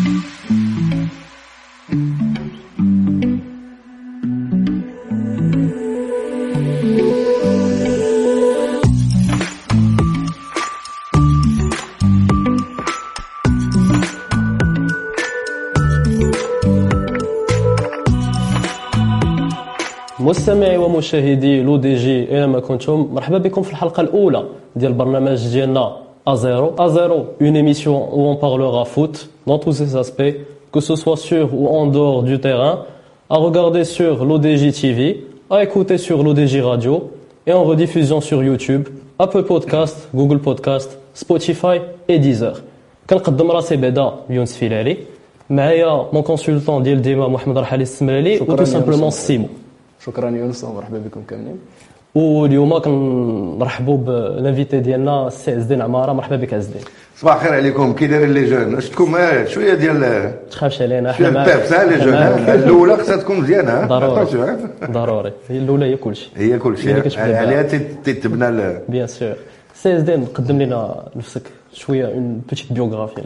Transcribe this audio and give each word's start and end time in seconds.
ومشاهدي 20.77 21.61
لو 21.61 21.77
دي 21.77 21.95
جي 21.95 22.35
اينما 22.35 22.59
كنتم 22.59 23.09
مرحبا 23.13 23.37
بكم 23.37 23.61
في 23.61 23.71
الحلقة 23.71 24.01
الأولى 24.01 24.43
ديال 24.75 24.91
البرنامج 24.91 25.47
ديالنا. 25.47 26.10
A0. 26.30 26.74
A0, 26.76 27.24
une 27.40 27.56
émission 27.56 28.08
où 28.16 28.20
on 28.32 28.36
parlera 28.36 28.84
foot 28.84 29.30
dans 29.46 29.58
tous 29.58 29.72
ses 29.72 29.96
aspects, 29.96 30.34
que 30.72 30.80
ce 30.80 30.96
soit 30.96 31.16
sur 31.16 31.54
ou 31.54 31.68
en 31.68 31.86
dehors 31.86 32.22
du 32.22 32.40
terrain, 32.40 32.84
à 33.30 33.36
regarder 33.36 33.84
sur 33.84 34.24
l'ODJ 34.24 34.72
TV, 34.80 35.24
à 35.50 35.62
écouter 35.62 35.98
sur 35.98 36.22
l'ODJ 36.22 36.54
Radio 36.60 37.10
et 37.46 37.52
en 37.52 37.64
rediffusion 37.64 38.20
sur 38.20 38.42
YouTube, 38.42 38.88
Apple 39.18 39.44
Podcast, 39.44 40.08
Google 40.14 40.40
Podcast, 40.40 40.98
Spotify 41.14 41.80
et 42.08 42.18
Deezer. 42.18 42.62
كنقدم 43.10 43.50
راسي 43.50 43.76
بعدا 43.76 44.12
يونس 44.30 44.56
فيلالي 44.56 44.96
معايا 45.50 46.06
مون 46.12 46.22
كونسلتون 46.22 46.82
ديال 46.82 47.02
ديما 47.02 47.28
محمد 47.28 47.58
رحالي 47.58 47.82
السمرالي 47.82 48.36
شكراً 48.36 48.52
و 48.52 48.56
تو 48.56 48.62
يا 48.62 48.64
سامبلومون 48.64 49.08
أستاذ. 49.08 49.26
سيمو 49.26 49.46
شكرا 50.04 50.30
يونس 50.30 50.64
ومرحبا 50.64 50.98
بكم 50.98 51.22
كاملين 51.28 51.58
واليوم 52.15 52.77
كنرحبوا 52.79 53.97
بال 53.97 54.18
invité 54.18 54.79
ديالنا 54.79 55.27
السي 55.27 55.51
عز 55.51 55.57
الدين 55.61 55.81
عماره 55.81 56.13
مرحبا 56.13 56.35
بك 56.35 56.53
عز 56.53 56.65
الدين 56.67 56.81
صباح 57.17 57.35
الخير 57.35 57.53
عليكم. 57.53 57.93
كي 57.93 58.07
دايرين 58.07 58.33
les 58.33 58.45
jeunes؟ 58.49 58.81
شفتكم 58.81 59.15
آه، 59.15 59.45
شوية 59.45 59.73
ديال 59.73 60.31
تخافش 60.51 60.81
علينا 60.81 61.11
شوية 61.13 61.27
إحنا 61.27 61.43
بيبس 61.55 61.73
ها 61.73 61.83
les 61.85 62.05
jeunes. 62.05 62.13
الأولى 62.13 62.97
خصها 62.97 63.17
تكون 63.17 63.39
مزيانة. 63.41 63.85
ضروري. 63.87 64.57
ضروري. 64.91 65.31
هي 65.49 65.57
الأولى 65.57 65.85
هي 65.85 65.95
كلشي. 65.97 66.29
هي 66.35 66.59
كل 66.59 66.77
شيء 66.77 66.91
اللي 66.91 67.01
كتبدا. 67.01 67.37
عليها 67.37 67.63
تت- 67.63 67.97
تتبنى 68.03 68.79
bien 68.89 69.07
sûr. 69.07 69.33
سي 69.75 69.93
عز 69.93 69.99
الدين 69.99 70.25
قدم 70.25 70.61
لنا 70.61 71.03
نفسك 71.15 71.41
شوية 71.73 72.05
une 72.05 72.41
petite 72.49 72.73
biographie 72.73 73.21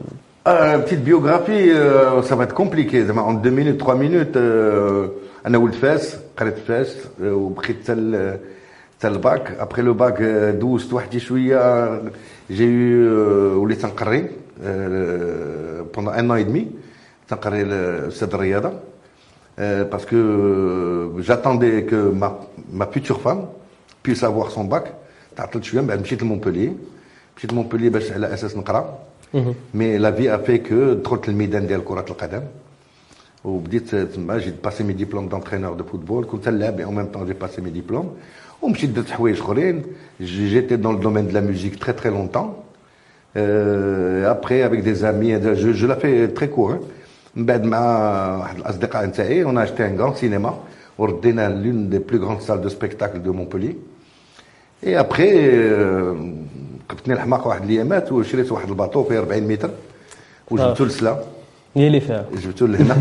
آه، 0.47 0.75
petite 0.77 0.99
biographie 0.99 1.77
آه، 1.77 2.21
ça 2.21 2.35
va 2.35 2.45
compliquer 2.45 3.03
زعما 3.05 3.21
en 3.21 3.35
2 3.39 3.53
minutes 3.55 3.79
3 3.81 3.93
minutes 3.93 4.37
آه، 4.37 5.09
أنا 5.47 5.57
ولد 5.57 5.73
فاس 5.73 6.17
قريت 6.37 6.57
فاس 6.67 6.95
آه، 7.23 7.33
وبقيت 7.33 7.65
حتى 7.83 8.37
حتى 9.04 9.08
الباك 9.08 9.50
ابخي 9.50 9.82
لو 9.82 9.94
باك 9.94 10.22
آه، 10.22 10.50
دوزت 10.50 10.92
وحدي 10.92 11.20
شويه 11.20 12.02
جي 12.50 12.64
يو 12.64 13.62
وليت 13.62 13.86
نقري 13.86 14.28
بوندون 15.94 16.14
ان 16.14 16.30
ان 16.30 16.46
دمي 16.46 16.68
تنقري 17.28 17.62
استاذ 18.08 18.34
الرياضه 18.34 18.72
parce 19.92 20.06
que 20.06 20.16
euh, 20.16 21.22
j'attendais 21.26 21.84
que 21.90 21.98
ma, 22.20 22.38
ma 22.72 22.86
future 22.86 23.20
femme 23.20 23.42
puisse 24.02 24.22
avoir 24.22 24.50
son 24.50 24.64
bac 24.64 24.84
تعطلت 25.36 25.64
شويه 25.64 25.80
من 25.80 25.86
بعد 25.86 26.00
مشيت 26.00 26.22
لمونبوليي 26.22 26.72
مشيت 27.36 27.52
لمونبوليي 27.52 27.88
باش 27.88 28.12
على 28.12 28.34
اساس 28.34 28.56
نقرا 28.56 28.98
مي 29.74 29.98
لا 29.98 30.12
في 30.12 30.34
افي 30.34 30.58
كو 30.58 30.92
دخلت 30.92 31.28
الميدان 31.28 31.66
ديال 31.66 31.84
كره 31.84 32.04
القدم 32.10 32.42
وبديت 33.44 33.94
تما 33.94 34.38
جيت 34.38 34.64
باسي 34.64 34.84
مي 34.84 34.92
ديبلوم 34.92 35.28
دونترينور 35.28 35.72
دو 35.74 35.84
فوتبول 35.84 36.24
كنت 36.24 36.48
نلعب 36.48 36.80
اون 36.80 36.94
ميم 36.94 37.06
طون 37.06 37.26
جي 37.26 37.32
باسي 37.32 37.60
مي 37.62 37.70
ديبلوم 37.70 38.16
ومشيت 38.64 38.90
درت 38.90 39.10
حوايج 39.10 39.38
اخرين 39.40 39.82
جيتي 40.20 40.76
دون 40.76 40.94
الدومين 40.94 41.26
دو 41.26 41.32
لا 41.32 41.40
ميوزيك 41.40 41.84
تري 41.84 41.92
تري 41.92 42.10
لونتون 42.10 42.54
Euh, 43.36 44.28
après, 44.28 44.62
avec 44.62 44.82
des 44.82 45.04
amis, 45.04 45.32
je, 45.62 45.72
je 45.80 45.86
la 45.86 45.94
fais 45.96 46.28
très 46.28 46.48
court. 46.48 46.72
Hein. 46.72 46.80
من 47.36 47.46
بعد 47.46 47.64
مع 47.64 48.36
واحد 48.38 48.56
الاصدقاء 48.58 49.06
نتاعي 49.06 49.44
on 49.44 49.56
a 49.56 49.60
acheté 49.62 49.84
un 49.84 49.94
grand 50.00 50.14
cinéma 50.16 50.50
وردينا 50.98 51.48
l'une 51.62 51.88
des 51.88 52.00
plus 52.00 52.18
grandes 52.18 52.40
salles 52.42 52.60
de 52.60 52.68
spectacle 52.68 53.22
de 53.22 53.30
Montpellier 53.30 53.76
et 54.82 54.96
après 54.96 55.32
euh, 55.36 56.14
قبتني 56.88 57.14
الحماق 57.14 57.46
واحد 57.46 57.62
الايامات 57.62 58.12
وشريت 58.12 58.52
واحد 58.52 58.68
الباطو 58.68 59.04
فيه 59.04 59.18
40 59.18 59.42
متر 59.42 59.70
وجبتو 60.50 60.84
لسلا 60.84 61.18
هي 61.76 61.86
اللي 61.86 62.00
فيها 62.00 62.26
جبتو 62.44 62.66
لهنا 62.66 62.96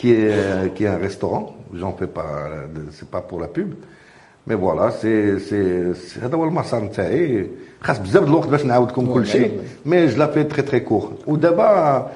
qui 0.00 0.06
est 0.08 0.74
qui 0.78 0.84
est 0.84 0.88
un 0.88 1.02
restaurant 1.08 1.44
j'en 1.80 1.92
fais 2.00 2.10
pas 2.18 2.30
de- 2.74 2.90
c'est 2.98 3.10
pas 3.10 3.22
pour 4.48 4.50
la 4.50 4.52
pub 4.52 4.52
mais 4.52 4.56
voilà 4.64 4.90
c'est 4.90 5.38
c'est 5.48 5.94
c'est- 5.94 6.18
هذا 6.24 6.36
هو 6.36 6.44
المسار 6.44 6.84
نتاعي 6.84 7.46
خاص 7.80 7.98
بزاف 7.98 8.24
د 8.24 8.26
الوقت 8.28 8.48
باش 8.48 8.64
نعاودكم 8.64 9.14
كل 9.14 9.26
شيء 9.26 9.60
مي 9.86 10.06
جو 10.06 10.18
لا 10.18 10.26
في 10.26 10.44
تري 10.44 10.62
تري 10.62 10.80
كور 10.80 11.12
ودابا 11.26 12.10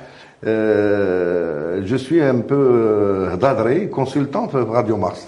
جو 1.89 1.97
سوي 1.97 2.31
ان 2.31 2.41
بو 2.41 2.55
هضادري 3.27 3.87
كونسلتون 3.87 4.49
في 4.49 4.57
راديو 4.57 4.97
مارس 4.97 5.27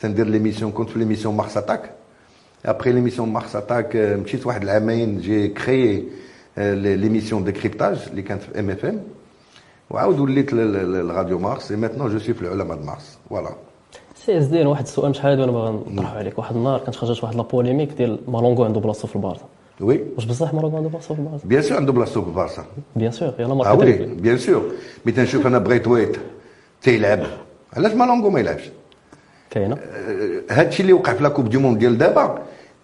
تندير 0.00 0.26
ليميسيون 0.26 0.72
كنت 0.72 0.90
في 0.90 0.98
ليميسيون 0.98 1.36
مارس 1.36 1.56
اتاك 1.56 1.90
ابخي 2.66 2.92
ليميسيون 2.92 3.28
مارس 3.32 3.56
اتاك 3.56 3.96
مشيت 3.96 4.46
واحد 4.46 4.62
العامين 4.62 5.20
جي 5.20 5.48
كريي 5.48 6.04
ليميسيون 6.56 7.44
ديكريبتاج 7.44 7.98
اللي 8.10 8.22
كانت 8.22 8.42
في 8.42 8.60
ام 8.60 8.70
اف 8.70 8.84
ام 8.84 9.00
وعاود 9.90 10.20
وليت 10.20 10.52
ل- 10.52 10.56
ل- 10.72 11.08
لراديو 11.08 11.38
مارس 11.38 11.70
اي 11.70 11.76
ماتنون 11.76 12.10
جو 12.10 12.18
سوي 12.18 12.34
في 12.34 12.42
العلماء 12.42 12.76
د 12.76 12.84
مارس 12.84 13.18
فوالا 13.30 13.50
سي 14.27 14.35
عز 14.35 14.43
الدين 14.43 14.67
واحد 14.67 14.83
السؤال 14.83 15.15
شحال 15.15 15.31
هذا 15.31 15.43
أنا 15.43 15.51
باغي 15.51 15.79
نطرحه 15.87 16.17
عليك. 16.17 16.37
واحد 16.39 16.55
النهار 16.55 16.79
كانت 16.79 16.95
خرجت 16.95 17.23
واحد 17.23 17.35
la 17.35 17.41
polémique 17.41 17.93
ديال 17.93 18.19
مالونغو 18.27 18.63
عنده 18.63 18.79
بلاصة 18.79 19.07
في 19.07 19.15
البارسا 19.15 19.45
oui. 19.81 20.01
واش 20.15 20.25
بصح 20.25 20.53
مالونغو 20.53 20.77
عنده 20.77 20.89
بلاصة 20.89 21.15
في 21.15 21.19
البارسا 21.21 21.47
bien 21.47 21.61
sûr 21.61 21.77
عنده 21.77 21.93
بلاصتو 21.93 22.21
في 22.21 22.27
البارسا 22.27 22.65
bien 22.95 23.11
sûr 23.11 23.33
يلا 23.39 23.69
آه 23.69 23.73
oui 23.73 23.77
dribbler 23.77 24.15
bien 24.15 24.37
sûr. 24.37 24.71
mais 25.05 25.11
تنشوف 25.11 25.47
أنا 25.47 25.57
بغيت 25.57 25.87
ويت. 25.87 26.17
تيلعب. 26.81 27.23
علاش 27.73 27.91
مالونغو 27.91 28.29
ما 28.29 28.39
يلعبش؟ 28.39 28.63
كاينة. 29.49 29.77
هادشي 30.49 30.83
اللي 30.83 30.93
وقع 30.93 31.13
في 31.13 31.23
la 31.23 31.29
coupe 31.29 31.49
du 31.49 31.57
monde 31.57 31.79
ديال 31.79 31.97
دابا 31.97 32.41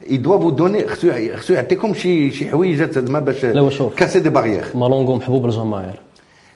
يدوا 0.09 0.39
vous 0.39 0.49
donner 0.49 0.87
خصو 0.87 1.11
خصو 1.35 1.53
يعطيكم 1.53 1.93
شي 1.93 2.31
شي 2.31 2.49
حويجات 2.49 2.99
زعما 2.99 3.19
باش 3.19 3.45
لا، 3.45 3.61
وشوف. 3.61 3.95
casser 3.95 4.19
des 4.19 4.29
barrières 4.29 4.63
مالونغو 4.75 5.15
محبوب 5.15 5.45
للجماهير 5.45 5.99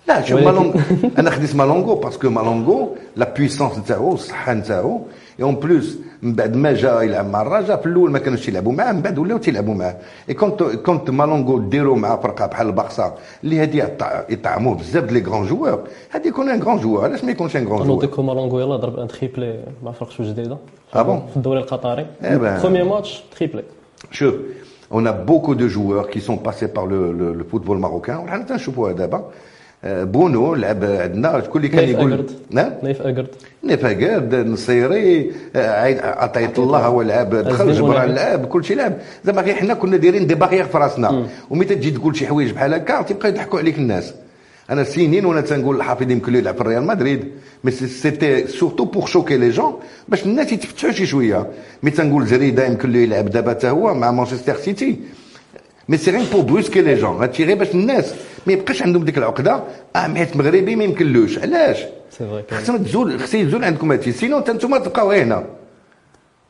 لا 0.09 0.23
شوف 0.23 0.33
ولكن- 0.37 0.47
مالونغو 0.47 0.81
انا 1.19 1.31
خديت 1.31 1.57
مالونغو 1.57 1.95
باسكو 1.95 2.29
مالونغو 2.31 2.97
لا 3.17 3.35
بويسونس 3.37 3.79
نتاعو 3.79 4.15
الصحه 4.15 4.53
نتاعو 4.55 5.01
اي 5.39 5.45
اون 5.45 5.55
بلوس 5.55 5.99
من 6.23 6.33
بعد 6.35 6.57
ما 6.57 6.73
جا 6.73 7.03
يلعب 7.03 7.31
مع 7.31 7.43
الرجاء 7.43 7.77
في 7.81 7.87
الاول 7.87 8.11
ما 8.11 8.19
كانوش 8.19 8.49
يلعبوا 8.49 8.73
معاه 8.73 8.93
من 8.93 9.01
بعد 9.03 9.19
ولاو 9.19 9.39
تيلعبوا 9.39 9.75
معاه 9.75 9.97
اي 10.29 10.35
كونت 10.35 10.63
كونت 10.63 11.11
مالونغو 11.11 11.59
ديرو 11.59 11.95
مع 11.97 12.17
فرقه 12.17 12.47
بحال 12.47 12.67
البارسا 12.67 13.15
اللي 13.45 13.59
هادي 13.59 13.83
يطع- 13.83 14.23
يطعموه 14.31 14.75
بزاف 14.75 15.05
د 15.05 15.13
لي 15.13 15.21
غران 15.23 15.47
جوار 15.47 15.81
هادي 16.13 16.29
يكون 16.29 16.49
ان 16.49 16.63
غران 16.63 16.79
جوار 16.79 17.05
علاش 17.05 17.25
ما 17.25 17.31
يكونش 17.31 17.57
ان 17.57 17.65
غران 17.67 17.77
جوار 17.77 17.87
نوضيكو 17.89 18.23
مالونغو 18.23 18.61
يلا 18.61 18.77
ضرب 18.77 18.99
ان 18.99 19.09
تريبلي 19.09 19.65
مع 19.83 19.93
فرق 19.93 20.11
شو 20.11 20.23
جديده 20.25 20.57
آه 20.95 21.03
بون 21.03 21.23
في 21.31 21.37
الدوري 21.37 21.61
القطري 21.61 22.07
إيه 22.25 22.37
بان. 22.37 22.61
بروميير 22.61 22.85
ماتش 22.85 23.23
تريبلي 23.39 23.63
Chef, 24.13 24.35
on 24.97 25.07
a 25.07 25.13
beaucoup 25.31 25.55
de 25.63 25.67
joueurs 25.77 26.07
qui 26.13 26.21
sont 26.29 26.39
passés 26.49 26.69
par 26.77 26.85
le, 26.93 27.01
le, 27.21 27.27
le 27.41 27.45
football 27.45 27.79
marocain. 27.79 28.17
وحنا 28.19 28.43
تنشوفوها 28.45 28.93
دابا. 28.93 29.17
آه، 29.17 29.23
بونو 29.84 30.56
لعب 30.56 30.84
عندنا. 30.84 31.42
شكون 31.42 31.64
اللي 31.64 31.68
كان 31.68 31.86
نايف 31.86 31.98
يقول 31.98 32.26
نعم 32.52 32.72
نايف 32.84 33.02
أجرد. 33.02 33.28
نفاقرد 33.64 34.36
نصيري 34.36 35.32
آه، 35.56 36.24
عطية 36.24 36.54
الله 36.58 36.80
هو 36.80 37.02
لعب 37.02 37.36
دخل 37.36 37.74
جبران. 37.74 38.10
لعب 38.10 38.46
كل 38.46 38.66
شيء 38.66 38.78
لعب. 38.78 38.94
زعما 39.26 39.42
غير 39.42 39.56
حنا 39.56 39.74
كنا 39.74 39.98
دايرين 39.98 40.28
des 40.28 40.36
barrières 40.36 40.66
في 40.66 40.78
راسنا. 40.78 41.28
ومتى 41.50 41.76
تجي 41.76 41.92
تقول 41.92 42.16
شي 42.16 42.28
حوايج 42.28 42.52
بحال 42.52 42.74
هكا 42.74 43.02
تبقى 43.02 43.30
يضحكوا 43.30 43.60
عليك 43.60 43.78
الناس. 43.78 44.14
أنا 44.70 44.84
سنين 44.84 45.26
وأنا 45.26 45.42
تنقول 45.42 45.76
الحافظ 45.76 46.12
يمكن 46.12 46.34
له 46.34 46.40
يلعب 46.40 46.56
في 46.56 46.62
الريال 46.62 46.84
مدريد. 46.84 47.28
mais 47.64 47.72
c'était 47.72 48.48
surtout 48.48 48.86
pour 48.86 49.06
choquer 49.06 49.38
les 49.38 49.50
jeunes 49.50 49.74
باش 50.08 50.26
الناس 50.26 50.52
يتفتحوا 50.52 50.92
شي 50.92 51.06
شوية. 51.06 51.48
mais 51.84 51.92
تنقول 51.92 52.26
زريدة 52.26 52.66
يمكن 52.66 52.92
له 52.92 53.00
يلعب 53.00 53.30
دابا 53.30 53.52
حتى 53.52 53.70
هو 53.70 53.94
مع 53.94 54.12
مانشستر 54.12 54.56
سيتي. 54.56 55.00
mais 55.90 55.98
c'est 55.98 56.12
غير 56.12 56.22
pour 56.34 56.42
brusquer 56.42 56.82
les 56.82 56.96
jeunes 56.96 57.30
غير 57.40 57.56
باش 57.56 57.72
الناس 57.76 58.14
ما 58.48 58.54
يبقاش 58.54 58.84
عندهم 58.84 59.04
ديك 59.06 59.18
العقدة. 59.18 59.64
آه 59.96 60.00
حيت 60.00 60.38
مغربي 60.38 60.76
ما 60.76 60.84
يمكنلوش. 60.84 61.40
علاش. 61.40 61.84
خصنا 62.52 62.78
تزول 62.78 63.20
خص 63.20 63.34
يزول 63.34 63.64
عندكم 63.64 63.92
هادشي. 63.92 64.12
sinon 64.12 64.38
انت 64.38 64.50
نتوما 64.50 64.78
تبقاو 64.78 65.12
هنا. 65.12 65.44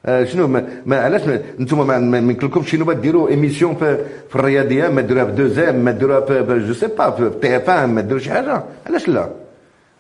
آه، 0.06 0.24
شنو؟ 0.24 0.48
ما, 0.48 0.68
ما 0.86 1.00
علاش 1.00 1.22
ما- 1.24 1.42
نتوما 1.60 1.98
ما 2.00 2.18
يمكنلكمش 2.18 2.70
شنو 2.72 2.92
ديروا 2.94 3.30
émission 3.30 3.76
في, 3.76 3.98
في 4.30 4.36
الرياضية؟ 4.36 4.88
ما 4.88 5.02
ديروها 5.02 5.26
في 5.26 5.32
دوزيام 5.32 5.76
ما 5.76 5.92
ديروها 5.92 6.22
في, 6.22 6.66
جو 6.68 6.74
سي 6.74 6.88
با 6.88 7.12
في 7.12 7.32
تي 7.42 7.58
اف 7.58 7.70
1 7.70 7.90
ما 7.90 8.02
ديروا 8.02 8.20
شي 8.20 8.30
حاجة؟ 8.32 8.64
علاش 8.88 9.08
لا؟ 9.08 9.30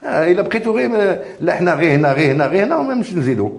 آه 0.03 0.31
إلا 0.31 0.41
بقيتوا 0.41 0.73
غير 0.73 0.89
ما- 0.89 1.19
لا 1.41 1.53
حنا 1.55 1.73
غير 1.73 1.91
هنا 1.95 2.11
غير 2.13 2.31
هنا 2.31 2.45
غير 2.47 2.63
هنا 2.65 2.77
وما 2.77 2.93
نمشي 2.93 3.15
نزيدوا 3.15 3.49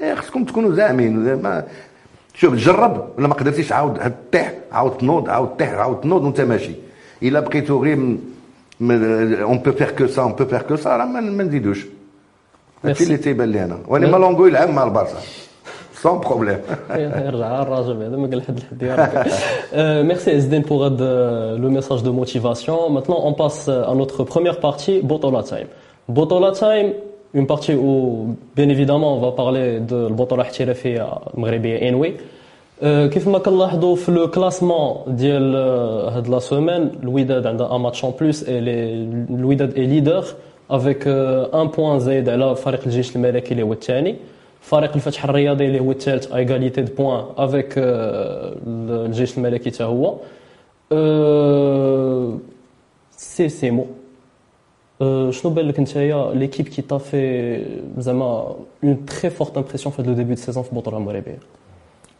إيه، 0.00 0.14
خصكم 0.14 0.44
تكونوا 0.44 0.74
زعمين 0.74 1.34
ما 1.42 1.64
شوف 2.34 2.54
جرب 2.54 3.08
ولا 3.18 3.28
ما 3.28 3.34
قدرتيش 3.34 3.72
عاود 3.72 4.12
طيح 4.32 4.52
عاود 4.72 4.96
تنوض 4.96 5.28
عاود 5.30 5.48
طيح 5.48 5.72
عاود 5.72 6.00
تنوض 6.00 6.24
وانت 6.24 6.40
ماشي. 6.40 6.70
الا 7.23 7.39
بقيتوا 7.39 7.81
غير 7.81 7.97
اون 9.41 9.57
بو 9.57 9.71
فير 9.71 9.91
كو 9.91 10.07
سا 10.07 10.21
اون 10.21 10.31
بو 10.33 10.45
فير 10.45 10.61
كو 10.61 10.75
سا 10.75 10.97
راه 10.97 11.05
ما 11.05 11.19
ما 11.21 11.43
نزيدوش 11.43 11.85
هادشي 12.85 13.03
Merci. 13.03 13.07
اللي 13.07 13.17
تيبان 13.17 13.51
لي 13.51 13.63
انا 13.63 13.79
وانا 13.87 14.07
مالونغو 14.07 14.47
يلعب 14.47 14.69
مع 14.69 14.83
البارسا 14.83 15.17
sans 16.03 16.19
problème. 16.29 16.61
Merci 20.11 20.29
Esden 20.29 20.63
pour 20.63 20.79
le 20.89 21.69
message 21.77 22.03
de 22.03 22.11
motivation. 22.21 22.89
Maintenant, 22.89 23.19
on 23.29 23.33
passe 23.33 23.67
à 23.67 23.93
notre 24.01 24.23
première 24.23 24.59
partie, 24.67 25.01
Botola 25.11 25.43
Time. 25.43 25.67
Botola 26.07 26.51
Time, 26.51 26.89
une 27.33 27.47
partie 27.53 27.75
où, 27.75 27.91
bien 28.55 28.69
évidemment, 28.69 29.17
on 29.17 29.21
va 29.27 29.31
parler 29.31 29.79
de 29.79 29.93
البطولة 30.07 30.41
الاحترافية 30.41 31.07
المغربية 31.33 31.91
Enway. 31.91 32.11
كيف 32.82 33.28
ما 33.28 33.38
كنلاحظوا 33.38 33.96
في 33.96 34.12
لو 34.12 34.30
كلاسمون 34.30 34.96
ديال 35.06 35.56
هاد 36.14 36.28
لا 36.28 36.38
سومان 36.38 36.90
الوداد 37.02 37.46
عندها 37.46 37.76
ان 37.76 37.80
ماتش 37.80 38.04
اون 38.04 38.14
بلوس 38.20 38.44
الوداد 38.48 39.74
اي 39.74 39.86
ليدر 39.86 40.24
افيك 40.70 41.08
ان 41.08 41.66
بوان 41.66 42.00
زايد 42.00 42.28
على 42.28 42.56
فريق 42.56 42.80
الجيش 42.86 43.16
الملكي 43.16 43.52
اللي 43.52 43.62
هو 43.62 43.72
الثاني. 43.72 44.16
فريق 44.60 44.94
الفتح 44.94 45.24
الرياضي 45.24 45.66
اللي 45.66 45.80
هو 45.80 45.90
الثالث 45.90 46.32
égalité 46.32 46.82
de 46.82 46.94
points 46.94 47.24
avec 47.36 47.74
الجيش 47.78 49.38
الملكي 49.38 49.70
حتى 49.70 49.84
هو. 49.84 50.14
سي 53.10 53.48
سي 53.48 53.70
مو. 53.70 53.86
شنو 55.30 55.52
بان 55.52 55.68
لك 55.68 55.80
نتايا؟ 55.80 56.34
l'équipe 56.34 56.68
qui 56.68 56.82
t'a 56.82 56.98
fait 56.98 57.64
زعما 57.98 58.56
une 58.84 59.06
très 59.06 59.30
forte 59.30 59.56
impression 59.56 59.94
في 59.94 60.02
le 60.02 60.12
début 60.12 60.34
de 60.34 60.40
saison 60.40 60.62
في 60.62 60.72
البطوله 60.72 60.96
المغربيه 60.96 61.38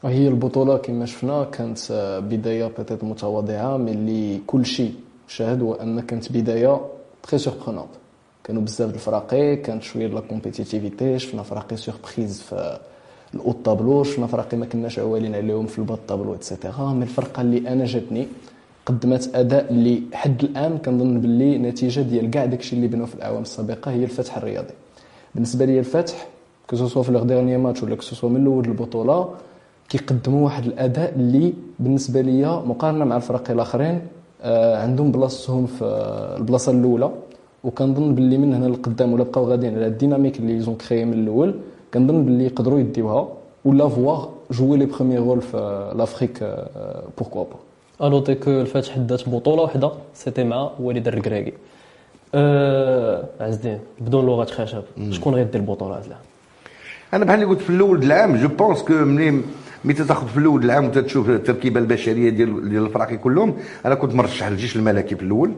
هي 0.07 0.29
البطولة 0.29 0.77
كما 0.77 1.07
شفنا 1.07 1.45
كانت 1.45 1.79
بداية 2.31 2.67
petite 2.79 3.05
متواضعة 3.05 3.77
mais 3.77 3.91
اللي 3.91 4.41
كل 4.47 4.67
شيء 4.67 4.93
شاهد 5.29 5.63
هو 5.63 5.75
أن 5.75 6.01
كانت 6.01 6.33
بداية 6.33 6.81
très 7.23 7.39
surprenante 7.39 7.89
كانوا 8.45 8.63
بزاف 8.63 8.95
الفراقي 8.95 9.57
كانت 9.57 9.83
شوية 9.83 10.07
la 10.07 10.21
compétitivité 10.21 11.19
شفنا 11.19 11.43
فراقي 11.43 11.77
surprises 11.77 12.41
في 12.43 12.79
ال 13.35 13.39
haut 13.39 13.57
tableau 13.65 14.05
شفنا 14.05 14.27
فراقي 14.27 14.57
ما 14.57 14.67
كناش 14.67 14.99
عوالين 14.99 15.35
عليهم 15.35 15.67
في 15.67 15.79
ال 15.79 15.84
bas 15.84 15.99
tableau 16.09 16.35
et 16.35 16.49
cetera 16.49 16.93
mais 16.93 17.03
الفرقة 17.03 17.41
اللي 17.41 17.69
أنا 17.69 17.85
جاتني 17.85 18.27
قدمت 18.87 19.31
أداء 19.35 19.71
اللي 19.71 20.03
حد 20.13 20.45
الآن 20.45 20.79
كنظن 20.79 21.21
باللي 21.21 21.59
نتيجة 21.59 22.01
ديال 22.01 22.31
كاع 22.31 22.45
داكشي 22.45 22.77
اللي 22.77 22.89
بنوا 22.89 23.07
في 23.07 23.15
الأعوام 23.15 23.43
السابقة 23.43 23.91
هي 23.91 24.05
الفتح 24.05 24.37
الرياضي. 24.37 24.75
بالنسبة 25.35 25.65
لي 25.65 25.79
الفتح 25.79 26.27
que 26.71 27.03
في 27.03 27.13
leurs 27.13 27.23
derniers 27.23 27.57
matchs 27.57 27.83
ولا 27.83 27.97
que 27.97 28.29
من 28.29 28.43
الأول 28.43 28.65
البطولة 28.65 29.35
كيقدموا 29.95 30.45
واحد 30.45 30.65
الأداء 30.67 31.13
اللي 31.17 31.53
بالنسبة 31.79 32.21
ليا 32.21 32.63
مقارنة 32.67 33.05
مع 33.05 33.17
الفرق 33.17 33.51
الآخرين 33.51 34.01
آه، 34.43 34.83
عندهم 34.83 35.13
بلاصتهم 35.13 35.67
في 35.67 35.85
البلاصة 36.39 36.73
الأولى 36.73 37.11
وكنظن 37.65 38.15
باللي 38.15 38.39
من 38.39 38.55
هنا 38.55 38.67
للقدام 38.67 39.13
ولا 39.13 39.25
بقاو 39.25 39.45
غاديين 39.51 39.75
على 39.77 39.87
ال 39.87 39.92
dynamique 39.92 40.39
اللي 40.41 40.61
ils 40.61 40.68
ont 40.68 40.75
créée 40.75 41.05
من 41.05 41.13
الأول 41.13 41.55
كنظن 41.95 42.25
باللي 42.25 42.45
يقدروا 42.45 42.79
يديوها 42.79 43.29
ولا 43.65 43.89
voire 43.89 44.29
jouer 44.51 44.77
les 44.79 44.87
premiers 44.87 45.19
rôles 45.19 45.41
في 45.41 45.57
l'Afrique 45.97 46.37
pourquoi 47.19 47.45
bah 47.51 48.07
à 48.07 48.12
noter 48.12 48.35
que 48.35 48.51
الفاتح 48.51 48.99
دات 48.99 49.29
بطوله 49.29 49.63
وحده 49.63 49.91
c'était 50.15 50.45
مع 50.45 50.71
وليد 50.81 51.09
الركراكي 51.09 51.53
أه 52.35 53.25
عز 53.41 53.55
الدين 53.55 53.79
بدون 54.01 54.27
لغة 54.27 54.45
خشب. 54.45 54.83
شكون 55.11 55.35
غيدير 55.35 55.61
البطوله 55.61 55.99
هذا 55.99 56.07
العام 56.07 56.23
أنا 57.15 57.25
بحال 57.25 57.43
اللي 57.43 57.51
قلت 57.51 57.61
في 57.61 57.71
الأول 57.71 58.03
العام 58.03 58.37
je 58.37 58.49
pense 58.49 58.83
que 58.83 58.93
ملي 58.93 59.43
ملي 59.85 59.95
تاخذ 59.95 60.29
في 60.29 60.37
الأول 60.39 60.65
العام 60.65 60.85
وتشوف 60.87 61.31
التركيبة 61.31 61.81
البشرية 61.81 62.31
ديال 62.31 62.69
ديال 62.71 62.87
الفراقي 62.87 63.17
كلهم 63.17 63.55
أنا 63.87 63.95
كنت 63.95 64.15
مرشح 64.15 64.49
للجيش 64.49 64.77
الملكي 64.77 65.17
في 65.17 65.23
الأول. 65.23 65.53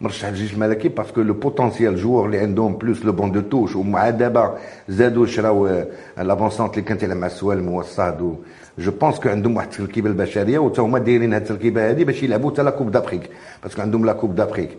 مرشح 0.00 0.28
للجيش 0.28 0.54
الملكي 0.54 0.88
parce 0.88 1.08
que 1.08 1.20
le 1.22 1.34
potentiel 1.34 1.96
joueurs 1.96 2.26
اللي 2.26 2.38
عندهم 2.38 2.76
plus 2.76 3.04
le 3.04 3.12
banc 3.12 3.32
de 3.32 3.40
touche 3.40 3.76
ومع 3.76 4.10
دابا 4.10 4.58
زادوا 4.88 5.26
شراو 5.26 5.84
لافونسونت 6.18 6.70
اللي 6.74 6.82
كانت 6.82 7.04
مع 7.04 7.26
السوالم 7.26 7.68
والصاد 7.68 8.36
je 8.78 8.90
pense 8.90 9.20
que 9.20 9.28
عندهم 9.28 9.56
واحد 9.56 9.68
التركيبة 9.68 10.08
البشرية 10.10 10.58
وتا 10.58 10.82
هما 10.82 10.98
دايرين 10.98 11.32
هاد 11.32 11.42
التركيبة 11.42 11.90
هذه 11.90 12.04
باش 12.04 12.22
يلعبوا 12.22 12.50
حتى 12.50 12.62
la 12.62 12.70
coupe 12.70 12.90
d'Afrique 12.90 13.30
parce 13.62 13.74
que 13.74 13.82
عندهم 13.82 14.06
la 14.06 14.12
coupe 14.12 14.34
d'Afrique 14.34 14.70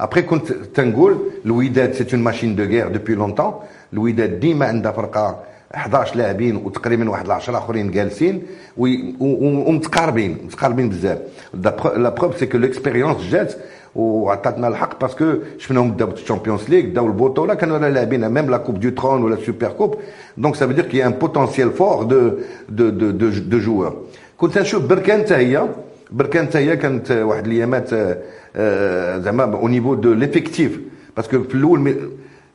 après 0.00 0.22
كنت 0.22 0.52
تنقول 0.52 1.18
الوداد 1.46 1.92
c'est 1.92 2.06
une 2.14 2.22
machine 2.22 2.56
de 2.56 2.62
guerre 2.62 2.88
depuis 2.88 3.14
longtemps 3.14 3.54
الوداد 3.92 4.40
ديما 4.40 4.66
عندها 4.66 4.92
فرقة 4.92 5.42
11 5.74 6.16
لاعبين 6.16 6.56
وتقريبا 6.56 7.10
واحد 7.10 7.30
10 7.30 7.58
آخرين 7.58 7.90
جالسين 7.90 8.42
ومتقاربين 8.76 10.38
متقاربين 10.44 10.88
بزاف. 10.88 11.18
la 11.96 12.08
preuve 12.08 12.38
c'est 12.38 12.46
que 12.46 12.58
l'expérience 12.58 13.16
جات 13.30 13.54
وعطاتنا 13.94 14.68
الحق 14.68 15.00
parce 15.00 15.15
que 15.15 15.24
شفناهم 15.58 15.90
داو 15.90 16.08
ال 16.10 16.16
Champions 16.16 16.68
League 16.68 16.84
داو 16.94 17.06
البطولة 17.06 17.54
كانوا 17.54 17.78
لاعبين 17.78 18.28
même 18.28 18.50
la 18.50 18.56
coupe 18.56 18.80
du 18.80 18.90
trône 18.90 19.22
ولا 19.22 19.34
ال 19.34 19.40
super 19.40 19.68
coupe 19.68 19.98
donc 20.36 20.54
ça 20.54 20.66
faut 20.66 20.82
qu'un 20.82 21.12
potentiel 21.12 21.70
fort 21.70 22.30
de 22.68 22.88
de 22.88 23.10
de 23.10 23.28
de, 23.28 23.46
de 23.46 23.58
joueurs 23.58 23.96
كنت 24.38 24.58
نشوف 24.58 24.86
بركان 24.86 25.20
حتى 25.20 25.34
هي 25.34 25.68
بركان 26.10 26.46
حتى 26.46 26.58
هي 26.58 26.76
كانت 26.76 27.10
واحد 27.10 27.46
الأيامات 27.46 27.90
زعما 29.24 29.44
au 29.44 29.68
niveau 29.68 29.94
de 29.94 30.12
l'effectif 30.12 30.80
parce 31.16 31.32
que 31.32 31.42
في 31.42 31.54
الأول 31.54 31.96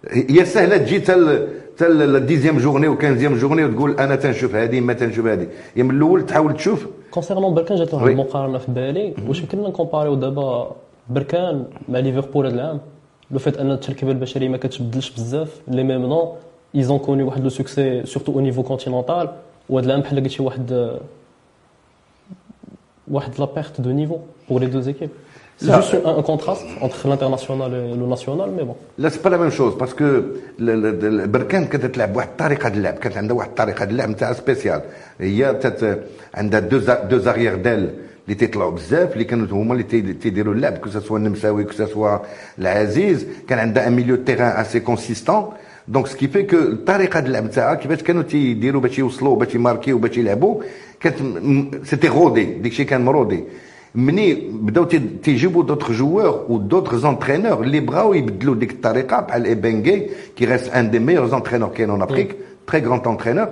هي 0.08 0.46
سهلة 0.46 0.78
تجي 0.78 1.00
حتى 1.00 1.88
ال 1.88 1.96
dixième 1.96 2.58
journée 2.58 2.88
و 2.88 2.96
15 2.98 3.36
journées 3.38 3.66
وتقول 3.66 4.00
أنا 4.00 4.16
تنشوف 4.16 4.56
هذه 4.56 4.80
ما 4.80 4.94
تنشوف 4.94 5.26
هذه 5.26 5.48
يا 5.76 5.84
من 5.84 5.92
الأول 5.92 6.26
تحاول 6.26 6.54
تشوف. 6.54 6.88
concernant 7.12 7.54
بركان 7.54 7.78
جات 7.78 7.94
واحد 7.94 8.08
المقارنه 8.08 8.58
في 8.58 8.72
بالي 8.72 9.14
واش 9.28 9.40
يمكن 9.40 9.64
نكومباريو 9.64 10.16
دابا 10.16 10.76
بركان 11.10 11.66
مع 11.90 12.00
ليفربول 12.00 12.46
هذا 12.46 12.56
العام 12.56 12.80
le 13.32 13.40
fait 13.40 13.58
أن 13.58 13.72
التركيبه 13.72 14.12
البشريه 14.12 14.50
ما 14.50 14.58
كتبدلش 14.58 15.10
بزاف 15.12 15.62
les 15.68 15.84
mêmes 15.84 16.02
noms 16.02 16.36
ils 16.76 16.88
ont 16.88 17.00
connu 17.00 17.24
واحد 17.24 17.44
le 17.44 17.50
succès 17.50 18.06
surtout 18.06 18.34
au 18.34 18.40
niveau 18.40 18.64
continental 18.64 19.30
وهذا 19.70 19.88
العام 19.88 20.02
بحال 20.02 20.24
قلتي 20.24 20.44
واحد 20.44 20.98
واحد 23.08 23.40
لا 23.40 23.46
بيرت 23.46 23.82
دو 23.82 23.90
نيفو 23.92 24.18
بور 24.50 24.60
لي 24.60 24.66
دو 24.66 24.80
زيكيب 24.80 25.10
C'est 25.59 25.73
juste 25.73 25.97
un, 26.05 26.19
un, 26.19 26.23
contraste 26.23 26.67
entre 26.81 27.09
l'international 27.09 27.73
et 27.73 27.95
le 27.95 28.07
national, 28.07 28.51
mais 28.57 28.65
bon. 28.65 28.77
Là, 28.99 29.09
c'est 29.11 29.23
pas 29.23 29.31
la 29.31 29.39
même 29.39 29.53
chose 29.53 29.75
parce 29.79 29.95
que 29.95 30.09
بركان 31.27 31.65
كانت 31.65 31.87
تلعب 31.87 32.17
واحد 32.17 32.29
الطريقه 32.29 32.69
اللعب 32.69 32.95
كانت 32.95 33.17
عندها 33.17 33.37
واحد 33.37 33.49
الطريقه 33.49 33.85
اللعب 33.85 34.09
نتاعها 34.09 34.33
سبيسيال 34.33 34.83
هي 35.21 35.61
عندها 36.35 36.61
دو 36.61 36.79
دو 37.11 37.19
زاريير 37.19 37.55
ديل 37.55 37.91
اللي 38.25 38.35
تيطلعوا 38.39 38.71
بزاف 38.71 39.13
اللي 39.13 39.25
كانوا 39.25 39.47
هما 39.51 39.73
اللي 39.73 40.13
تيديروا 40.13 40.55
اللعب 40.55 40.79
كو 40.79 40.91
سوا 40.91 41.19
النمساوي 41.19 41.65
كو 41.65 41.73
سوا 41.73 42.19
العزيز 42.59 43.27
كان 43.49 43.59
عندها 43.59 43.89
ان 43.89 43.93
ميليو 43.93 44.17
تيران 44.17 44.61
اسي 44.61 44.81
كونسيستون 44.81 45.53
دونك 45.89 46.07
سكي 46.07 46.29
في 46.29 46.43
كو 46.43 46.57
الطريقه 46.57 47.19
اللعب 47.19 47.45
نتاعها 47.45 47.75
كيفاش 47.75 48.03
كانوا 48.03 48.23
تيديروا 48.23 48.81
باش 48.81 48.99
يوصلوا 48.99 49.37
باش 49.37 49.55
يماركيو 49.55 49.99
باش 49.99 50.17
يلعبوا 50.19 50.63
كانت 51.01 51.17
سيتي 51.87 52.09
غودي 52.09 52.45
داكشي 52.45 52.85
كان 52.85 53.05
مرودي 53.05 53.45
مني 53.95 54.35
بداو 54.53 54.85
تيجيبوا 55.23 55.63
دوطخ 55.65 55.93
جوور 55.93 56.47
و 56.49 56.59
دوطخ 56.59 56.95
زونترينور 56.95 57.63
اللي 57.63 57.81
بغاو 57.81 58.15
يبدلوا 58.15 58.55
ديك 58.55 58.71
الطريقه 58.71 59.21
بحال 59.21 59.45
ايبنغي 59.45 60.11
كي 60.37 60.45
ريست 60.45 60.69
ان 60.73 60.91
دي 60.91 60.99
ميور 60.99 61.27
زونترينور 61.27 61.69
كاين 61.69 61.91
اون 61.91 62.03
افريك 62.03 62.37
تري 62.67 62.81
غران 62.81 63.01
انترينور 63.07 63.49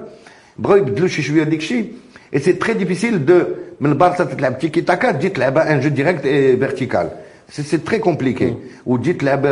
بغاو 0.59 0.77
يبدلوا 0.77 1.09
شي 1.09 1.23
شويه 1.23 1.43
ديك 1.43 1.61
الشيء 1.61 1.93
اي 2.35 2.39
سي 2.39 2.53
تري 2.53 2.73
ديفيسيل 2.75 3.27
دو 3.27 3.41
من 3.81 3.91
البارسا 3.91 4.25
تلعب 4.25 4.59
تيكي 4.59 4.81
تاكا 4.81 5.11
تجي 5.13 5.29
تلعبها 5.29 5.73
ان 5.75 5.81
جو 5.81 5.89
ديريكت 5.89 6.27
اي 6.27 6.57
فيرتيكال 6.57 7.09
سي 7.51 7.63
سي 7.63 7.79
تري 7.79 7.99
كومبليكي 7.99 8.55
وتجي 8.87 9.13
تلعب 9.13 9.43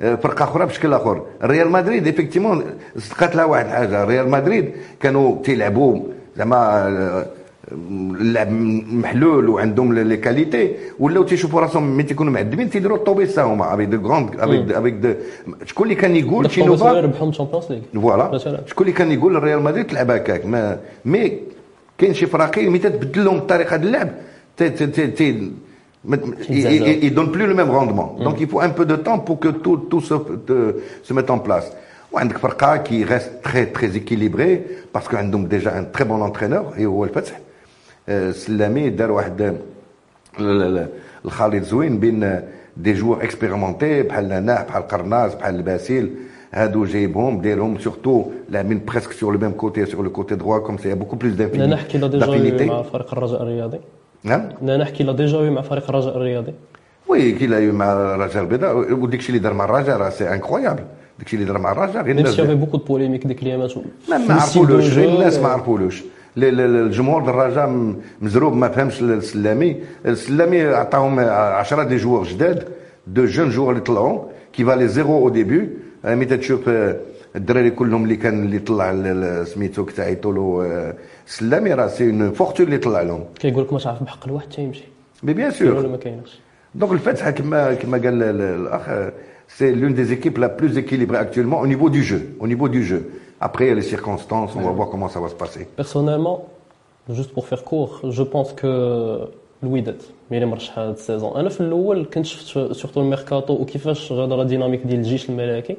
فرقه 0.00 0.44
اخرى 0.44 0.66
بشكل 0.66 0.92
اخر 0.92 1.22
ريال 1.42 1.70
مدريد 1.70 2.08
افيكتيمون 2.08 2.64
صدقات 2.98 3.36
لها 3.36 3.44
واحد 3.44 3.64
الحاجه 3.66 4.04
ريال 4.04 4.28
مدريد 4.30 4.72
كانوا 5.00 5.42
تيلعبوا 5.42 6.00
زعما 6.36 7.26
اللعب 7.72 8.52
محلول 8.92 9.48
وعندهم 9.48 9.92
لي 9.92 10.16
كاليتي 10.16 10.72
ولاو 10.98 11.22
تيشوفوا 11.22 11.60
راسهم 11.60 11.96
ملي 11.96 12.02
تيكونوا 12.02 12.32
معذبين 12.32 12.70
تيديروا 12.70 12.96
الطوبيس 12.96 13.38
هما 13.38 13.74
افيك 13.74 13.88
دو 13.88 14.08
غروند 14.08 14.40
افيك 14.40 14.72
افيك 14.72 14.94
دو 14.94 15.14
شكون 15.64 15.84
اللي 15.84 15.94
كان 15.94 16.16
يقول 16.16 16.50
شي 16.50 16.62
نوفا 16.62 17.00
ربحهم 17.00 17.30
تشامبيونز 17.30 17.64
ليغ 17.70 18.02
فوالا 18.02 18.62
شكون 18.66 18.86
اللي 18.86 18.98
كان 18.98 19.12
يقول 19.12 19.36
الريال 19.36 19.62
مدريد 19.62 19.86
تلعب 19.86 20.10
هكاك 20.10 20.46
ما 20.46 20.78
مي 21.04 21.38
كاين 21.98 22.14
شي 22.14 22.26
فراقي 22.26 22.68
ملي 22.68 22.78
تبدل 22.78 23.24
لهم 23.24 23.38
طريقه 23.38 23.76
اللعب 23.76 24.08
تي 24.56 24.70
تي 24.70 24.86
تي, 24.86 25.06
تي 25.06 25.52
ils 27.04 27.14
donnent 27.14 27.32
plus 27.32 27.46
le 27.46 27.54
même 27.54 27.70
rendement. 27.70 28.08
Mm. 28.18 28.24
Donc 28.24 28.36
il 28.40 28.48
faut 28.48 28.60
un 28.60 28.70
peu 28.70 28.86
de 28.86 28.96
temps 28.96 29.18
pour 29.18 29.38
que 29.38 29.48
tout, 29.48 29.76
tout 29.90 30.00
se, 30.00 30.14
de, 30.46 30.58
se 31.02 31.12
mette 31.12 31.30
en 31.30 31.38
place. 31.38 31.72
وعندك 32.12 32.38
فرقه 32.38 32.84
qui 32.84 33.04
reste 33.04 33.42
très 33.42 33.66
très 33.66 33.96
équilibrée 33.96 34.62
parce 34.92 35.08
qu'عندهم 35.08 35.48
déjà 35.48 35.74
un 35.74 35.84
très 35.84 36.04
bon 36.04 36.22
entraîneur 36.22 36.64
et 36.78 36.84
هو 36.84 37.04
الفتح 37.04 37.40
سلامي 38.31 38.89
دار 38.89 39.11
واحد 39.11 39.57
الخليط 41.25 41.63
زوين 41.63 41.99
بين 41.99 42.41
دي 42.77 42.93
جوور 42.93 43.23
اكسبيرمونتي 43.23 44.03
بحال 44.03 44.45
ناح 44.45 44.63
بحال 44.63 44.87
قرناس 44.87 45.35
بحال 45.35 45.55
الباسيل. 45.55 46.09
هادو 46.55 46.85
جايبهم 46.85 47.41
دايرهم 47.41 47.79
سورتو 47.79 48.25
لاعبين 48.49 48.81
بريسك 48.87 49.11
سور 49.11 49.33
لو 49.33 49.39
ميم 49.39 49.51
كوتي 49.51 49.85
سور 49.85 50.03
لو 50.03 50.11
كوتي 50.11 50.35
دروا 50.35 50.59
كوم 50.59 50.77
سي 50.77 50.93
بوكو 50.93 51.15
بلوس 51.15 51.33
دافينيتي 51.33 51.65
أنا 51.65 51.75
نحكي 51.75 51.97
لا 51.97 52.07
ديجا 52.07 52.65
مع 52.65 52.81
فريق 52.81 53.13
الرجاء 53.13 53.41
الرياضي؟ 53.43 53.79
نعم. 54.23 54.49
أنا 54.61 54.77
نحكي 54.77 55.03
لا 55.03 55.11
ديجا 55.11 55.49
مع 55.49 55.61
فريق 55.61 55.89
الرجاء 55.89 56.17
الرياضي؟ 56.17 56.53
وي 57.07 57.31
كي 57.31 57.47
لا 57.47 57.71
مع 57.71 57.93
الرجاء 57.93 58.43
البيضاء. 58.43 58.93
وديك 58.93 59.19
الشيء 59.19 59.35
اللي 59.35 59.43
دار 59.43 59.53
مع 59.53 59.65
الرجاء 59.65 59.97
راه 59.97 60.09
سي 60.09 60.33
انكرويابل 60.33 60.83
داكشي 61.19 61.35
اللي 61.35 61.47
دار 61.47 61.57
مع 61.57 61.71
الرجاء 61.71 62.03
غير 62.03 62.15
même 62.15 62.25
si 62.25 62.55
beaucoup 62.55 62.77
de 62.77 62.83
polémique 62.83 63.27
ديك 63.27 63.43
الايامات 63.43 63.73
ما 64.09 64.33
عرفولوش 64.33 64.93
غير 64.93 65.09
الناس 65.09 65.39
ما 65.39 65.47
عرفولوش. 65.47 66.03
الجمهور 66.37 67.21
الرجاء 67.29 67.93
مزروب 68.21 68.55
ما 68.55 68.69
فهمش 68.69 69.01
السلامي. 69.01 69.77
السلامي 70.05 70.61
عطاهم 70.61 71.19
10 71.19 71.83
des 71.83 71.95
joueurs 71.97 72.23
جداد 72.23 72.67
de 73.07 73.25
jeunes 73.25 73.49
joueurs 73.49 73.69
اللي 73.69 73.81
طلعوا 73.81 74.23
qui 74.53 74.65
valaient 74.65 74.87
zéro 74.87 75.15
au 75.17 75.29
début. 75.29 75.69
ملي 76.03 76.25
تتشوف 76.25 76.69
آه، 76.69 76.95
الدراري 77.35 77.69
كلهم 77.69 78.03
اللي 78.03 78.15
كان 78.15 78.43
اللي 78.45 78.59
طلع 78.59 79.43
سميتو 79.43 79.85
كتعيطوا 79.85 80.33
له 80.33 80.65
آه، 80.71 80.93
سلامي 81.27 81.73
راه 81.73 81.87
c'est 81.87 82.09
une 82.09 82.31
fortune 82.31 82.65
اللي 82.65 82.77
طلع 82.77 83.01
لهم. 83.01 83.23
كيقول 83.39 83.63
لك 83.63 83.73
ما 83.73 83.79
تعرف 83.79 84.03
بحق 84.03 84.25
الواحد 84.27 84.49
تيمشي 84.49 84.83
mais 85.23 85.33
bien 85.33 85.51
كاين 85.51 85.71
ولا 85.71 85.81
sûr 85.81 85.89
ما 85.89 85.97
كاينش. 85.97 86.39
دونك 86.75 86.91
الفتح 86.91 87.29
كما 87.29 87.73
كما 87.73 87.97
قال 87.97 88.23
ال- 88.23 88.41
الاخ 88.41 89.11
سي 89.47 89.75
l'une 89.75 89.93
des 89.95 90.11
équipes 90.11 90.37
la 90.37 90.49
plus 90.49 90.77
équilibrée 90.77 91.17
actuellement 91.25 91.59
au 91.61 91.67
niveau 91.67 91.89
du 91.89 92.03
jeu 92.03 92.21
au 92.39 92.47
niveau 92.47 92.67
du 92.69 92.83
jeu. 92.83 93.01
après 93.42 93.64
il 93.66 93.68
y 93.68 93.72
a 93.72 93.74
les 93.74 93.88
circonstances 93.94 94.50
on 94.56 94.60
va 94.60 94.72
voir 94.78 94.88
comment 94.92 95.08
ça 95.08 95.20
va 95.20 95.28
se 95.28 95.38
passer 95.44 95.62
Personnellement, 95.82 96.38
juste 97.18 97.32
pour 97.36 97.44
faire 97.50 97.62
court, 97.70 97.92
je 98.18 98.24
pense 98.34 98.52
que 98.60 98.70
الوداد 99.62 100.02
ملي 100.30 100.46
مرشح 100.46 100.78
هذا 100.78 100.90
السيزون 100.90 101.36
انا 101.36 101.48
في 101.48 101.60
الاول 101.60 102.04
كنت 102.04 102.26
شفت 102.26 102.72
سورتو 102.72 103.00
الميركاتو 103.00 103.52
وكيفاش 103.52 104.12
غادا 104.12 104.36
لا 104.36 104.44
ديناميك 104.44 104.82
ديال 104.86 104.98
الجيش 104.98 105.30
الملكي 105.30 105.76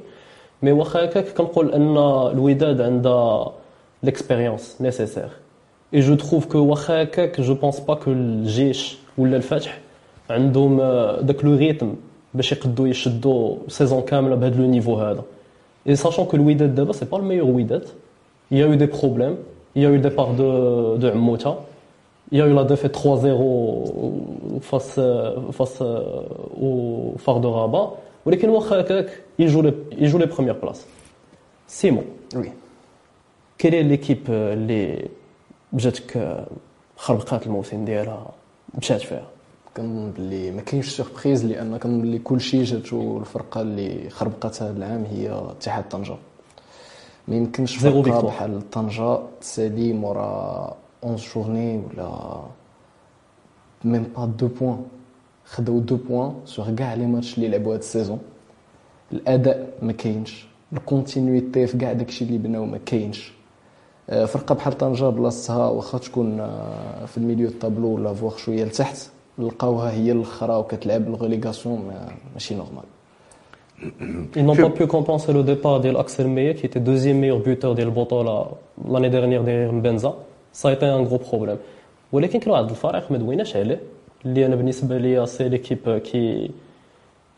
مي 0.64 0.72
واخا 0.72 1.06
هكاك 1.06 1.28
كنقول 1.28 1.72
ان 1.74 1.98
الوداد 2.32 2.82
عندها 2.82 3.52
ليكسبيريونس 4.04 4.78
نيسيسير 4.82 5.30
اي 5.94 6.00
جو 6.00 6.16
تروف 6.16 6.46
كو 6.46 6.58
واخا 6.58 7.04
هكاك 7.04 7.42
جو 7.42 7.54
بونس 7.54 7.80
با 7.80 7.94
كو 7.94 8.12
الجيش 8.12 8.98
ولا 9.18 9.38
الفتح 9.38 9.80
عندهم 10.30 10.80
آه، 10.82 11.22
داك 11.22 11.46
لو 11.46 11.56
ريتم 11.56 11.96
باش 12.34 12.52
يقدوا 12.52 12.88
يشدوا 12.88 13.56
سيزون 13.68 14.02
كامله 14.02 14.36
بهذا 14.36 14.58
لو 14.58 14.68
نيفو 14.68 14.96
هذا 14.96 15.24
اي 15.89 15.97
ساشون 15.97 16.25
كو 16.25 16.37
الوداد 16.37 16.75
دابا 16.75 16.93
سي 16.93 17.05
با 17.05 17.19
الميور 17.19 17.51
وداد 17.51 17.89
Il 18.51 18.59
y 18.59 18.63
a 18.63 18.69
eu 18.69 18.77
des 18.77 18.87
problèmes. 18.87 19.37
Il 19.75 19.83
y 19.83 19.87
a 19.87 19.89
eu 19.89 19.95
le 19.95 20.01
départ 20.01 20.35
de, 20.35 20.97
de 20.99 21.11
Mouta. 21.11 21.57
Il 22.31 22.39
y 22.39 22.43
a 22.43 22.47
eu 22.47 22.53
la 22.53 22.65
défaite 22.65 22.95
3-0 22.95 24.61
face, 24.61 24.97
euh, 24.99 25.51
face 25.53 25.79
euh, 25.81 26.03
au 26.61 27.15
phare 27.19 27.41
de 27.41 27.47
Rabat. 27.47 27.97
ولكن 28.27 28.49
واخا 28.49 28.81
هكاك 28.81 29.23
il 29.39 29.49
joue 29.49 29.63
les, 29.63 29.75
il 29.99 30.09
joue 30.09 30.19
les 30.19 30.27
premières 30.27 30.59
places. 30.59 30.87
Simon, 31.67 32.05
وي 32.37 32.53
quelle 33.59 33.75
est 33.75 33.83
l'équipe 33.83 34.31
اللي 34.31 35.09
جاتك 35.73 36.45
خربقات 36.97 37.47
الموسم 37.47 37.85
ديالها 37.85 38.27
مشات 38.79 39.01
فيها؟ 39.01 39.34
كنظن 39.77 40.11
باللي 40.11 40.51
ما 40.51 40.61
كاينش 40.63 40.89
surprise 40.89 41.45
لأن 41.45 41.77
كنظن 41.77 42.01
باللي 42.01 42.19
كلشي 42.19 42.63
جاتو 42.63 43.19
الفرقة 43.19 43.61
اللي 43.61 44.11
خربقات 44.11 44.63
هذا 44.63 44.77
العام 44.77 45.05
هي 45.05 45.31
اتحاد 45.51 45.89
طنجه 45.89 46.17
ما 47.29 47.37
يمكنش 47.37 47.77
فرقة. 47.77 48.21
بحال 48.27 48.71
طنجه 48.71 49.19
تسالي 49.41 49.93
مورا 49.93 50.77
11 51.05 51.35
journées 51.35 51.79
ولا 51.79 52.41
même 53.85 54.03
pas 54.17 54.25
deux 54.25 54.47
points 54.49 54.85
خداو 55.45 55.79
deux 55.79 55.97
points 55.97 56.35
sur 56.47 56.71
كاع 56.75 56.95
les 56.95 57.07
matchs 57.07 57.35
اللي 57.37 57.49
لعبوا 57.49 57.73
هاد 57.75 57.79
ال 57.79 57.84
saison. 57.84 58.19
الأداء 59.13 59.73
ما 59.83 59.93
كاينش. 59.93 60.47
ال 60.73 60.81
continuité 60.81 61.67
في 61.67 61.79
كاع 61.79 61.93
داكشي 61.93 62.25
اللي 62.25 62.39
بناو 62.39 62.65
ما 62.65 62.79
كاينش. 62.79 63.33
آه، 64.11 64.25
فرقة 64.25 64.55
بحال 64.55 64.79
طنجة 64.79 65.09
بلاصتها 65.09 65.69
واخا 65.69 65.99
تكون 65.99 66.41
آه، 66.41 67.05
في 67.07 67.19
ال 67.19 67.23
milieu 67.23 67.49
ال 67.49 67.54
tableau 67.54 67.89
ولا 67.89 68.15
فوغ 68.15 68.37
شوية 68.37 68.65
لتحت 68.65 68.97
لقاوها 69.39 69.91
هي 69.93 70.13
الاخرى 70.13 70.57
وكتلعب 70.57 71.09
ال 71.09 71.15
relégation 71.15 71.79
ما- 71.87 72.09
ماشي 72.35 72.55
normal 72.55 72.85
Ils 74.37 74.45
n'ont 74.47 74.57
pas 74.67 74.71
pu 74.71 74.87
compenser 74.87 75.33
le 75.33 75.43
départ 75.43 75.81
d'Axel 75.81 76.29
Meyer, 76.29 76.55
qui 76.55 76.65
était 76.67 76.81
deuxième 76.81 77.19
meilleur 77.19 77.41
buteur 77.41 77.75
de 77.75 77.85
Botola 77.85 78.37
l'année 78.93 79.11
dernière 79.11 79.43
derrière 79.49 79.73
Mbenza. 79.73 80.11
Ça 80.53 80.69
a 80.69 80.73
été 80.73 80.87
un 80.87 81.03
gros 81.03 81.19
problème. 81.19 81.59
ولكن 82.13 82.39
كان 82.41 82.51
واحد 82.53 82.71
الفريق 82.71 83.13
ما 83.13 83.19
دويناش 83.19 83.57
عليه 83.57 83.81
اللي 84.25 84.47
أنا 84.47 84.57
بالنسبة 84.57 84.99
ليا 84.99 85.25
c'est 85.27 85.49
l'équipe 85.49 85.99
qui 85.99 86.51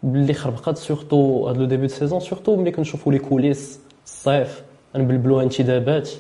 اللي 0.05 0.35
خربقات 0.35 0.77
surtout 0.79 1.47
هاد 1.49 1.57
le 1.57 1.65
début 1.65 1.87
de 1.87 1.93
saison 1.93 2.21
surtout 2.21 2.57
ملي 2.57 2.71
كنشوفوا 2.71 3.13
les 3.13 3.19
coulisses 3.19 3.81
الصيف 4.05 4.63
نبلبلوها 4.97 5.43
انتدابات 5.43 6.11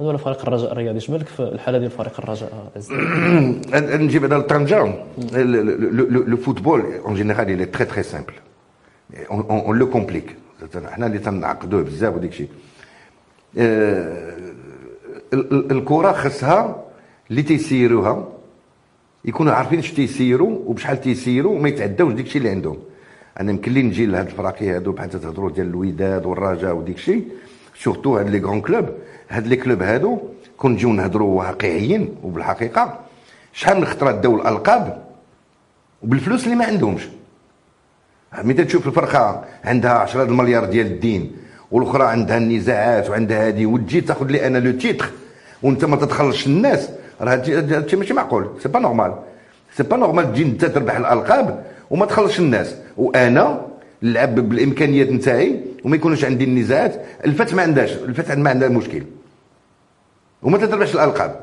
هذا 0.00 0.10
هو 0.12 0.16
فريق 0.16 0.42
الرجاء 0.42 0.72
الرياضي. 0.72 0.98
اش 0.98 1.10
بالك 1.10 1.26
في 1.26 1.40
الحالة 1.40 1.78
ديال 1.78 1.90
فريق 1.90 2.20
الرجاء 2.20 2.70
نجيب 4.02 4.24
هذا 4.24 4.36
الطنجة 4.36 4.94
le 6.26 6.36
football 6.36 6.82
en 7.04 7.14
général 7.14 7.58
il 7.58 7.62
est 7.62 7.76
très 7.78 7.86
très 7.86 8.02
simple. 8.14 8.34
On, 9.30 9.38
on, 9.48 9.62
on 9.68 9.72
le 9.72 9.86
complique. 9.86 10.30
إحنا 10.88 11.06
اللي 11.06 11.18
تنعقدوه 11.18 11.82
بزاف 11.82 12.14
وديك 12.14 12.30
الشيء 12.30 12.48
آه، 13.58 14.36
ال- 15.32 15.52
ال- 15.52 15.72
الكرة 15.72 16.12
خصها 16.12 16.84
اللي 17.30 17.42
تيسيروها 17.42 18.28
يكونوا 19.24 19.52
عارفين 19.52 19.78
اش 19.78 19.92
تيسيروا 19.92 20.58
وبشحال 20.66 21.00
تيسيروا 21.00 21.56
وما 21.56 21.68
يتعداوش 21.68 22.12
ديك 22.12 22.26
الشيء 22.26 22.38
اللي 22.42 22.50
عندهم. 22.50 22.78
أنا 23.40 23.50
يمكن 23.50 23.72
لي 23.72 23.82
نجي 23.82 24.06
لهاد 24.06 24.26
الفراقي 24.26 24.70
هادو 24.70 24.92
بحال 24.92 25.10
تهضروا 25.10 25.50
ديال 25.50 25.66
الوداد 25.66 26.26
والرجاء 26.26 26.74
وديك 26.76 26.96
الشيء 26.96 27.28
surtout 27.82 28.16
هاد 28.16 28.30
les 28.30 28.38
grands 28.38 28.60
clubs 28.60 28.88
هاد 29.28 29.46
les 29.46 29.56
clubs 29.56 29.82
هادو 29.82 30.18
كون 30.58 30.72
نجيو 30.72 30.92
نهضروا 30.92 31.38
واقعيين 31.38 32.14
وبالحقيقه 32.22 32.98
شحال 33.52 33.76
من 33.76 33.84
خطره 33.84 34.10
داو 34.10 34.36
الالقاب 34.36 35.02
وبالفلوس 36.02 36.44
اللي 36.44 36.56
ما 36.56 36.64
عندهمش 36.64 37.08
ملي 38.44 38.64
تشوف 38.64 38.86
الفرقه 38.86 39.44
عندها 39.64 39.90
10 39.92 40.22
المليار 40.22 40.64
ديال 40.64 40.86
الدين 40.86 41.32
والاخرى 41.70 42.04
عندها 42.04 42.36
النزاعات 42.38 43.10
وعندها 43.10 43.48
هذه 43.48 43.66
وتجي 43.66 44.00
تاخذ 44.00 44.26
لي 44.26 44.46
أنا 44.46 44.58
le 44.58 44.72
titre 44.72 45.10
وانت 45.62 45.84
ما 45.84 45.96
تدخلش 45.96 46.46
الناس 46.46 46.90
راه 47.20 47.34
هادشي 47.34 47.96
ماشي 47.96 48.14
معقول 48.14 48.50
c'est 48.62 48.68
pas 48.68 48.80
normal 48.80 49.14
c'est 49.76 49.82
pas 49.82 49.96
normal 49.96 50.32
تجي 50.32 50.42
انت 50.42 50.64
تربح 50.64 50.96
الالقاب 50.96 51.64
وما 51.90 52.06
تخلصش 52.06 52.40
الناس 52.40 52.74
وأنا 52.96 53.60
نلعب 54.02 54.34
بالامكانيات 54.34 55.08
نتاعي 55.08 55.60
وما 55.86 55.96
يكونش 55.96 56.24
عندي 56.24 56.44
النزاعات 56.44 57.02
الفتح 57.24 57.54
ما 57.54 57.62
عندهاش 57.62 57.92
الفتح 57.92 58.36
ما 58.36 58.50
عندها 58.50 58.68
مشكل. 58.68 59.02
وما 60.42 60.58
تتربحش 60.58 60.94
الألقاب. 60.94 61.40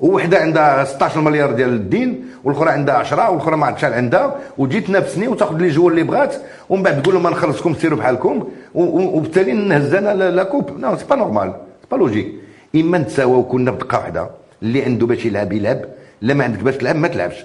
ووحدة 0.00 0.38
عندها 0.38 0.84
16 0.84 1.20
مليار 1.20 1.52
ديال 1.52 1.68
الدين 1.68 2.24
والأخرى 2.44 2.70
عندها 2.70 2.94
10 2.94 3.30
والأخرى 3.30 3.56
ما 3.56 3.66
عرفت 3.66 3.78
شحال 3.78 3.92
عندها 3.92 4.38
وتجي 4.58 4.80
تنافسني 4.80 5.28
وتاخذ 5.28 5.56
les 5.56 5.68
joueurs 5.68 5.90
اللي 5.92 6.02
بغات 6.02 6.34
ومن 6.68 6.82
بعد 6.82 7.02
تقول 7.02 7.14
لهم 7.14 7.22
ما 7.22 7.30
نخلصكم 7.30 7.74
سيروا 7.74 7.98
بحالكم. 7.98 8.48
وبالتالي 8.74 9.52
نهز 9.52 9.94
أنا 9.94 10.30
la- 10.30 10.42
coupe. 10.42 10.78
non 10.80 10.96
c'est 10.96 11.04
pas 11.10 11.16
normal 11.16 11.52
c'est 11.82 11.86
pas 11.90 11.96
logique 11.96 12.28
إما 12.76 12.98
نتساواو 12.98 13.42
كنا 13.44 13.70
بدقه 13.70 13.98
واحدة 13.98 14.30
اللي 14.62 14.82
عنده 14.82 15.06
باش 15.06 15.24
يلعب 15.26 15.52
يلعب 15.52 15.80
لا 16.22 16.34
ما 16.34 16.44
عندك 16.44 16.58
باش 16.62 16.76
تلعب 16.76 16.96
ما 16.96 17.08
تلعبش. 17.08 17.44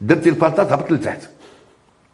درتي 0.00 0.28
الفالطه 0.28 0.62
تهبط 0.64 0.90
لتحت. 0.92 1.20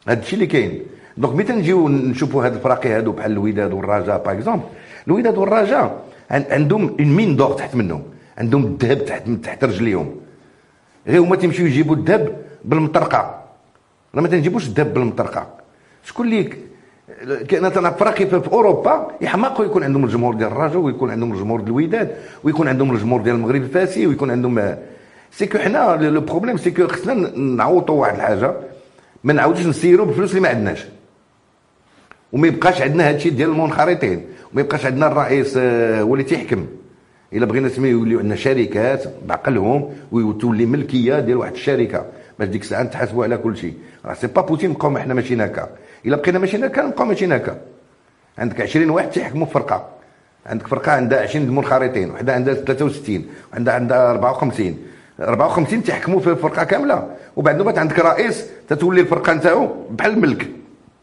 هذا 0.08 0.20
الشيء 0.20 0.34
اللي 0.34 0.46
كاين. 0.46 0.82
donc 1.20 1.34
ملي 1.34 1.44
تنجيو 1.44 1.88
نشوفوا 1.88 2.44
هاد 2.46 2.54
الفراقي 2.54 2.88
هادو 2.90 3.12
بحال 3.12 3.32
الوداد 3.32 3.72
والرجاء 3.72 4.22
par 4.24 4.32
exemple 4.34 4.62
الوداد 5.08 5.38
والرجاء 5.38 5.86
عن- 6.30 6.44
عندهم 6.50 6.82
une 7.00 7.08
mine 7.16 7.36
d'or 7.36 7.52
تحت 7.52 7.74
منهم 7.74 8.02
عندهم 8.38 8.64
الذهب 8.64 9.04
تحت 9.04 9.22
تحت 9.44 9.64
رجليهم. 9.64 10.08
غير 11.06 11.20
هما 11.20 11.36
تيمشيو 11.36 11.66
يجيبوا 11.66 11.96
الذهب 11.96 12.36
بالمطرقة. 12.64 13.40
راه 14.14 14.20
ما 14.22 14.28
تنجيبوش 14.28 14.66
الذهب 14.68 14.94
بالمطرقة. 14.94 15.46
شكون 16.04 16.26
اللي 16.26 16.44
ك- 16.44 16.58
كاين 17.48 17.64
أنا 17.64 17.90
فراقي 17.90 18.26
في 18.26 18.48
أوروبا 18.52 19.06
يحماقوا 19.20 19.64
يكون 19.64 19.84
عندهم 19.84 20.04
الجمهور 20.04 20.34
ديال 20.34 20.48
الرجاء 20.52 20.78
ويكون 20.78 21.10
عندهم 21.10 21.32
الجمهور 21.32 21.60
ديال 21.60 21.70
الوداد 21.78 22.08
ويكون 22.44 22.68
عندهم 22.68 22.90
الجمهور 22.94 23.20
ديال 23.20 23.34
المغرب 23.34 23.62
الفاسي 23.62 24.06
ويكون 24.06 24.30
عندهم 24.30 24.76
c'est 25.32 25.46
que 25.46 25.58
حنا 25.58 25.96
le 26.00 26.20
problème 26.20 26.56
c'est 26.56 26.70
que 26.70 26.86
خصنا 26.86 27.38
نعوضوا 27.38 28.00
واحد 28.00 28.14
الحاجة 28.14 28.52
ما 29.24 29.32
نعاودوش 29.32 29.66
نسيروا 29.66 30.06
بالفلوس 30.06 30.30
اللي 30.30 30.40
ما 30.40 30.48
عندناش. 30.48 30.86
وما 32.32 32.46
يبقاش 32.46 32.82
عندنا 32.82 33.08
هذا 33.08 33.16
الشيء 33.16 33.32
ديال 33.32 33.50
المنخرطين 33.50 34.24
وما 34.52 34.60
يبقاش 34.60 34.86
عندنا 34.86 35.06
الرئيس 35.06 35.54
آه، 35.56 36.00
هو 36.02 36.14
اللي 36.14 36.24
تيحكم 36.24 36.66
إلا 37.32 37.46
بغينا 37.46 37.66
نسميو 37.66 37.98
يوليو 37.98 38.18
عندنا 38.18 38.36
شركات 38.36 39.04
بعقلهم 39.26 39.90
وتولي 40.12 40.66
ملكية 40.66 41.18
ديال 41.20 41.36
واحد 41.36 41.52
الشركة. 41.52 42.04
باش 42.38 42.48
ديك 42.48 42.62
الساعة 42.62 42.82
نتحاسبوا 42.82 43.24
على 43.24 43.36
كل 43.36 43.56
شيء. 43.56 43.74
راه 44.04 44.14
c'est 44.14 44.26
pas 44.26 44.42
putain 44.42 44.70
نبقاو 44.70 44.98
حنا 44.98 45.14
ماشيين 45.14 45.40
هكا 45.40 45.68
إلا 46.06 46.16
بقينا 46.16 46.38
ماشيين 46.38 46.64
هكا 46.64 46.82
نبقاو 46.82 47.06
ماشيين 47.06 47.32
هكا 47.32 47.58
عندك 48.38 48.60
20 48.60 48.90
واحد 48.90 49.10
تيحكموا 49.10 49.46
في 49.46 49.52
فرقة. 49.52 49.88
عندك 50.46 50.66
فرقة 50.66 50.92
عندها 50.92 51.20
20 51.20 51.48
منخرطين 51.50 52.10
وحده 52.10 52.34
عندها 52.34 52.54
63 52.54 53.24
وعندها 53.52 53.74
عندها 53.74 54.10
54 54.10 54.76
54 55.20 55.82
تيحكموا 55.82 56.20
في 56.20 56.36
فرقة 56.36 56.64
كاملة. 56.64 57.08
وبعد 57.36 57.62
بعد 57.62 57.78
عندك 57.78 57.98
رئيس 57.98 58.46
تتولي 58.68 59.00
الفرقة 59.00 59.32
نتاعو 59.34 59.68
بحال 59.90 60.12
الملك 60.12 60.46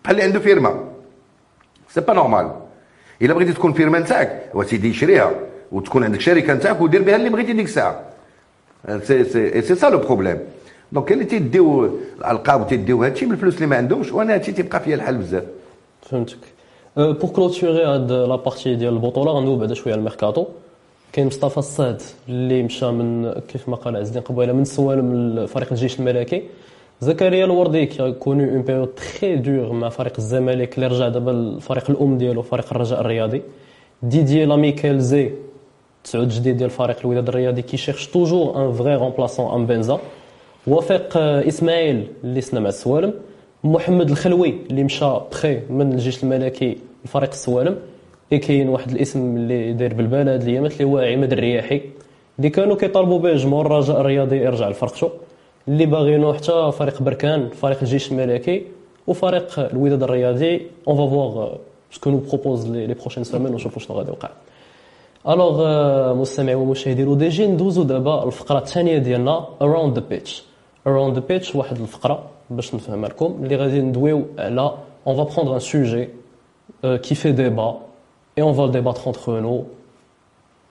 بحال 0.03 0.15
اللي 0.15 0.23
عنده 0.23 0.39
فيرما. 0.39 0.86
c'est 1.89 2.01
pas 2.01 2.13
normal 2.13 2.51
الا 3.21 3.33
بغيتي 3.33 3.53
تكون 3.53 3.73
فيرما 3.73 3.99
نتاعك 3.99 4.43
هو 4.55 4.63
سيدي 4.63 4.89
يشريها 4.89 5.31
وتكون 5.71 6.03
عندك 6.03 6.21
شركه 6.21 6.53
نتاعك 6.53 6.81
ودير 6.81 7.01
بها 7.01 7.15
اللي 7.15 7.29
بغيتي 7.29 7.53
ديك 7.53 7.65
الساعة 7.65 8.01
c'est 9.03 9.23
c'est 9.23 9.61
c'est 9.61 9.75
ça 9.75 9.89
le 9.89 9.97
problème 9.97 10.39
donc 10.91 11.05
كاين 11.07 11.19
اللي 11.19 11.29
تيديو 11.29 11.85
الالقاب 12.19 12.61
وتيديو 12.61 13.03
هادشي 13.03 13.25
بالفلوس 13.25 13.55
اللي 13.55 13.65
ما 13.67 13.75
عندهمش 13.77 14.11
وأنا 14.11 14.33
هادشي 14.33 14.51
تيبقى 14.51 14.79
فيا 14.79 14.95
الحال 14.95 15.17
بزاف 15.17 15.43
فهمتك 16.01 16.37
pour 16.97 17.29
clôturer 17.29 17.85
هاد 17.85 18.11
la 18.11 18.35
partie 18.35 18.75
ديال 18.75 18.93
البطوله 18.93 19.31
غندوي 19.31 19.57
بعدا 19.57 19.73
شوية 19.73 19.93
على 19.93 19.99
الميركاتو 19.99 20.45
كاين 21.13 21.27
مصطفى 21.27 21.57
الصاد 21.57 22.01
اللي 22.29 22.63
مشى 22.63 22.91
من 22.91 23.31
كيف 23.47 23.69
ما 23.69 23.75
قال 23.75 23.95
عز 23.95 24.07
الدين 24.07 24.21
قبيله 24.21 24.53
من 24.53 24.65
سوالم 24.65 25.11
الفريق 25.11 25.67
الجيش 25.71 25.99
الملكي 25.99 26.43
زكريا 27.01 27.45
الوردي 27.45 27.85
qui 27.85 28.11
connaît 28.11 28.51
une 28.51 28.61
période 28.61 28.89
très 29.19 29.35
dure 29.35 29.73
مع 29.73 29.89
فريق 29.89 30.13
الزمالك 30.17 30.75
اللي 30.75 30.87
رجع 30.87 31.07
دابا 31.07 31.31
الفريق 31.31 31.89
الام 31.89 32.17
ديالو 32.17 32.41
فريق 32.41 32.65
الرجاء 32.71 33.01
الرياضي 33.01 33.41
ديدي 34.03 34.45
لاميكيل 34.45 34.99
زي 34.99 35.31
تسعود 36.03 36.29
جديد 36.29 36.57
ديال 36.57 36.69
فريق 36.69 36.97
الوداد 36.99 37.27
الرياضي 37.27 37.61
qui 37.61 37.77
cherche 37.77 38.07
toujours 38.07 38.65
un 38.65 38.71
vrai 38.73 38.95
remplaçant 38.95 39.51
à 39.51 39.65
Mbenza 39.65 39.99
وفاق 40.67 41.17
اسماعيل 41.17 42.07
اللي 42.23 42.41
سنا 42.41 42.59
مع 42.59 42.69
السوالم 42.69 43.13
محمد 43.63 44.09
الخلوي 44.09 44.53
اللي 44.69 44.83
مشى 44.83 45.05
بخي 45.31 45.59
من 45.69 45.93
الجيش 45.93 46.23
الملكي 46.23 46.77
لفريق 47.05 47.29
السوالم 47.29 47.77
اي 48.33 48.37
كاين 48.37 48.69
واحد 48.69 48.91
الاسم 48.91 49.37
اللي 49.37 49.73
داير 49.73 49.93
بالبال 49.93 50.29
هاد 50.29 50.41
الايامات 50.41 50.71
اللي 50.71 50.83
هو 50.83 50.97
عماد 50.97 51.33
الرياحي 51.33 51.81
اللي 52.39 52.49
كانوا 52.49 52.75
كيطالبوا 52.75 53.19
به 53.19 53.35
جمهور 53.35 53.65
الرجاء 53.65 54.01
الرياضي 54.01 54.37
يرجع 54.37 54.69
لفرقته 54.69 55.09
اللي 55.67 55.85
باغينو 55.85 56.33
حتى 56.33 56.71
فريق 56.71 57.01
بركان 57.01 57.49
فريق 57.49 57.79
الجيش 57.81 58.11
الملكي 58.11 58.63
وفريق 59.07 59.59
الوداد 59.59 60.03
الرياضي. 60.03 60.67
on 60.87 60.97
va 60.97 61.07
voir 61.09 61.57
ce 61.91 61.98
que 61.98 62.09
nous 62.09 62.17
proposent 62.17 62.67
les 62.67 62.93
prochaines 62.93 63.23
semaines 63.23 63.53
ونشوفوا 63.53 63.81
شنو 63.81 63.97
غادي 63.97 64.09
يوقع 64.09 64.29
alors 65.27 65.57
مستمعي 66.13 66.55
ومشاهدي 66.55 67.03
رو 67.03 67.13
دي 67.15 67.29
جي 67.29 67.47
ندوزو 67.47 67.83
دابا 67.83 68.23
الفقرة 68.23 68.59
الثانية 68.59 68.97
ديالنا 68.97 69.47
Around 69.61 69.99
the 69.99 70.05
Pitch 70.09 70.43
Around 70.87 71.13
the 71.15 71.23
Pitch 71.27 71.55
واحد 71.55 71.77
الفقرة 71.79 72.23
باش 72.49 72.75
نفهمها 72.75 73.09
لكم 73.09 73.39
اللي 73.43 73.55
غادي 73.55 73.81
ندويو 73.81 74.25
على 74.39 74.73
on 75.07 75.15
va 75.15 75.23
prendre 75.23 75.53
un 75.53 75.59
sujet 75.59 76.09
qui 76.83 77.15
fait 77.15 77.31
débat 77.31 77.77
et 78.37 78.43
on 78.43 78.53
va 78.53 78.71
débattre 78.71 79.07
entre 79.07 79.29
nous 79.45 79.63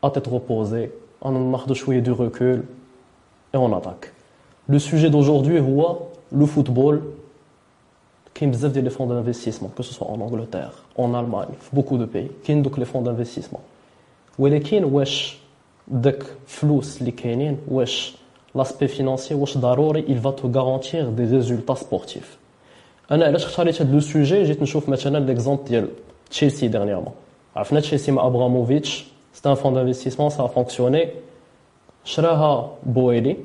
à 0.07 0.11
tête 0.11 0.29
reposée 0.29 0.89
on 1.25 1.31
ناخذ 1.31 1.73
شوية 1.73 1.99
du 1.99 2.15
recul 2.15 2.59
et 3.55 3.59
on 3.59 3.73
attaque. 3.73 4.16
Le 4.70 4.80
sujet 4.80 5.10
d'aujourd'hui 5.10 5.60
هو 5.60 5.98
le 6.34 6.46
football 6.46 6.96
كاين 8.36 8.52
بزاف 8.52 8.72
ديال 8.72 8.84
لي 8.84 8.90
فون 8.90 9.08
d'investissement 9.10 9.70
que 9.80 9.84
ce 9.84 9.94
soit 9.94 10.08
en 10.08 10.22
Angleterre 10.22 10.72
en 10.98 11.14
Allemagne 11.14 11.54
في 11.60 11.76
beaucoup 11.76 11.98
de 11.98 12.06
pays 12.06 12.46
كاين 12.48 12.62
دوك 12.62 12.80
لي 12.80 12.86
فون 12.86 13.04
d'investissement 13.06 13.60
ولكن 14.40 14.84
واش 14.84 15.38
داك 15.88 16.24
فلوس 16.48 17.02
اللي 17.02 17.12
كاينين 17.12 17.58
واش 17.68 18.16
لاسبي 18.56 18.88
فينانسي 18.88 19.34
واش 19.34 19.58
ضروري 19.58 20.06
il 20.08 20.20
va 20.20 20.32
te 20.32 20.48
garantir 20.48 21.12
des 21.12 21.26
résultats 21.26 21.76
sportifs 21.76 22.38
انا 23.12 23.26
علاش 23.26 23.46
اختاريت 23.46 23.82
هذا 23.82 23.94
لو 23.94 24.00
سوجي 24.00 24.44
جيت 24.44 24.62
نشوف 24.62 24.90
مثلا 24.90 25.26
ليكزومبل 25.26 25.64
ديال 25.64 25.88
تشيلسي 26.30 26.68
ديرنييرمون 26.68 27.14
عرفنا 27.56 27.80
تشيلسي 27.80 28.12
مع 28.12 28.28
ابراموفيتش 28.28 29.06
سي 29.34 29.50
ان 29.50 29.56
فون 29.56 29.74
d'investissement 29.94 30.30
ça 30.30 30.42
a 30.42 30.48
fonctionné 30.60 31.08
شراها 32.04 32.72
بويلي 32.86 33.38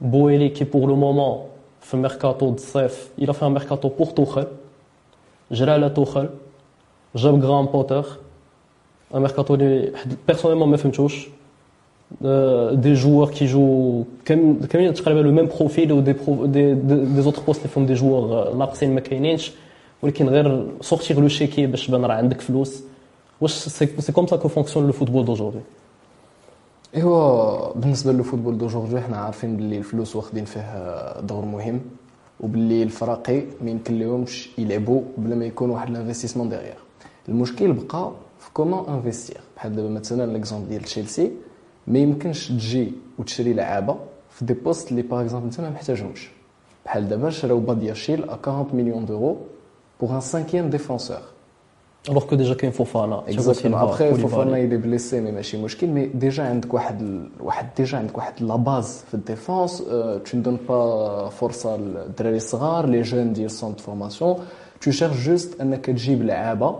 بويلي 0.00 0.48
كي 0.48 0.64
بور 0.64 0.88
لو 0.88 0.96
مومون 0.96 1.38
في 1.80 1.94
الميركاتو 1.94 2.50
د 2.50 2.54
الصيف 2.54 3.10
الى 3.18 3.32
في 3.32 3.48
ميركاتو 3.48 3.88
بور 3.88 4.06
توخل 4.06 4.46
جرى 5.52 5.70
على 5.70 5.90
توخل 5.90 6.28
جاب 7.16 7.44
غرام 7.44 7.66
بوتر 7.66 8.06
ان 9.14 9.20
ميركاتو 9.20 9.54
اللي 9.54 9.92
بيرسونيلمون 10.26 10.68
ما 10.68 10.76
فهمتوش 10.76 11.28
دي 12.72 12.94
جوور 12.94 13.30
كي 13.30 13.46
جو 13.46 14.04
كاملين 14.24 14.94
تقريبا 14.94 15.20
لو 15.20 15.32
ميم 15.32 15.46
بروفيل 15.46 15.92
و 15.92 16.00
دي 16.00 16.12
دي 16.46 16.74
دي 17.04 17.22
زوتر 17.22 17.42
بوست 17.42 17.60
اللي 17.60 17.68
فيهم 17.72 17.86
دي 17.86 17.94
جوور 17.94 18.54
ناقصين 18.54 18.94
ما 18.94 19.00
كاينينش 19.00 19.52
ولكن 20.02 20.28
غير 20.28 20.66
سورتيغ 20.80 21.20
لو 21.20 21.28
شيكي 21.28 21.66
باش 21.66 21.86
تبان 21.86 22.04
راه 22.04 22.14
عندك 22.14 22.40
فلوس 22.40 22.82
واش 23.40 23.52
سي 23.52 24.12
كوم 24.12 24.26
سا 24.26 24.36
كو 24.36 24.48
فونكسيون 24.48 24.86
لو 24.86 24.92
فوتبول 24.92 25.24
دوجوردي 25.24 25.58
ايوا 26.95 27.73
بالنسبة 27.73 28.11
للفوتبول 28.11 28.57
دوجوردي 28.57 29.01
حنا 29.01 29.17
عارفين 29.17 29.57
باللي 29.57 29.77
الفلوس 29.77 30.15
واخدين 30.15 30.45
فيه 30.45 31.19
دور 31.21 31.45
مهم 31.45 31.81
وباللي 32.39 32.83
الفراقي 32.83 33.41
ما 33.61 33.69
يمكن 33.69 33.99
لهمش 33.99 34.49
يلعبوا 34.57 35.01
بلا 35.17 35.35
ما 35.35 35.45
يكون 35.45 35.69
واحد 35.69 35.89
ال 35.89 35.93
investissement 35.93 36.49
derrière 36.49 36.73
المشكل 37.29 37.73
بقى 37.73 38.11
في 38.39 38.51
comment 38.53 38.89
investir 38.89 39.37
بحال 39.57 39.75
دابا 39.75 39.89
مثلا 39.89 40.33
l'exemple 40.33 40.69
ديال 40.69 40.81
تشيلسي 40.83 41.31
ما 41.87 41.99
يمكنش 41.99 42.47
تجي 42.47 42.91
وتشري 43.19 43.53
لعابة 43.53 43.95
في 44.29 44.45
des 44.45 44.53
postes 44.53 44.91
اللي 44.91 45.01
par 45.01 45.21
exemple 45.21 45.45
أنت 45.45 45.61
ما 45.61 45.69
محتاجهمش. 45.69 46.29
بحال 46.85 47.07
دابا 47.09 47.29
شراو 47.29 47.59
بادياشيل 47.59 48.29
ا 48.29 48.33
40 48.47 48.67
مليون 48.73 49.05
d'euros 49.05 49.37
pour 50.01 50.15
un 50.15 50.21
cinquième 50.21 50.69
défenseur 50.69 51.21
alors 52.09 52.23
que 52.25 52.35
déjà 52.35 52.53
كاين 52.53 52.71
فوفانا 52.71 53.23
exactement 53.27 53.79
après 53.79 54.13
فوفانا 54.13 54.57
il 54.57 54.65
est 54.65 54.77
blessé 54.77 55.21
mais 55.21 55.31
ماشي 55.31 55.63
مشكل 55.63 55.87
mais 55.87 56.05
déjà 56.05 56.43
عندك 56.43 56.73
واحد 56.73 57.27
واحد 57.39 57.67
déjà 57.77 57.97
عندك 57.97 58.17
واحد 58.17 58.33
la 58.43 58.55
base 58.55 59.03
في 59.07 59.13
ال 59.13 59.22
défense 59.22 59.83
tu 60.25 60.37
ne 60.37 60.42
donnes 60.42 60.57
pas 60.69 61.29
فرصه 61.29 61.77
للدراري 61.77 62.37
الصغار 62.37 62.85
les 62.85 63.01
jeunes 63.01 63.33
ديال 63.33 63.51
centre 63.51 63.79
de 63.79 63.89
formation 63.89 64.35
tu 64.81 64.91
cherches 64.91 65.25
juste 65.25 65.61
انك 65.61 65.85
تجيب 65.85 66.23
لعابه 66.23 66.75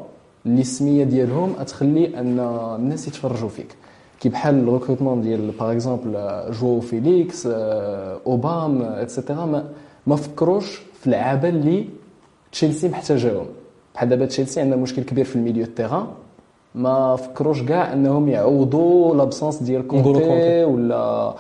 اللي 0.45 0.61
السميه 0.61 1.03
ديالهم 1.03 1.53
تخلي 1.53 2.19
ان 2.19 2.39
الناس 2.79 3.07
يتفرجوا 3.07 3.49
فيك 3.49 3.75
كي 4.19 4.29
بحال 4.29 4.67
ال 4.67 4.72
recrutement 4.72 5.21
ديال 5.21 5.51
par 5.51 5.71
exemple 5.71 6.43
جواو 6.51 6.79
فيليكس 6.79 7.47
اوبام 7.47 8.81
et 8.81 8.97
cetera 8.97 9.45
ما, 9.45 9.69
ما 10.07 10.15
فكروش 10.15 10.81
في 10.99 11.07
اللعابه 11.07 11.49
اللي 11.49 11.87
تشيلسي 12.51 12.89
محتاجاهم 12.89 13.45
بحال 13.95 14.09
دابا 14.09 14.25
تشيلسي 14.25 14.61
عندنا 14.61 14.75
مشكل 14.75 15.03
كبير 15.03 15.25
في 15.25 15.35
ال 15.35 15.39
milieu 15.39 15.65
terrain 15.65 16.07
ما 16.75 17.15
فكروش 17.15 17.61
كاع 17.61 17.93
انهم 17.93 18.29
يعوضوا 18.29 19.15
l'absence 19.15 19.63
ديال 19.63 19.87
كونتي 19.87 20.63
ولا 20.63 21.35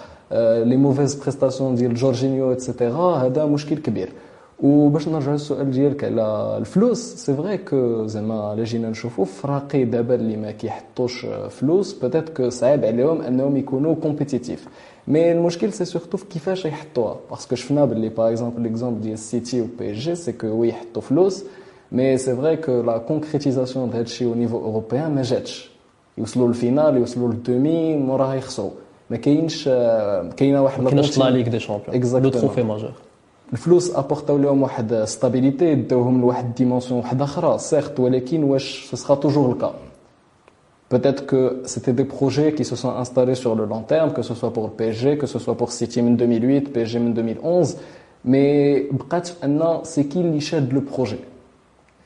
les 0.63 0.75
mauvaises 0.75 1.15
prestations 1.15 1.75
ديال 1.75 1.93
جورجينيو 1.93 2.51
et 2.51 2.67
cetera 2.67 3.15
هذا 3.15 3.45
مشكل 3.45 3.77
كبير. 3.77 4.11
وباش 4.59 5.07
نرجع 5.07 5.31
للسؤال 5.31 5.71
ديالك 5.71 6.03
على 6.03 6.57
الفلوس 6.57 6.97
c'est 6.97 7.33
vrai 7.33 7.57
que 7.57 8.07
زعما 8.07 8.53
الا 8.53 8.63
جينا 8.63 8.89
نشوفوا 8.89 9.25
فراقي 9.25 9.83
دابا 9.83 10.15
اللي 10.15 10.37
ما 10.37 10.51
كيحطوش 10.51 11.25
فلوس. 11.49 11.93
peut-être 11.93 12.29
que 12.29 12.49
صعيب 12.49 12.85
عليهم 12.85 13.21
انهم 13.21 13.57
يكونوا 13.57 13.95
compétitifs 13.95 14.67
mais 15.07 15.31
المشكل 15.31 15.73
c'est 15.73 15.85
surtout 15.85 16.17
في 16.17 16.25
كيفاش 16.25 16.65
يحطوها. 16.65 17.15
parce 17.29 17.45
que 17.45 17.55
شفنا 17.55 17.85
باللي 17.85 18.09
par 18.09 18.29
exemple 18.29 18.61
l'exemple 18.61 19.01
ديال 19.01 19.13
السيتي 19.13 19.61
و 19.61 19.65
PSG 19.79 19.97
c'est 19.97 20.31
que 20.31 20.47
oui 20.47 20.69
يحطوا 20.69 21.01
فلوس. 21.01 21.43
مي 21.92 22.16
سي 22.18 22.36
فري 22.36 22.56
كو 22.56 22.80
لا 22.82 22.98
كونكريتيزاسيون 22.98 23.90
د 23.90 23.96
هادشي 23.96 24.24
او 24.24 24.34
نيفو 24.34 24.58
اوروبيان 24.58 25.14
ما 25.14 25.22
جاتش 25.22 25.70
يوصلوا 26.18 26.48
للفينال 26.48 26.96
يوصلوا 26.96 27.28
للدومي 27.28 27.96
موراها 27.96 28.34
يخسروا 28.34 28.70
ما 29.10 29.16
كاينش 29.16 29.64
كاينه 30.36 30.62
واحد 30.62 30.82
ما 30.82 30.90
كاينش 30.90 31.18
لا 31.18 31.30
ليغ 31.30 31.48
دي 31.48 31.58
شامبيون 31.60 32.22
لو 32.22 32.30
تروفي 32.30 32.62
ماجور 32.62 32.92
الفلوس 33.52 33.96
ابورتاو 33.96 34.38
لهم 34.38 34.62
واحد 34.62 35.04
ستابيليتي 35.04 35.74
داوهم 35.74 36.20
لواحد 36.20 36.54
ديمونسيون 36.54 37.00
واحده 37.00 37.24
اخرى 37.24 37.58
سيغت 37.58 38.00
ولكن 38.00 38.42
واش 38.44 38.86
سو 38.90 38.96
سخا 38.96 39.14
توجور 39.14 39.52
الكا 39.52 39.74
Peut-être 40.90 41.24
que 41.24 41.62
c'était 41.66 41.92
des 41.92 42.04
projets 42.04 42.52
qui 42.52 42.64
se 42.64 42.74
sont 42.74 42.90
installés 42.90 43.36
sur 43.36 43.54
le 43.54 43.64
long 43.64 43.82
terme, 43.82 44.12
que 44.12 44.22
ce 44.22 44.34
soit 44.34 44.52
pour 44.52 44.64
le 44.64 44.72
PSG, 44.72 45.18
que 45.18 45.28
ce 45.28 45.38
soit 45.38 45.56
pour 45.56 45.70
City 45.70 46.00
en 46.00 46.10
2008, 46.10 46.72
PSG 46.72 46.98
en 46.98 47.10
2011, 47.10 47.76
mais 48.24 48.88
c'est 49.84 50.04
qui 50.06 50.20
qui 50.32 50.40
chède 50.40 50.72
le 50.72 50.82
projet 50.82 51.20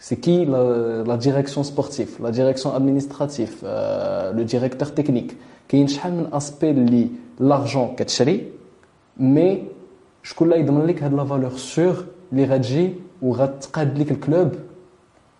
C'est 0.05 0.19
qui 0.23 0.45
la, 0.45 1.03
la, 1.05 1.17
direction 1.17 1.62
sportive, 1.71 2.12
la 2.23 2.31
direction 2.31 2.73
administrative, 2.73 3.55
euh, 3.63 4.31
le 4.31 4.43
directeur 4.45 4.93
technique 4.93 5.33
كاين 5.69 5.88
شحال 5.88 6.13
من 6.13 6.33
aspects 6.33 6.69
اللي 6.69 7.07
l'argent 7.39 7.95
كتشري 7.95 8.47
mais 9.17 9.63
شكون 10.23 10.47
اللي 10.47 10.59
يضمن 10.59 10.85
لك 10.85 11.03
هاد 11.03 11.13
la 11.13 11.23
valeur 11.23 11.57
sûre 11.57 12.05
اللي 12.31 12.45
غتجي 12.45 12.93
وغتقاد 13.21 13.99
لك 13.99 14.12
ال 14.12 14.19
club 14.19 14.51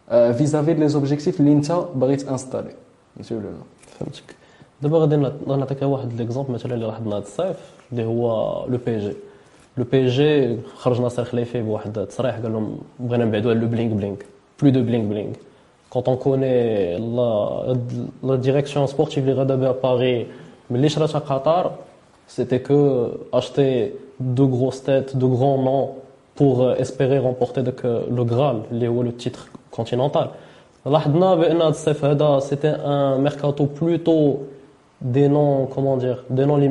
vis-à-vis 0.10 0.88
les 0.88 1.01
objectifs 1.01 1.40
اللي 1.40 1.54
انت 1.54 1.72
باغي 1.72 2.16
ت 2.16 2.21
installer 2.21 2.72
فهمتي 3.16 3.36
ولا 3.36 3.44
لا 3.44 3.52
فهمتك 4.00 4.36
دابا 4.82 4.98
غادي 4.98 5.16
نعطيك 5.48 5.82
واحد 5.82 6.14
l'exemple 6.14 6.54
مثلا 6.54 6.74
اللي 6.74 6.86
لاحظنا 6.86 7.16
هذا 7.16 7.24
الصيف 7.24 7.58
اللي 7.92 8.06
هو 8.06 8.28
le 8.68 8.78
PSG 8.86 9.14
لو 9.78 9.84
بي 9.92 10.08
جي 10.08 10.58
خرج 10.76 11.02
ناصر 11.02 11.24
خليفي 11.24 11.62
بواحد 11.62 11.98
التصريح 11.98 12.36
قال 12.36 12.54
لهم 12.54 12.78
بغينا 13.00 13.26
نبعدوا 13.26 13.52
على 13.52 13.60
لو 13.60 13.68
بلينغ 13.68 13.94
بلينغ 13.94 14.16
plus 14.60 14.72
de 14.72 14.82
bling 14.82 15.08
bling. 15.08 15.34
Quand 15.90 16.08
on 16.08 16.18
connaît 16.18 17.00
la, 17.00 17.74
la 18.22 18.38
direction 18.38 18.86
sportive 18.86 19.26
les 19.26 19.34
Radabé 19.34 19.66
à 19.66 19.74
Paris, 19.74 20.28
mais 20.70 20.78
les 20.78 20.96
à 21.02 21.22
Qatar, 21.28 21.72
c'était 22.28 22.60
que 22.60 22.78
acheter 23.34 23.96
deux 24.20 24.46
grosses 24.46 24.84
têtes, 24.84 25.18
de 25.18 25.26
grands 25.26 25.58
noms 25.58 25.96
pour 26.36 26.62
euh, 26.62 26.76
espérer 26.76 27.18
remporter 27.18 27.62
le 27.64 28.24
Graal, 28.24 28.58
le 28.72 29.14
titre 29.14 29.48
continental. 29.72 30.30
C'était 32.42 32.68
un 32.68 33.18
mercato 33.18 33.66
plutôt 33.66 34.48
des 35.02 35.28
noms, 35.28 35.66
comment 35.66 35.98
dire, 35.98 36.24
des 36.30 36.46
noms 36.46 36.58
les 36.58 36.70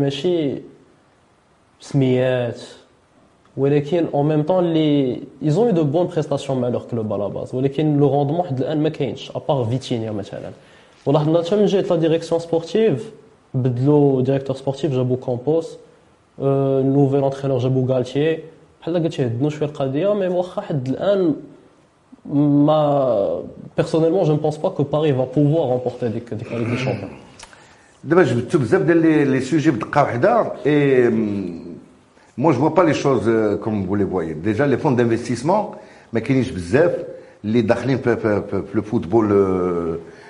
en 4.12 4.22
même 4.24 4.44
temps 4.44 4.60
les... 4.60 5.22
ils 5.42 5.58
ont 5.58 5.68
eu 5.68 5.72
de 5.72 5.82
bonnes 5.82 6.08
prestations 6.08 6.62
à 6.62 6.70
leur 6.70 6.86
club 6.86 7.12
à 7.12 7.18
la 7.18 7.28
base. 7.28 7.52
le 7.52 8.04
rendement 8.04 8.44
à 9.34 9.40
part 9.40 9.64
Vitinha 9.64 10.12
la 11.88 11.96
direction 11.96 12.38
sportive 12.38 13.02
le 13.54 14.22
directeur 14.22 14.56
sportif 14.56 14.92
Jabou 14.92 15.16
Campos 15.16 15.78
euh, 16.40 16.82
nouvel 16.82 17.24
entraîneur 17.24 17.58
Jabou 17.58 17.84
Galtier. 17.84 18.44
personnellement 23.74 24.24
je 24.24 24.32
ne 24.32 24.38
pense 24.38 24.58
pas 24.58 24.70
que 24.70 24.82
Paris 24.82 25.12
va 25.12 25.24
pouvoir 25.24 25.68
remporter 25.68 26.10
des, 26.10 26.20
des, 26.20 26.36
des 26.36 26.76
champions. 26.76 27.08
les 28.04 29.40
sujets 29.40 29.72
et 30.64 31.08
ديال 32.37 32.55
لي 32.55 32.57
لي 32.57 32.63
سوجي 32.63 32.63
بدقه 32.63 32.63
واحده 32.63 32.63
اي 32.63 32.63
مو 32.63 32.67
جو 32.67 32.69
با 32.69 32.81
لي 32.81 32.93
شوز 32.93 33.29
كوم 33.63 33.87
فو 33.87 33.95
لي 33.95 34.05
فويي 34.05 34.33
ديجا 34.33 34.65
لي 34.65 34.77
فون 34.77 34.95
دانفستيسمون 34.95 35.75
ما 36.13 36.19
كاينينش 36.19 36.49
بزاف 36.49 36.91
اللي 37.45 37.61
داخلين 37.61 37.97
في, 37.97 38.15
في, 38.15 38.41
في, 38.51 38.61
في 38.71 38.75
الفوتبول 38.75 39.27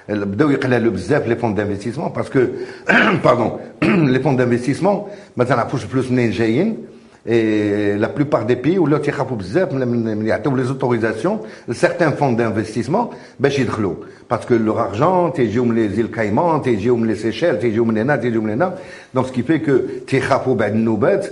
بداو 0.10 0.50
يقلالوا 0.50 0.91
بزاف 0.91 1.28
لي 1.28 1.36
فون 1.36 1.56
دانفستيسمون 1.56 2.10
باسكو 2.10 2.39
باردون 3.24 3.60
لي 3.84 4.19
فون 4.19 4.36
دانفستيسمون 4.36 5.08
ما 5.38 5.43
تنعرفوش 5.43 5.84
الفلوس 5.84 6.12
منين 6.12 6.32
جايين 6.32 6.78
Et 7.26 7.96
la 7.98 8.10
plupart 8.10 8.46
des 8.46 8.58
pays 8.58 8.80
ولاو 8.80 9.00
تيخافوا 9.00 9.38
بزاف 9.38 9.74
من 9.74 10.26
يعطيو 10.26 10.56
لي 10.56 10.63
زوتوريزاسيون 10.63 11.39
لسيغتان 11.67 12.12
فون 12.12 12.36
دانفستيسمون 12.36 13.08
باش 13.39 13.60
يدخلوا 13.60 13.96
باسكو 14.32 14.54
لور 14.54 14.82
ارجون 14.82 15.34
تيجيو 15.34 15.65
من 15.65 15.76
لي 15.76 15.89
زيل 15.89 16.08
كايمان 16.08 16.62
تيجيو 16.62 16.98
من 16.98 17.08
لي 17.08 17.15
سيشيل 17.15 17.60
تيجيو 17.60 17.86
من 17.86 17.98
هنا 17.98 18.15
تيجيو 18.15 18.41
من 18.41 18.50
هنا 18.50 18.78
دونك 19.13 19.28
سكي 19.28 19.43
في 19.43 19.60
كو 19.60 19.78
تيخافوا 20.08 20.56
بعد 20.56 20.72
النوبات 20.72 21.28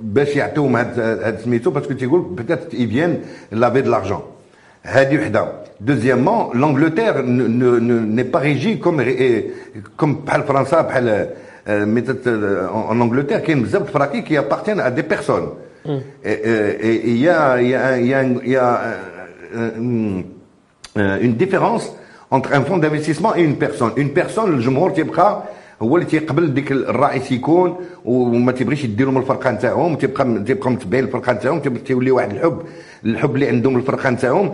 باش 0.00 0.36
يعطيوهم 0.36 0.76
هاد 0.76 1.38
سميتو 1.44 1.70
باسكو 1.70 1.92
تيقول 1.92 2.20
بيتيت 2.20 2.74
يفيان 2.74 3.20
لافي 3.52 3.80
دو 3.80 3.90
لارجون 3.90 4.22
هذه 4.82 5.18
وحده 5.18 5.48
دوزيامون 5.80 6.60
لانجلتير 6.60 7.22
ني 7.22 8.22
با 8.22 8.38
ريجي 8.38 8.76
كوم 8.76 9.02
كوم 9.96 10.14
بحال 10.14 10.42
فرنسا 10.42 10.80
بحال 10.80 11.28
en 11.66 13.00
Angleterre, 13.00 13.40
il 13.46 13.48
y 13.48 13.52
a 13.52 13.56
une 13.56 13.84
pratique 13.84 14.26
qui 14.26 14.36
appartiennent 14.36 14.80
à 14.80 14.90
des 14.90 15.02
personnes. 15.02 15.48
Mm. 15.86 15.96
Et 16.24 17.00
il 17.04 17.18
y 17.18 17.28
a, 17.28 17.60
y 17.60 17.74
a, 17.74 17.98
y 17.98 18.14
a, 18.14 18.22
y 18.22 18.56
a 18.56 18.80
une, 19.76 20.24
une 20.96 21.34
différence 21.34 21.90
entre 22.30 22.52
un 22.52 22.62
fonds 22.62 22.78
d'investissement 22.78 23.34
et 23.34 23.42
une 23.42 23.56
personne. 23.56 23.92
Une 23.96 24.12
personne, 24.12 24.54
الجمهور 24.54 24.90
تيبقى 24.90 25.42
هو 25.81 25.95
اللي 25.95 26.05
تيقبل 26.07 26.53
ديك 26.53 26.71
الرئيس 26.71 27.31
يكون 27.31 27.75
وما 28.05 28.51
تيبغيش 28.51 28.83
يديرهم 28.83 29.17
الفرقة 29.17 29.51
نتاعهم 29.51 29.95
تيبقى 29.95 30.43
تيبقى 30.43 30.71
متبعين 30.71 31.03
الفرقة 31.03 31.33
نتاعهم 31.33 31.59
تيولي 31.59 32.11
واحد 32.11 32.31
الحب 32.31 32.61
الحب 33.05 33.35
اللي 33.35 33.47
عندهم 33.47 33.77
الفرقة 33.77 34.09
نتاعهم. 34.09 34.51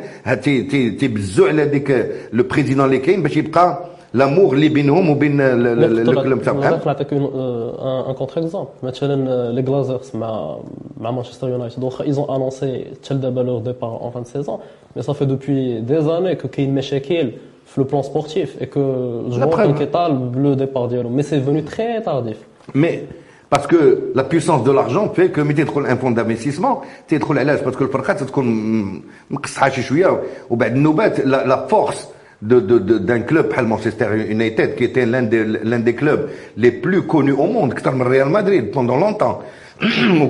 تيبزوا 0.99 1.47
على 1.47 1.65
ديك 1.65 2.11
لو 2.33 2.43
بريزيدون 2.43 2.85
اللي 2.85 2.97
كاين 2.97 3.23
باش 3.23 3.37
يبقى 3.37 3.85
لامور 4.13 4.53
اللي 4.53 4.69
بينهم 4.69 5.09
وبين 5.09 5.41
الكلوب 5.41 6.41
تاعهم 6.41 6.59
نقدر 6.59 6.85
نعطيك 6.85 7.13
ان 7.13 8.13
كونتر 8.17 8.41
اكزومبل 8.41 8.69
مثلا 8.83 9.51
لي 9.51 9.61
غلازرز 9.61 10.11
مع 10.15 10.57
مع 10.97 11.11
مانشستر 11.11 11.49
يونايتد 11.49 11.83
واخا 11.83 12.03
ايزون 12.03 12.29
انونسي 12.29 12.85
حتى 13.05 13.13
دابا 13.15 13.41
لور 13.41 13.59
ديبار 13.61 14.01
اون 14.01 14.11
فان 14.11 14.23
سيزون 14.23 14.57
مي 14.95 15.01
صافي 15.01 15.25
دوبوي 15.25 15.79
دي 15.81 16.01
زاني 16.01 16.35
كو 16.35 16.47
كاين 16.47 16.75
مشاكل 16.75 17.31
في 17.66 17.80
لو 17.80 17.84
بلان 17.84 18.02
سبورتيف 18.02 18.60
اي 18.60 18.66
كو 18.66 18.80
الجمهور 19.26 19.56
كان 19.56 19.74
كيطالب 19.74 20.42
لو 20.42 20.54
ديبار 20.54 20.86
ديالو 20.86 21.08
مي 21.08 21.22
سي 21.22 21.40
فوني 21.40 21.62
تري 21.62 22.00
تارديف 22.00 22.36
مي 22.74 23.02
Parce 23.50 23.66
que 23.66 24.12
la 24.14 24.22
puissance 24.22 24.62
de 24.62 24.70
l'argent 24.70 25.08
fait 25.08 25.30
que 25.30 25.40
ملي 25.40 25.64
تدخل 25.64 25.86
ان 25.86 25.96
فون 25.96 26.14
d'investissement 26.16 26.84
تدخل 27.08 27.38
علاش 27.38 27.60
باسكو 27.60 27.84
الفرقه 27.84 28.12
تكون 28.12 29.02
مقصحه 29.30 29.68
شي 29.68 29.82
شويه 29.82 30.20
وبعد 30.50 30.76
النوبات 30.76 31.20
لا 31.20 31.66
فورس 31.66 32.08
d'un 32.42 33.20
club 33.20 33.54
comme 33.54 33.68
Manchester 33.68 34.06
United, 34.36 34.74
qui 34.76 34.84
était 34.84 35.04
l'un 35.04 35.22
des, 35.22 35.44
l'un 35.44 35.78
des 35.78 35.94
clubs 35.94 36.30
les 36.56 36.72
plus 36.72 37.02
connus 37.02 37.32
au 37.32 37.46
monde, 37.46 37.74
que 37.74 37.88
le 37.88 38.02
Real 38.02 38.30
Madrid 38.30 38.70
pendant 38.70 38.96
longtemps. 38.96 39.42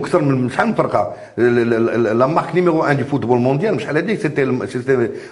la 1.37 2.26
marque 2.26 2.54
numéro 2.54 2.83
un 2.83 2.94
du 2.94 3.04
football 3.04 3.38
mondial, 3.38 3.76
c'était 4.18 4.44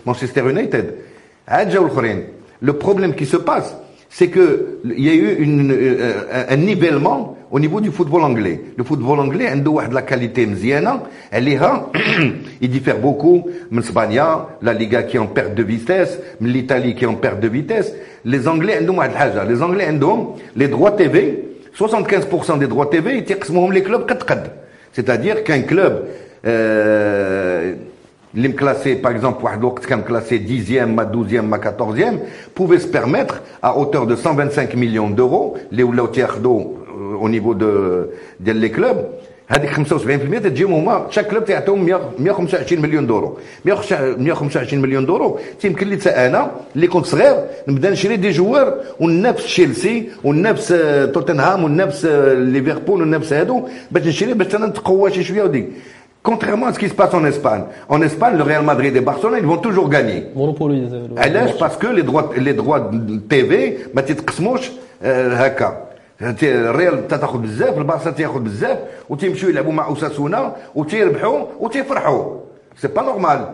Manchester 0.07 0.49
United. 0.49 0.95
Le 2.62 2.74
problème 2.74 3.16
qui 3.16 3.26
se 3.26 3.38
passe, 3.38 3.76
c'est 4.10 4.30
qu'il 4.30 4.96
y 4.98 5.10
a 5.10 5.14
eu 5.14 5.36
une, 5.40 5.72
euh, 5.72 6.46
un 6.48 6.56
nivellement 6.56 7.38
au 7.52 7.60
niveau 7.60 7.82
du 7.82 7.92
football 7.92 8.24
anglais. 8.24 8.62
Le 8.78 8.84
football 8.84 9.20
anglais 9.20 9.48
a 9.48 9.56
de 9.56 9.94
la 9.94 10.02
qualité 10.02 10.46
elle 11.32 11.48
est 11.48 11.58
il 12.62 12.70
diffère 12.70 13.00
beaucoup. 13.00 13.48
De 13.72 13.82
la 14.62 14.74
Liga 14.74 15.04
qui 15.04 15.18
en 15.20 15.28
perte 15.28 15.54
de 15.54 15.64
vitesse, 15.64 16.20
l'Italie 16.42 16.96
qui 16.96 17.06
en 17.06 17.16
perte 17.16 17.40
de 17.40 17.48
vitesse. 17.48 17.94
Les 18.26 18.48
Anglais 18.48 18.80
les 19.48 19.62
Anglais 19.62 19.86
les 20.56 20.68
droits 20.68 20.92
TV, 20.92 21.44
75% 21.78 22.60
des 22.60 22.68
droits 22.68 22.90
TV, 22.90 23.18
ils 23.18 23.24
les 23.72 23.84
clubs 23.84 24.06
C'est-à-dire 24.92 25.44
qu'un 25.44 25.62
club 25.62 26.06
euh, 26.46 27.74
les 28.35 28.55
classés, 28.55 28.97
par 28.97 29.13
exemple, 29.13 29.45
quand 29.89 30.03
classé 30.03 30.39
10e, 30.39 30.95
12e, 31.11 31.49
14e, 31.59 32.19
pouvaient 32.55 32.79
se 32.79 32.87
permettre, 32.87 33.43
à 33.63 33.77
hauteur 33.77 34.07
de 34.07 34.17
125 34.17 34.75
millions 34.75 35.11
d'euros, 35.11 35.57
les 35.71 35.85
d'eau 35.85 36.85
euh, 36.89 37.15
au 37.21 37.29
niveau 37.29 37.55
de, 37.55 38.11
de 38.41 38.53
les 38.53 38.71
clubs, 38.71 39.07
هذيك 39.51 39.71
75% 39.71 40.43
تجيهم 40.45 40.73
هما 40.73 41.07
شاك 41.11 41.27
كلوب 41.27 41.45
تعطيهم 41.45 41.87
125 42.19 42.83
مليون 42.83 43.07
دورو 43.07 43.39
125 43.65 44.83
مليون 44.83 45.07
دورو 45.07 45.39
تيمكن 45.61 45.89
لي 45.89 45.97
انا 46.27 46.51
اللي 46.77 46.87
كنت 46.87 47.07
صغير 47.07 47.45
نبدا 47.69 47.91
نشري 47.91 48.17
دي 48.17 48.31
جوار 48.31 48.75
ونفس 49.01 49.45
تشيلسي 49.45 50.09
ونفس 50.25 50.69
توتنهام 51.15 51.65
ونفس 51.65 52.05
ليفربول 52.05 53.03
ونفس 53.03 53.33
هادو 53.33 53.69
باش 53.91 54.07
نشري 54.07 54.35
باش 54.35 54.55
انا 54.55 54.67
نتقوى 54.67 55.13
شي 55.13 55.25
شويه 55.25 55.43
وديك 55.43 55.69
Contrairement 56.24 56.68
à 56.68 56.74
ce 56.74 56.80
qui 56.80 56.90
se 56.90 56.94
passe 56.94 57.14
en 57.14 57.26
Espagne. 57.26 57.64
En 57.90 58.02
Espagne, 58.02 58.38
le 58.38 58.44
Real 58.44 58.64
Madrid 58.64 58.96
et 58.96 59.02
Barcelone, 59.02 59.40
ils 59.44 59.46
vont 59.46 59.58
toujours 59.58 59.90
gagner. 59.90 60.20
Monopolisé. 60.36 60.98
Parce 61.60 61.78
que 61.78 61.88
les 61.88 62.04
droits, 62.04 62.32
les 62.38 62.54
droits 62.54 62.80
de 62.80 63.18
TV, 63.18 63.78
ما 63.94 64.02
تتقسموش 64.02 64.72
هكا. 65.04 65.84
الريال 66.44 67.08
تاخذ 67.08 67.38
بزاف 67.40 67.78
البارسا 67.78 68.12
تاخذ 68.12 68.40
بزاف 68.40 68.78
وتيمشيو 69.10 69.50
يلعبوا 69.50 69.74
مع 69.74 69.86
اوساسونا 69.86 70.56
وتيربحوا 70.76 71.46
وتيفرحوا 71.60 72.40
c'est 72.78 72.88
pas 72.88 73.02
normal 73.02 73.46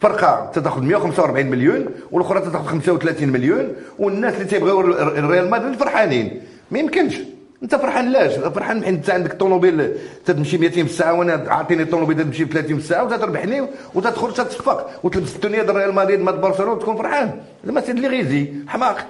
فرقه 0.00 0.50
تاخذ 0.54 0.82
145 0.82 1.46
مليون 1.46 1.86
والاخرى 2.12 2.40
تاخذ 2.40 2.66
35 2.66 3.28
مليون 3.28 3.68
والناس 3.98 4.34
اللي 4.34 4.44
تيبغيو 4.44 4.80
الريال 4.80 5.50
مدريد 5.50 5.74
فرحانين 5.74 6.40
ما 6.70 6.78
يمكنش 6.78 7.20
انت 7.62 7.74
فرحان 7.74 8.12
لاش؟ 8.12 8.32
فرحان 8.32 8.84
حين 8.84 8.94
انت 8.94 9.10
عندك 9.10 9.32
طوموبيل 9.32 9.94
تمشي 10.24 10.58
200 10.58 10.74
في 10.74 10.80
الساعة 10.80 11.12
وأنا 11.12 11.44
عاطيني 11.48 11.84
طوموبيل 11.84 12.24
تمشي 12.24 12.44
30 12.44 12.68
في 12.68 12.82
الساعة 12.82 13.04
وتربحني 13.04 13.68
وتدخل 13.94 14.34
تتصفق 14.34 14.90
وتلبس 15.02 15.36
الدنيا 15.36 15.62
ديال 15.62 15.76
ريال 15.76 15.94
مدريد 15.94 16.20
مات 16.20 16.34
برشلونه 16.34 16.72
وتكون 16.72 16.96
فرحان. 16.96 17.40
لما 17.64 17.80
سيد 17.80 17.98
لي 17.98 18.08
غيزي 18.08 18.52
حماق. 18.68 19.06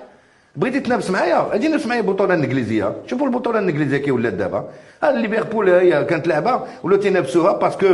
بغيتي 0.56 0.80
تنافس 0.80 1.10
معايا؟ 1.10 1.54
أجي 1.54 1.68
نافس 1.68 1.86
معايا 1.86 2.00
البطوله 2.00 2.34
الانجليزيه 2.34 2.92
شوفوا 3.06 3.26
البطولة 3.26 3.58
الإنجليزية 3.58 3.96
كي 3.96 4.10
ولات 4.10 4.32
دابا. 4.32 4.68
ليفربول 5.02 5.70
هي 5.70 6.04
كانت 6.04 6.26
لعبة 6.28 6.60
ولاو 6.82 6.98
تينافسوها 7.00 7.52
parce 7.52 7.73
que 7.73 7.86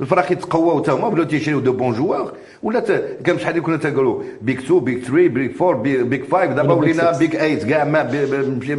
الفرق 0.00 0.32
يتقواو 0.32 0.80
تا 0.80 0.92
هما 0.92 1.06
ولاو 1.06 1.24
تيشريو 1.24 1.60
de 1.60 1.72
bons 1.72 1.94
joueurs. 1.94 2.32
ولات 2.62 2.92
كان 3.24 3.38
شحال 3.38 3.62
كنا 3.62 3.76
تنقولوا 3.76 4.22
Big 4.40 4.58
2 4.58 4.80
Big 4.80 5.04
3 5.04 5.28
Big 5.28 5.62
4 5.62 5.82
Big 6.02 6.22
5 6.32 6.46
دابا 6.46 6.74
ولينا 6.74 7.18
Big 7.18 7.36
8 7.36 7.64
كاع 7.64 7.84
ما 7.84 7.98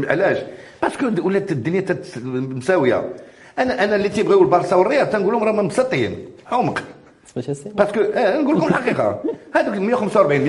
علاش؟ 0.09 0.37
parce 0.81 0.96
que 0.96 1.05
ولات 1.27 1.51
الدنيا 1.51 1.85
مساوية. 2.25 3.09
أنا 3.59 3.83
أنا 3.83 3.95
اللي 3.95 4.09
تيبغيو 4.09 4.41
البارسا 4.41 4.75
والريال 4.75 5.09
تنقول 5.09 5.33
لهم 5.33 5.43
راهم 5.43 5.67
مسطيين 5.67 6.17
عمق. 6.51 6.83
parce 7.35 7.75
que 7.75 7.99
آه 8.01 8.41
نقول 8.41 8.57
لكم 8.57 8.67
الحقيقة. 8.67 9.19
هذوك 9.55 9.75
145 9.75 10.41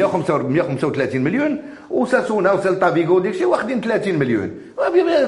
135 0.52 1.20
مليون 1.20 1.62
وساسونا 1.90 2.52
وسيلتا 2.52 2.90
فيغو 2.90 3.18
ديك 3.18 3.32
الشيء 3.34 3.46
واخدين 3.46 3.80
30 3.80 4.18
مليون. 4.18 4.50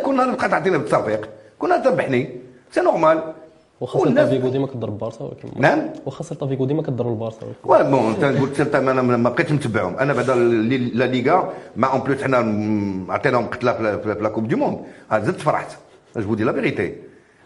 كنا 0.03 0.25
نبقى 0.25 0.49
تعطينا 0.49 0.79
بالتصفيق 0.79 1.29
كنا 1.59 1.77
تربحني. 1.77 2.31
c'est 2.73 2.81
normal. 2.81 3.33
واخا 3.81 4.05
سيلتا 4.05 4.27
فيغو 4.27 4.49
ديما 4.49 4.67
كضرب 4.67 5.03
ولكن 5.03 5.49
نعم. 5.57 5.91
واخا 6.07 6.25
سيلتا 6.25 6.47
فيغو 6.47 6.65
ديما 6.65 6.83
كضرب 6.83 7.09
البارسا 7.13 7.47
ولكن 7.65 7.91
bon 7.91 8.05
أنت 8.11 8.25
قلت 8.41 8.57
سيلتا 8.57 8.79
أنا 8.79 9.03
ما 9.03 9.29
بقيتش 9.31 9.53
نتبعهم 9.53 9.97
أنا 9.97 10.13
بعدا 10.13 10.35
لا 10.95 11.05
ليغا 11.05 11.53
مع 11.77 11.93
en 11.93 12.01
plus 12.01 12.23
حنا 12.23 12.39
عطيناهم 13.13 13.47
قتلة 13.47 13.73
في 13.73 14.17
la 14.21 14.29
Coupe 14.29 14.49
du 14.49 14.57
monde. 14.57 14.79
زدت 15.13 15.41
فرحت. 15.41 15.77
je 16.17 16.35
dis 16.35 16.45
la 16.45 16.53
vérité 16.53 16.95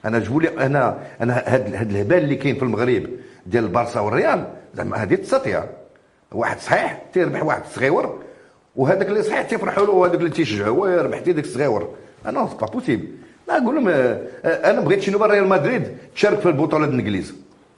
أنا 0.05 0.19
جبولي 0.19 0.49
أنا 0.49 0.99
أنا 1.21 1.43
هاد 1.47 1.67
الهبال 1.91 2.19
اللي 2.19 2.35
كاين 2.37 2.55
في 2.55 2.63
المغرب 2.63 3.07
ديال 3.47 3.65
البارسا 3.65 4.01
والريال 4.01 4.45
زعما 4.75 4.97
هذه 4.97 5.15
تسطيه 5.15 5.71
واحد 6.33 6.59
صحيح 6.59 7.03
تيربح 7.13 7.43
واحد 7.43 7.63
صغيور 7.75 8.19
وهذاك 8.77 9.09
اللي 9.09 9.23
صحيح 9.23 9.43
تيفرحوا 9.43 9.87
له 9.87 9.93
وهذاك 9.93 10.19
اللي 10.19 10.31
تيشجعوا 10.31 11.03
ربحتي 11.03 11.33
داك 11.33 11.45
الصغيور 11.45 11.95
أنا 12.27 12.43
با 12.61 12.67
بوسيبل 12.67 13.09
أقول 13.51 13.75
لهم 13.75 13.89
آه، 13.89 14.21
آه، 14.45 14.71
أنا 14.71 14.81
بغيت 14.81 15.03
شي 15.03 15.11
نوبه 15.11 15.27
ريال 15.27 15.49
مدريد 15.49 15.97
تشارك 16.15 16.41
في 16.41 16.47
البطولة 16.47 16.85
الإنجليز. 16.85 17.35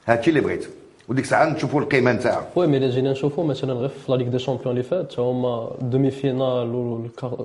هادشي 0.07 0.31
اللي 0.31 0.41
بغيت. 0.41 0.69
وديك 1.12 1.24
الساعه 1.24 1.46
نشوفوا 1.46 1.82
القيمه 1.82 2.12
نتاعها 2.12 2.48
وي 2.56 2.68
مي 2.68 2.90
جينا 2.90 3.12
نشوفوا 3.12 3.44
مثلا 3.44 3.74
غير 3.74 3.90
في 3.90 4.12
لا 4.12 4.18
ليغ 4.18 4.28
دي 4.28 4.40
شامبيون 4.40 4.72
اللي 4.72 4.84
فات 4.84 5.20
هما 5.20 5.72
دومي 5.82 6.12
فينال 6.12 6.76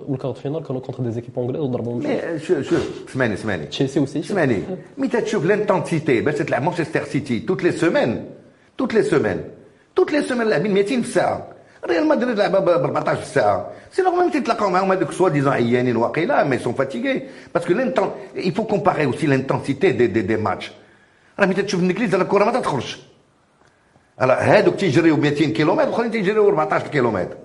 والكارت 0.09 0.39
فينال 0.39 0.63
كانوا 0.63 0.81
كونتر 0.81 1.03
دي 1.03 1.11
زيكيب 1.11 1.39
انجليز 1.39 1.61
وضربوا 1.61 1.95
مي 1.95 2.39
شوف 2.39 2.61
شوف 2.69 3.05
اسمعني 3.11 3.35
اسمعني 3.35 3.67
تشيلسي 3.67 4.01
وسيتي 4.01 4.27
اسمعني 4.27 4.63
مي 4.99 5.09
تشوف 5.09 5.45
لانتونسيتي 5.45 6.21
باش 6.21 6.35
تلعب 6.35 6.63
مانشستر 6.63 7.05
سيتي 7.05 7.41
توت 7.41 7.63
لي 7.63 7.73
سيمين 7.73 8.25
توت 8.79 8.95
لي 8.95 9.03
سيمين 9.03 9.41
توت 9.97 10.13
لي 10.13 10.23
سيمين 10.23 10.47
لاعبين 10.49 10.75
200 10.75 10.89
في 10.89 11.01
الساعه 11.01 11.49
ريال 11.87 12.09
مدريد 12.09 12.39
لعبها 12.39 12.61
ب 12.61 12.69
14 12.69 13.17
في 13.17 13.23
الساعه 13.23 13.71
سي 13.93 14.03
نورمال 14.03 14.31
تتلاقاو 14.31 14.71
معاهم 14.71 14.93
هذوك 14.93 15.13
سوا 15.13 15.29
ديزون 15.29 15.53
عيانين 15.53 15.97
واقيلا 15.97 16.45
مي 16.45 16.59
سون 16.59 16.73
فاتيغي 16.73 17.23
باسكو 17.55 17.73
لانتون 17.73 18.11
il 18.37 18.53
faut 18.53 18.65
comparer 18.75 19.07
aussi 19.07 19.27
l'intensité 19.27 19.93
des 19.93 20.09
des 20.09 20.23
des 20.23 20.47
matchs 20.49 20.71
راه 21.39 21.47
ملي 21.47 21.63
تشوف 21.63 21.81
الانجليز 21.81 22.15
الكره 22.15 22.45
ما 22.45 22.53
تدخلش 22.61 23.06
راه 24.22 24.34
هادوك 24.34 24.76
تيجريو 24.76 25.18
200 25.18 25.46
كيلومتر 25.46 25.84
الآخرين 25.84 26.12
تيجريو 26.12 26.48
14 26.48 26.88
كيلومتر. 26.88 27.38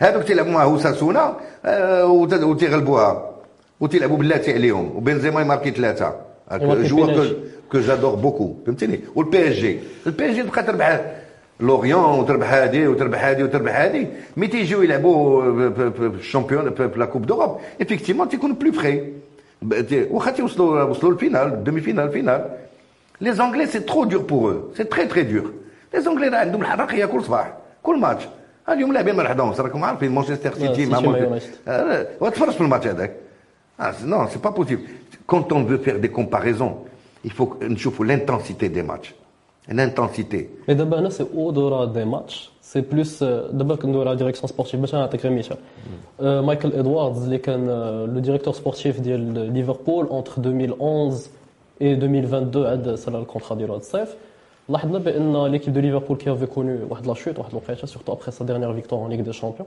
هادوك 0.00 0.22
تيلعبوا 0.22 0.52
مع 0.52 0.64
هوساسونا 0.64 1.36
آه، 1.64 2.06
وتيغلبوها 2.06 3.30
وتيلعبوا 3.80 4.16
بلاتي 4.16 4.52
عليهم 4.52 4.96
وبنزيما 4.96 5.40
يماركي 5.40 5.70
ثلاثة 5.70 6.14
joueurs 6.62 7.32
que 7.72 7.78
j'adore 7.80 8.14
beaucoup 8.14 8.54
فهمتني 8.66 9.00
وال 9.14 9.28
PSG 9.28 9.48
ال 9.48 9.78
PSG 10.06 10.42
تبقى 10.42 10.62
تربح 10.62 11.00
لوريون 11.60 12.18
وتربح 12.18 12.52
هادي 12.52 12.86
وتربح 12.86 13.24
هادي 13.24 13.42
وتربح 13.42 13.80
هادي. 13.80 14.06
mais 14.36 14.46
تيجيو 14.46 14.82
يلعبوا 14.82 15.70
في 15.90 16.12
ال 16.18 16.24
Champions 16.24 16.74
في 16.74 16.90
la 16.96 17.04
Coupe 17.04 17.26
d'Europe 17.26 17.58
effectivement 17.80 18.28
تيكونوا 18.28 18.56
plus 18.56 18.72
frais 18.72 19.12
واخا 20.10 20.30
تيوصلوا 20.30 20.82
وصلوا 20.82 21.12
ال 21.12 21.64
finale 21.64 21.80
demi-finale 21.80 22.10
finale. 22.10 22.50
Les 23.20 23.32
Anglais 23.32 23.66
c'est 23.66 23.80
trop 23.80 24.04
dur 24.04 24.22
pour, 24.22 24.70
c'est 24.76 24.84
très 24.84 25.06
très 25.06 25.22
dur 25.22 25.52
لي 25.93 26.01
زونغلي 26.01 26.37
عندهم 26.37 26.61
الحرقيه 26.61 27.05
كل 27.05 27.23
صباح 27.23 27.53
كل 27.83 27.99
ماتش 27.99 28.23
اليوم 28.69 28.93
لاعبين 28.93 29.15
مع 29.15 29.23
وحدهم 29.23 29.51
راكم 29.51 29.83
عارفين 29.83 30.11
مانشستر 30.11 30.53
سيتي 30.53 30.85
مع 30.85 30.99
وتفرج 32.21 32.51
في 32.51 32.61
الماتش 32.61 32.87
هذاك 32.87 33.15
نو 34.03 34.27
سي 34.27 34.39
با 34.39 34.49
بوسيبل 34.49 34.81
كونت 35.27 35.51
اون 35.51 35.67
فو 35.67 35.77
فير 35.77 35.97
دي 35.97 36.07
كومباريزون 36.07 36.85
il 37.25 37.31
faut 37.31 37.63
نشوفوا 37.63 38.05
l'intensité 38.05 38.69
des 38.69 38.83
matchs 38.91 39.15
l'intensité 39.77 40.49
mais 40.67 40.75
d'abord 40.75 40.99
هنا 40.99 41.09
c'est 41.09 41.27
au-delà 41.41 41.87
des 41.97 42.05
matchs 42.05 42.51
c'est 42.61 42.83
plus 42.93 43.23
d'abord 43.51 43.75
كندوي 43.75 44.07
على 44.07 44.15
ديريكسيون 44.15 44.47
سبورتيف 44.47 44.79
باش 44.79 44.95
نعطيك 44.95 45.25
غير 45.25 45.31
مثال 45.37 45.57
مايكل 46.45 46.73
ادواردز 46.73 47.23
اللي 47.23 47.37
كان 47.37 47.67
لو 48.13 48.19
ديريكتور 48.19 48.53
سبورتيف 48.53 48.99
ديال 48.99 49.53
ليفربول 49.53 50.09
انتر 50.11 50.31
2011 50.37 51.29
et 51.79 51.83
2022 51.83 52.65
عاد 52.65 52.95
سال 52.95 53.15
الكونترا 53.15 53.57
ديالو 53.57 53.73
هذا 53.73 53.81
الصيف 53.81 54.15
لاحظنا 54.68 54.98
بان 54.98 55.46
ليكيب 55.46 55.72
دو 55.74 55.80
ليفربول 55.80 56.16
كي 56.16 56.32
افي 56.32 56.46
كونو 56.46 56.78
واحد 56.90 57.06
لا 57.06 57.14
شوت 57.14 57.38
واحد 57.38 57.50
الوقيته 57.50 57.86
سورتو 57.86 58.12
ابخي 58.12 58.30
سا 58.30 58.44
ديرنيير 58.44 58.74
فيكتوار 58.74 59.06
en 59.06 59.08
Ligue 59.08 59.22
des 59.22 59.32
Champions. 59.32 59.66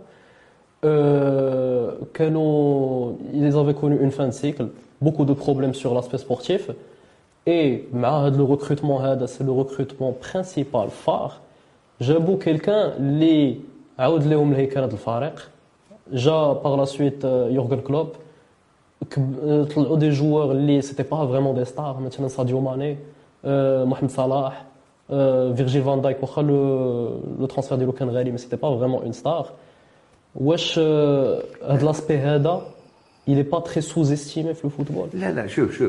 كانوا 2.13 3.13
ils 3.33 3.57
avaient 3.57 3.73
connu 3.73 3.97
une 4.01 4.11
fin 4.11 4.27
de 4.27 4.31
cycle 4.31 4.67
beaucoup 5.01 5.25
de 5.25 5.33
problèmes 5.33 5.73
sur 5.73 5.93
l'aspect 5.93 6.17
sportif. 6.17 6.71
Et 7.47 7.79
مع 7.93 8.09
هذا 8.09 8.37
le 8.37 8.45
recrutement 8.45 9.01
هذا 9.01 9.25
c'est 9.25 9.43
le 9.43 9.61
recrutement 9.61 10.13
principal 10.33 10.89
فار 10.89 11.33
جابوا 12.01 12.37
quelqu'un 12.37 12.91
اللي 12.97 13.57
عاود 13.99 14.23
لهم 14.23 14.51
الهيكله 14.51 14.85
الفريق 14.85 15.49
جا 16.13 16.53
par 16.53 16.75
la 16.75 16.85
suite 16.85 17.23
يورغن 17.23 17.79
كلوب 17.79 18.07
طلعوا 19.75 19.97
des 19.97 20.09
joueurs 20.09 20.51
اللي 20.51 20.81
c'était 20.81 21.03
pas 21.03 21.27
vraiment 21.27 21.55
des 21.55 21.65
stars 21.65 21.99
مثلا 21.99 22.27
ساديو 22.27 22.59
ماني 22.59 22.97
محمد 23.85 24.09
صلاح 24.09 24.65
euh, 25.11 25.51
Virgil 25.53 25.81
van 25.81 25.97
Dijk, 25.97 26.17
le, 26.37 27.09
le 27.39 27.47
transfert 27.47 27.77
de 27.77 27.85
Lucan 27.85 28.07
Ghali, 28.07 28.31
mais 28.31 28.37
c'était 28.37 28.57
pas 28.57 28.69
vraiment 28.71 29.03
une 29.03 29.13
star. 29.13 29.53
Wesh, 30.35 30.75
euh, 30.77 31.41
l'aspect 31.81 32.21
il 33.27 33.35
n'est 33.35 33.43
pas 33.43 33.61
très 33.61 33.81
sous-estimé 33.81 34.53
le 34.63 34.69
football. 34.69 35.09
Là, 35.13 35.31
là, 35.31 35.47
je, 35.47 35.69
je. 35.69 35.85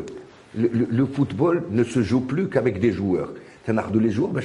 Le, 0.56 1.06
football 1.06 1.64
ne 1.70 1.84
se 1.84 2.02
joue 2.02 2.20
plus 2.20 2.48
qu'avec 2.48 2.80
des 2.80 2.90
joueurs. 2.90 3.28
C'est 3.64 3.72
un 3.72 3.90
de 3.90 3.98
les 3.98 4.10
joueurs, 4.10 4.30
ben, 4.30 4.42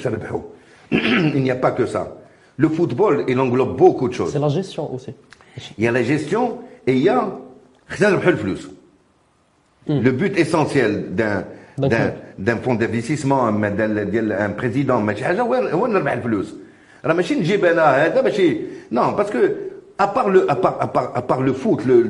Il 0.92 1.42
n'y 1.42 1.50
a 1.50 1.56
pas 1.56 1.72
que 1.72 1.86
ça. 1.86 2.16
Le 2.56 2.68
football, 2.68 3.24
il 3.26 3.40
englobe 3.40 3.76
beaucoup 3.76 4.08
de 4.08 4.14
choses. 4.14 4.30
C'est 4.32 4.38
la 4.38 4.48
gestion 4.48 4.94
aussi. 4.94 5.12
Il 5.78 5.84
y 5.84 5.88
a 5.88 5.92
la 5.92 6.02
gestion 6.02 6.58
et 6.86 6.92
il 6.92 7.02
y 7.02 7.08
a 7.08 7.30
le 8.00 8.36
plus. 8.36 8.68
Hmm. 9.88 10.00
Le 10.00 10.10
but 10.12 10.38
essentiel 10.38 11.14
d'un 11.14 11.44
d'un 11.77 12.57
fonds 12.57 12.75
d'investissement 12.75 13.51
d'un 13.51 14.49
président 14.57 14.99
non 18.91 19.13
parce 19.17 19.29
que 19.29 19.55
à 19.97 20.07
part 20.07 20.29
le 20.29 20.49
à 20.49 20.55
part 20.55 20.77
à 20.79 20.87
part, 20.87 21.11
à 21.15 21.21
part 21.21 21.41
le 21.41 21.53
foot 21.53 21.85
le 21.85 22.09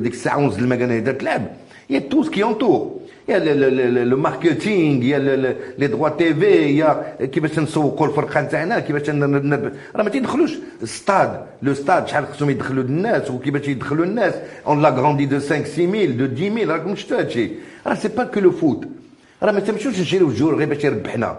il 1.88 1.94
y 1.94 1.96
a 1.96 2.00
tout 2.02 2.24
ce 2.24 2.30
qui 2.30 2.42
entoure 2.42 3.00
il 3.28 3.32
y 3.32 3.34
a 3.34 3.38
le, 3.38 3.70
le, 3.70 4.04
le, 4.04 4.16
marketing 4.16 5.02
il 5.02 5.08
y 5.08 5.14
a 5.14 5.18
les 5.18 5.88
droits 5.88 6.12
TV 6.12 6.70
il 6.70 6.76
y 6.76 6.82
a 6.82 7.16
كيفاش 7.26 7.58
نسوقوا 7.58 8.06
الفرقه 8.06 8.40
نتاعنا 8.40 8.80
كيفاش 8.80 9.10
راه 9.10 10.02
ما 10.02 10.08
تيدخلوش 10.08 10.52
ستاد 10.84 11.40
لو 11.62 11.74
ستاد 11.74 12.08
شحال 12.08 12.26
خصهم 12.26 12.50
يدخلوا 12.50 12.84
الناس 12.84 13.30
وكيفاش 13.30 13.68
يدخلوا 13.68 14.04
الناس 14.04 14.34
اون 14.66 14.82
لا 14.82 14.88
غراندي 14.88 15.26
دو 15.26 15.38
5 15.38 15.64
6000 15.64 16.10
دو 16.10 16.24
10000 16.24 16.68
راكم 16.68 16.96
شفتوا 16.96 17.18
هادشي 17.18 17.50
راه 17.86 17.94
سي 17.94 18.08
با 18.08 18.24
كو 18.24 18.40
لو 18.40 18.50
فوت 18.50 18.84
راه 19.43 19.51
ما 19.51 19.59
تمشوش 19.59 19.99
نشريو 19.99 20.27
ال 20.29 20.33
joueur 20.33 20.55
غير 20.55 20.67
باش 20.67 20.83
يربحنا. 20.83 21.37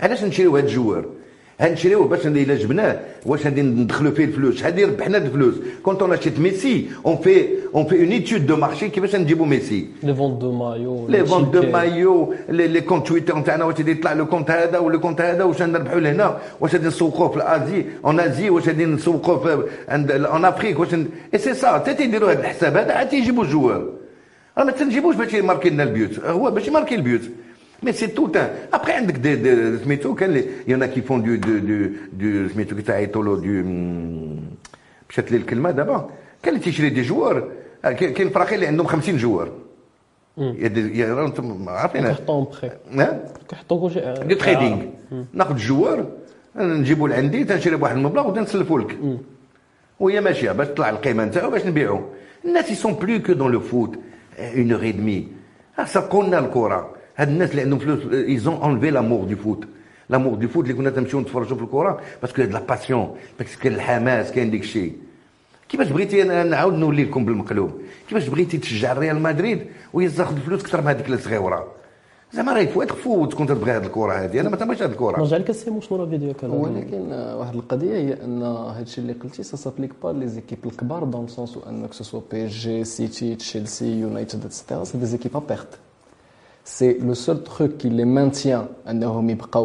علاش 0.00 0.24
نشريو 0.24 0.56
هاد 0.56 0.64
ال 0.64 0.70
joueur 0.70 1.04
هنشريوه 1.60 2.08
باش 2.08 2.26
إلا 2.26 2.54
جبناه 2.54 3.00
واش 3.26 3.44
غادي 3.44 3.62
ندخلوا 3.62 4.12
فيه 4.12 4.24
الفلوس؟ 4.24 4.56
شحال 4.56 4.78
يربحنا 4.78 5.18
الفلوس. 5.18 5.54
quand 5.82 6.02
on 6.02 6.12
achète 6.12 6.40
Messi 6.40 6.90
on 7.06 7.16
fait 7.16 7.48
on 7.74 7.84
fait 7.84 8.00
une 8.00 8.10
étude 8.10 8.46
de 8.46 8.56
marché 8.56 8.88
كيفاش 8.88 9.16
نجيبوا 9.16 9.46
ميسي 9.46 9.86
les 10.02 10.14
ventes 10.14 10.40
de 10.40 10.52
maillots 10.52 11.08
les 11.08 11.26
ventes 11.26 11.54
de 11.54 11.62
maillots 11.62 12.34
les 12.48 12.80
comptes 12.80 13.06
Twitter 13.06 13.38
نتاعنا 13.38 13.64
واش 13.64 13.76
غادي 13.76 13.90
يطلع 13.90 14.12
le 14.12 14.26
compte 14.26 14.50
هذا 14.50 14.78
ولا 14.78 14.98
compte 14.98 15.20
هذا 15.20 15.44
واش 15.44 15.62
نربحوا 15.62 16.00
لهنا 16.00 16.38
واش 16.60 16.74
غادي 16.74 16.86
نسوقوه 16.86 17.28
في 17.28 17.36
l'Asie 17.36 17.84
en 18.04 18.20
Asie 18.20 18.50
واش 18.50 18.66
غادي 18.68 18.84
نسوقوه 18.84 19.38
في 19.38 19.62
عند 19.88 20.10
en 20.10 20.44
Afrique 20.44 20.80
واش 20.80 20.94
et 21.34 21.38
c'est 21.38 21.54
ça 21.54 21.78
تيديروا 21.78 22.32
هذا 22.32 22.40
الحساب 22.40 22.76
هذا 22.76 22.92
عاد 22.92 23.08
تيجيبوا 23.08 23.44
ال 23.44 23.52
joueur 23.52 24.01
راه 24.58 24.64
ما 24.64 24.72
تنجيبوش 24.72 25.16
باش 25.16 25.34
يماركي 25.34 25.70
لنا 25.70 25.82
البيوت. 25.82 26.20
هو 26.20 26.50
باش 26.50 26.68
يماركي 26.68 26.94
البيوت. 26.94 27.22
Mais 27.84 27.92
c'est 27.92 28.14
tout 28.14 28.30
un. 28.36 28.76
Après, 28.76 28.90
عندك 28.90 29.16
des, 29.16 29.84
سميتو 29.84 30.14
كان 30.14 30.44
qui 30.94 31.00
font 31.00 31.18
du 31.18 31.38
du 31.38 31.60
du 31.60 31.98
du 32.20 32.52
سميتو 32.52 32.76
كيتعيطوا 32.76 33.36
du 33.36 33.66
مشات 35.10 35.32
لي 35.32 35.36
الكلمة 35.36 35.70
دابا 35.70 36.10
كان 36.42 36.54
اللي 36.54 36.64
تيشري 36.64 36.88
des 36.88 37.02
joueurs 37.02 37.48
كاين 37.82 38.30
فراقي 38.30 38.54
اللي 38.54 38.66
عندهم 38.66 38.86
50 38.86 39.16
joueur 39.16 39.52
أنتم 40.38 41.68
عارفين 41.68 42.06
كيحطوهم 42.06 42.44
prêt 42.44 42.70
كيحطوا 43.48 43.88
كلشي 43.88 44.00
des 44.26 44.34
trading 44.34 44.82
ناخذ 45.32 45.50
ال 45.50 45.58
joueur 45.58 46.06
نجيبو 46.56 47.06
لعندي 47.06 47.44
تنشري 47.44 47.76
بواحد 47.76 47.96
المبلغ 47.96 48.28
وتنسلفو 48.28 48.78
لك. 48.78 48.98
وهي 50.00 50.20
ماشية 50.20 50.52
باش 50.52 50.68
تطلع 50.68 50.90
القيمة 50.90 51.24
نتاعو 51.24 51.50
باش 51.50 51.66
نبيعو. 51.66 52.00
الناس 52.44 52.70
ils 52.70 52.79
sont 52.79 52.92
plus 52.92 53.22
que 53.22 53.32
dans 53.32 53.52
le 53.52 53.60
foot 53.60 53.98
en 54.38 54.72
heure 54.72 54.92
et 54.92 55.02
demie 55.02 55.28
سرقونا 55.86 56.38
الكره 56.38 56.94
هاد 57.16 57.28
الناس 57.28 57.50
اللي 57.50 57.62
عندهم 57.62 57.78
فلوس 57.78 58.12
ils 58.12 58.37
ont 58.37 58.62
enlevé 58.62 58.90
l'amour 58.90 59.24
du 59.24 59.36
foot 59.36 59.64
l'amour 60.10 60.34
du 60.34 60.48
foot 60.48 60.64
اللي 60.64 60.74
كنا 60.74 60.90
تمشيو 60.90 61.20
نتفرجوا 61.20 61.56
في 61.56 61.62
الكره 61.62 62.00
parce 62.22 62.35
que 62.35 62.42
la 62.42 62.58
passion 62.58 63.16
parce 63.38 63.53
que 63.53 63.62
كاين 63.62 63.74
الحماس 63.74 64.32
كاين 64.32 64.50
ديك 64.50 64.62
الشيء 64.62 64.92
كيفاش 65.68 65.88
بغيتي 65.88 66.22
أنا 66.22 66.44
نعاود 66.44 66.74
نولي 66.74 67.04
لكم 67.04 67.24
بالمقلوب 67.24 67.82
كيفاش 68.08 68.28
بغيتي 68.28 68.58
تشجع 68.58 68.92
ريال 68.92 69.22
مدريد 69.22 69.66
وهي 69.92 70.08
تاخذ 70.08 70.36
الفلوس 70.36 70.60
أكثر 70.60 70.80
من 70.80 70.86
هذيك 70.86 71.08
الصغيره 71.08 71.81
زعما 72.33 72.53
راهي 72.53 72.67
فوت 72.67 72.91
فوت 72.91 73.33
كنت 73.33 73.49
تبغي 73.49 73.71
هذه 73.71 73.85
الكره 73.85 74.13
هذه 74.13 74.39
انا 74.39 74.49
ما 74.49 74.55
تبغيش 74.55 74.81
هذه 74.83 74.91
الكره 74.91 75.19
نرجع 75.19 75.37
لك 75.37 75.49
السيمو 75.49 75.81
شنو 75.81 75.97
راه 75.97 76.05
فيديو 76.05 76.33
كان 76.33 76.49
ولكن 76.49 77.11
واحد 77.11 77.55
القضيه 77.55 77.95
هي 77.95 78.23
ان 78.23 78.43
هذا 78.43 78.81
الشيء 78.81 79.03
اللي 79.03 79.13
قلتي 79.13 79.43
سا 79.43 79.57
سابليك 79.57 79.91
با 80.03 80.09
لي 80.09 80.27
زيكيب 80.27 80.57
الكبار 80.65 81.03
دون 81.03 81.27
سونس 81.27 81.57
ان 81.67 81.87
كو 81.87 81.93
سوا 81.93 82.21
بي 82.31 82.45
اس 82.45 82.51
جي 82.51 82.83
سيتي 82.83 83.35
تشيلسي 83.35 83.99
يونايتد 83.99 84.45
اتسيتيرا 84.45 84.83
سي 84.83 84.97
دي 84.97 85.05
زيكيب 85.05 85.37
ا 85.37 85.41
بيرت 85.49 85.79
c'est 86.67 86.97
le 86.99 87.15
seul 87.15 87.43
truc 87.43 87.77
qui 87.77 87.89
les 87.89 88.03
maintient 88.03 88.67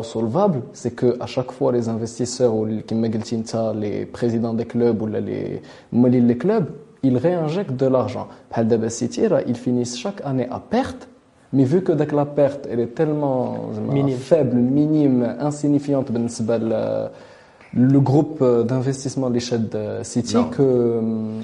solvables, 0.04 0.62
c'est 0.72 0.94
que 0.94 1.20
à 1.20 1.26
chaque 1.26 1.50
fois 1.50 1.72
les 1.72 1.88
investisseurs 1.88 2.54
ou 2.54 2.64
les 2.64 4.06
présidents 4.06 4.54
des 4.54 4.66
clubs 4.66 5.02
ou 5.02 5.08
les 5.08 5.60
les 5.92 6.38
clubs, 6.38 6.68
ils 7.02 7.18
réinjectent 7.18 7.76
de 7.84 7.86
l'argent. 7.86 8.28
Ils 8.56 9.56
finissent 9.56 9.98
chaque 9.98 10.20
année 10.24 10.48
à 10.48 10.60
perte, 10.60 11.08
mais 11.54 11.64
vu 11.72 11.80
que 11.82 11.92
la 11.92 12.24
perte 12.38 12.62
elle 12.70 12.80
est 12.80 12.94
tellement 13.00 13.38
minime. 13.96 14.16
faible, 14.30 14.56
minime, 14.78 15.36
insignifiante 15.48 16.10
لو 17.74 18.00
جروب 18.00 18.38
d'investissement 18.68 19.24
اللي 19.24 19.40
شاد 19.40 19.98
سيتي 20.02 20.42
Non. 20.42 20.56
كو 20.56 21.00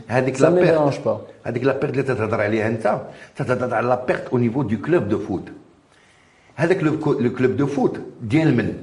هذيك 0.08 0.36
ça 0.36 0.40
لا 0.40 0.50
ne 0.50 0.54
بيرت 0.54 0.78
dérange 0.78 0.98
pas 1.06 1.16
هذيك 1.48 1.64
لا 1.64 1.72
بيرت 1.78 1.92
اللي 1.92 2.02
تتهضر 2.02 2.40
عليها 2.40 2.68
انت 2.68 3.00
تتهضر 3.36 3.74
على 3.74 3.86
لا 3.88 4.04
بيرت 4.06 4.28
او 4.28 4.38
نيفو 4.38 4.62
دو 4.62 4.76
كلوب 4.76 5.08
دو 5.08 5.18
فوت 5.18 5.42
هذاك 6.56 6.82
لو 6.82 6.98
كو- 6.98 7.12
لو 7.12 7.30
كلوب 7.32 7.56
دو 7.56 7.66
فوت 7.66 8.00
ديال 8.22 8.56
من 8.56 8.74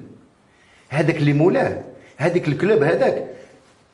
هذاك 0.90 1.16
اللي 1.18 1.34
مولاه 1.34 1.82
هذاك 2.18 2.48
الكلوب 2.48 2.84
هذاك 2.84 3.26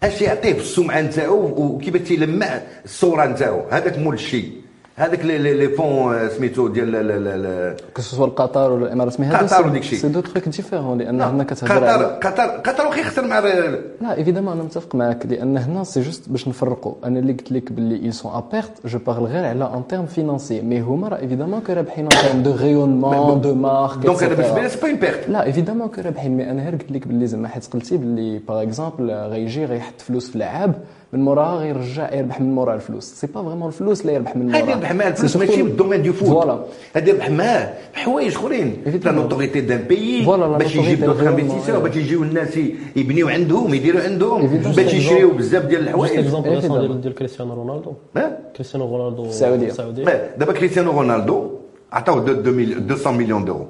اش 0.03 0.21
يعطيه 0.21 0.53
في 0.53 0.59
السمعه 0.59 1.01
نتاعو 1.01 1.39
وكيف 1.57 2.07
تيلمع 2.07 2.61
الصوره 2.85 3.25
نتاعو 3.25 3.61
هذاك 3.71 3.99
مول 3.99 4.13
الشيء 4.13 4.51
هذاك 4.98 5.24
لي- 5.24 5.38
les 5.38 5.54
les 5.54 5.68
fonds 5.68 6.14
آه، 6.14 6.28
سميتو 6.28 6.68
ديال 6.68 6.92
لا- 6.92 7.02
لا- 7.02 7.18
لا- 7.18 7.36
لا- 7.36 7.76
que 7.94 8.02
ce 8.02 8.10
soit 8.10 8.26
القطر 8.26 8.72
ولا 8.72 8.86
الإمارات 8.86 9.20
mais 9.20 9.26
هذا 9.26 9.36
قطر 9.36 9.66
وديك 9.66 9.82
الشيء. 9.82 9.98
c'est 9.98 10.08
deux 10.08 10.20
trucs 10.20 10.48
différents 10.48 10.98
لأن 10.98 11.18
لا، 11.18 11.30
هنا 11.30 11.44
كتهضر 11.44 11.84
قطر 11.86 12.04
قطر 12.30 12.42
قطر 12.72 12.86
واخا 12.86 13.00
يخسر 13.00 13.26
مع 13.26 13.38
لا 13.38 14.16
évidemment 14.16 14.52
أنا 14.52 14.62
متفق 14.62 14.94
معك 14.94 15.26
لأن 15.26 15.56
هنا 15.58 15.84
c'est 15.84 16.00
juste 16.00 16.28
باش 16.28 16.48
نفرقوا. 16.48 16.94
أنا 17.04 17.18
اللي 17.18 17.32
قلت 17.32 17.52
لك 17.52 17.72
باللي 17.72 18.12
sont 18.12 18.26
à 18.26 18.54
perte 18.54 18.86
je 18.86 18.98
parle 19.06 19.24
غير 19.24 19.44
على 19.44 19.64
en 19.74 19.82
termes 19.88 20.06
financiers 20.06 20.60
mais 20.60 20.80
هما 20.80 21.08
راه 21.08 21.18
évidemment 21.18 21.60
que 21.60 21.72
رابحين 21.72 22.04
en 22.04 22.08
termes 22.22 22.42
de 22.42 22.54
rayonnement 22.56 23.40
de 23.40 23.54
marque 23.54 23.98
donc 23.98 24.22
أنا 24.22 24.34
بالنسبة 24.34 24.62
لي 24.62 24.68
c'est 24.68 24.78
pas 24.80 24.88
en 24.88 24.96
perte 24.96 25.28
لا 25.28 25.44
évidemment 25.44 25.88
que 25.88 26.00
رابحين. 26.00 26.36
Mais 26.36 26.50
أنا 26.50 26.62
غير 26.64 26.72
قلت 26.72 26.92
لك 26.92 27.06
باللي 27.08 27.26
زعما 27.26 27.48
حيت 27.48 27.66
قلتي 27.72 27.96
باللي 27.96 28.38
par 28.38 28.62
exemple 28.62 29.10
غيجي 29.10 29.64
غيحط 29.64 30.00
فلوس 30.00 30.30
في 30.30 30.38
لعاب. 30.38 30.74
من 31.12 31.20
موراها 31.20 31.56
غيرجع 31.56 32.14
يربح 32.14 32.40
من 32.40 32.54
مورا 32.54 32.74
الفلوس. 32.74 33.04
c'est 33.04 33.26
pas 33.26 33.42
vraiment 33.42 33.68
الفلوس 33.68 34.00
اللي 34.00 34.14
يربح 34.14 34.36
من 34.36 34.46
موراها 34.46 34.62
هذه 34.64 34.70
يربح 34.70 34.92
معاه 34.92 35.08
الفلوس 35.08 35.36
ماشي 35.36 35.62
بال 35.62 35.71
domaine 35.71 36.02
du 36.02 36.12
foot. 36.12 36.28
Voilà 36.28 36.64
هذا 36.96 37.08
يربح 37.08 37.30
معاه 37.30 37.72
حوايج 37.94 38.34
أخرين. 38.34 38.76
لا. 39.04 39.12
notoriété 39.12 39.60
d'un 39.60 39.78
pays 39.82 40.24
باش 40.26 40.76
يجيب 40.76 41.00
d'autres 41.04 41.20
le 41.20 41.26
investisseurs 41.26 41.74
rayonnement, 41.74 41.82
باش 41.82 41.96
يجيو 41.96 42.22
الناس 42.22 42.56
يبنيو 42.96 43.28
عندهم 43.28 43.74
يديروا 43.74 44.00
عندهم. 44.02 44.46
باش 44.46 44.94
يشريو 44.94 45.30
بزاف 45.30 45.64
ديال 45.64 45.80
الحوايج. 45.88 46.18
exemple. 46.18 47.00
ديال 47.00 47.14
كريستيانو 47.14 47.54
رونالدو؟ 47.54 47.92
كريستيانو 48.56 48.84
رونالدو 48.96 49.24
ما- 50.04 50.26
دابا 50.38 50.52
كريستيانو 50.52 50.90
رونالدو 50.90 51.50
عطاوه 51.92 52.20
deux- 52.24 52.32
deux 52.32 52.52
mille- 52.52 52.80
200 52.88 53.10
مليون 53.10 53.44
d'euros 53.44 53.66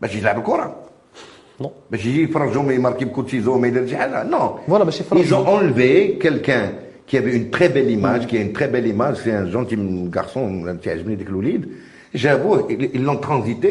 باش 0.00 0.14
يلعب 0.14 0.38
الكره 0.38 0.76
نو 1.61 1.71
باش 1.91 2.05
يجي 2.05 2.23
يفرجهم 2.23 2.71
يماركي 2.71 3.05
بكل 3.05 3.29
سيزون 3.29 3.61
ما 3.61 3.67
يدير 3.67 3.87
شي 3.87 3.97
حاجه 3.97 4.23
نو 4.23 4.57
فوالا 4.67 4.83
باش 4.83 5.01
Ils 5.01 5.03
ont 5.03 5.15
يفرجوا 5.15 5.59
enlevé 5.59 6.17
quelqu'un 6.23 6.65
qui 7.09 7.17
avait 7.17 7.35
une 7.39 7.49
très 7.55 7.69
belle 7.75 7.89
image, 7.99 8.23
qui 8.29 8.35
a 8.37 8.41
une 8.47 8.53
très 8.57 8.67
belle 8.73 8.87
image, 8.95 9.15
c'est 9.23 9.31
un 9.31 9.47
gentil 9.51 9.77
garçon, 10.11 10.77
تعجبني 10.83 11.15
ديك 11.15 11.27
الوليد 11.27 11.69
جابوه 12.15 12.67
ils 12.69 13.03
l'ont 13.05 13.21
transité 13.27 13.67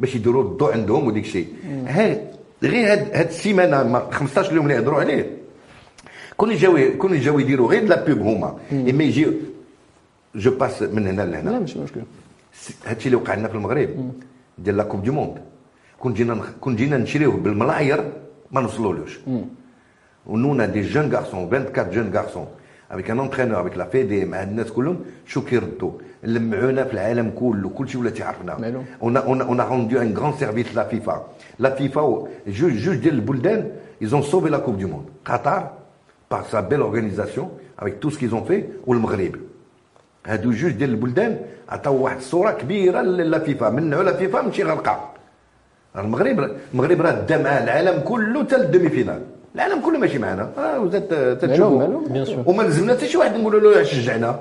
باش 0.00 0.14
يديروا 0.14 0.42
الضوء 0.42 0.72
عندهم 0.72 1.06
وديك 1.06 1.24
الشيء 1.24 1.46
ها 1.86 2.16
غير 2.62 2.92
هاد 2.92 3.08
هاد 3.14 3.26
السيمانه 3.28 3.82
ما- 3.82 4.10
15 4.10 4.52
يوم 4.56 4.64
اللي 4.64 4.74
يهضروا 4.74 5.00
عليه 5.00 5.30
كون 6.36 6.50
يجاو 6.52 6.78
كون 6.98 7.14
يجاو 7.14 7.38
يديروا 7.38 7.68
غير 7.68 7.84
لا 7.84 8.04
بوب 8.04 8.18
هما 8.18 8.56
اما 8.72 9.04
يجي 9.04 9.26
جو 10.34 10.50
باس 10.50 10.82
من 10.82 11.06
هنا 11.06 11.22
لا 11.22 11.30
لهنا 11.30 11.58
ماشي 11.58 11.78
مشكل 11.78 12.00
هادشي 12.86 13.06
اللي 13.06 13.16
وقع 13.16 13.34
لنا 13.34 13.48
في 13.48 13.54
المغرب 13.54 13.88
ديال 14.58 14.76
لا 14.76 14.82
كوب 14.84 15.02
دو 15.04 15.12
موند 15.12 15.34
كون 16.05 16.13
جينا 16.13 16.37
كون 16.61 16.75
جينا 16.75 16.97
نشريوه 16.97 17.37
بالملاير 17.37 17.99
ما 18.51 18.61
نوصلولوش 18.61 19.19
و 20.27 20.37
nous 20.37 20.51
on 20.55 20.59
a 20.59 20.67
des 20.67 20.83
jeunes 20.83 21.09
garçons 21.09 21.45
24 21.47 21.91
jeunes 21.93 22.11
garçons 22.11 22.47
avec 22.91 23.09
un 23.09 23.17
entraîneur 23.19 23.59
avec 23.59 23.75
la 23.75 23.85
FED 23.85 24.11
مع 24.27 24.43
الناس 24.43 24.71
كلهم 24.71 24.99
شو 25.25 25.41
كيردوا 25.41 25.91
لمعونا 26.23 26.83
في 26.83 26.93
العالم 26.93 27.29
كله 27.35 27.69
كل 27.69 27.89
شيء 27.89 28.01
ولا 28.01 28.09
تعرفنا 28.09 28.57
مالو. 28.59 28.81
on 29.01 29.15
a 29.15 29.21
on 29.27 29.39
a 29.41 29.45
on 29.45 29.59
a 29.59 29.65
rendu 29.65 29.97
un 29.97 30.11
grand 30.19 30.33
service 30.43 30.73
la 30.75 30.85
FIFA. 30.85 31.15
La 31.59 31.71
FIFA 31.71 31.97
و- 31.97 32.27
جوج 32.47 32.71
جوج 32.73 32.95
ديال 32.95 33.13
البلدان 33.13 33.71
ils 34.03 34.13
ont 34.15 34.21
sauvé 34.31 34.49
la 34.51 34.59
coupe 34.59 34.77
du 34.77 34.85
monde. 34.85 35.05
Qatar 35.27 35.61
par 36.29 36.43
sa 36.51 36.61
belle 36.61 36.81
organisation 36.81 37.49
avec 37.81 37.99
tout 37.99 38.11
ce 38.11 38.17
qu'ils 38.19 38.35
ont 38.35 38.45
fait 38.45 38.61
هادو 40.27 40.51
جوج 40.51 40.71
ديال 40.71 40.89
البلدان 40.89 41.37
عطاو 41.69 41.95
واحد 42.03 42.17
الصورة 42.17 42.51
كبيره 42.51 43.01
لا 43.01 43.39
فيفا 43.39 43.69
من 43.69 43.89
لا 43.89 44.13
فيفا 44.17 44.41
ماشي 44.41 44.63
غلقه 44.63 45.11
المغرب 45.97 46.51
المغرب 46.73 47.01
راه 47.01 47.11
دا 47.11 47.37
مع 47.43 47.63
العالم 47.63 47.99
كله 47.99 48.43
حتى 48.43 48.57
لل 48.57 48.89
demi-finale. 48.89 49.21
العالم 49.55 49.81
كله 49.81 49.97
ماشي 49.99 50.19
معنا. 50.19 50.49
راه 50.57 50.79
وزاد 50.79 51.37
تشوفوا. 51.37 51.79
مالو، 51.79 51.99
bien 51.99 52.25
sûr. 52.25 52.43
وما 52.45 52.63
لزمنا 52.63 52.93
حتى 52.93 53.07
شي 53.07 53.17
واحد 53.17 53.37
نقولوا 53.37 53.59
له 53.59 53.83
شجعنا 53.83 54.39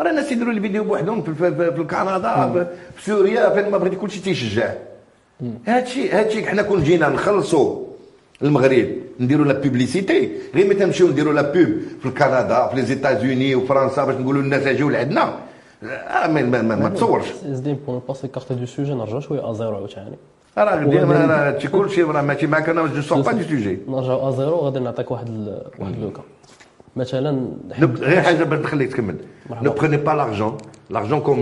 راه 0.00 0.10
الناس 0.10 0.32
يديروا 0.32 0.52
الفيديو 0.52 0.84
بوحدهم 0.84 1.22
في, 1.22 1.34
في, 1.34 1.54
في, 1.54 1.72
في 1.72 1.84
كندا 1.84 2.52
في, 2.52 2.66
في 2.96 3.04
سوريا 3.10 3.50
فين 3.54 3.70
ما 3.70 3.78
بغيتي 3.78 3.96
كلشي 3.96 4.20
تيشجع. 4.20 4.70
هادشي 5.66 6.10
هادشي 6.10 6.46
حنا 6.46 6.62
كون 6.62 6.82
جينا 6.82 7.08
نخلصوا 7.08 7.84
المغرب 8.42 8.88
نديروا 9.20 9.46
la 9.46 9.52
publicité 9.52 10.30
غير 10.54 10.66
متى 10.68 10.84
نمشيو 10.84 11.08
نديروا 11.08 11.32
la 11.32 11.42
pub 11.42 11.68
في 12.02 12.10
كندا 12.10 12.66
في 12.66 12.76
les 12.76 12.82
États-Unis 12.82 13.54
وفرنسا 13.54 14.04
باش 14.04 14.14
نقولوا 14.14 14.42
للناس 14.42 14.66
اجيو 14.66 14.90
لعندنا. 14.90 15.34
آه، 15.82 16.26
ما, 16.26 16.42
ما, 16.42 16.62
ما, 16.62 16.76
ما 16.76 16.88
تصورش. 16.88 17.26
زدين 17.46 17.78
pour 17.86 17.98
pas 18.08 18.14
s'écarter 18.14 18.54
du 18.54 18.66
sujet 18.66 18.94
نرجعو 18.94 19.20
شوية 19.20 19.50
à 19.50 19.55
zéro 19.55 19.74
عاوتاني 19.74 20.16
راه 20.64 20.84
ديما 20.84 21.14
راه 21.26 21.48
هادشي 21.48 21.68
كلشي 21.68 22.02
راه 22.02 22.22
ماشي 22.22 22.46
معاك 22.46 22.68
أنا 22.68 22.86
je 22.86 23.02
sors 23.02 23.22
pas 23.22 23.32
du 23.32 23.42
sujet 23.42 23.78
نرجعو 23.88 24.28
à 24.28 24.34
zéro 24.34 24.56
غادي 24.56 24.78
نعطيك 24.80 25.10
واحد. 25.10 25.28
واحد 25.78 25.94
le 26.02 26.10
cas 26.10 26.22
مثلا 26.96 27.48
غير 27.80 28.20
حاجة 28.20 28.44
باش 28.44 28.58
نخليك 28.58 28.92
تكمل 28.92 29.16
مرحبا. 29.50 29.68
ne 29.68 29.72
prenez 29.74 29.98
pas 29.98 30.14
l'argent 30.14 30.56
l'argent 30.90 31.20
qu'on 31.20 31.36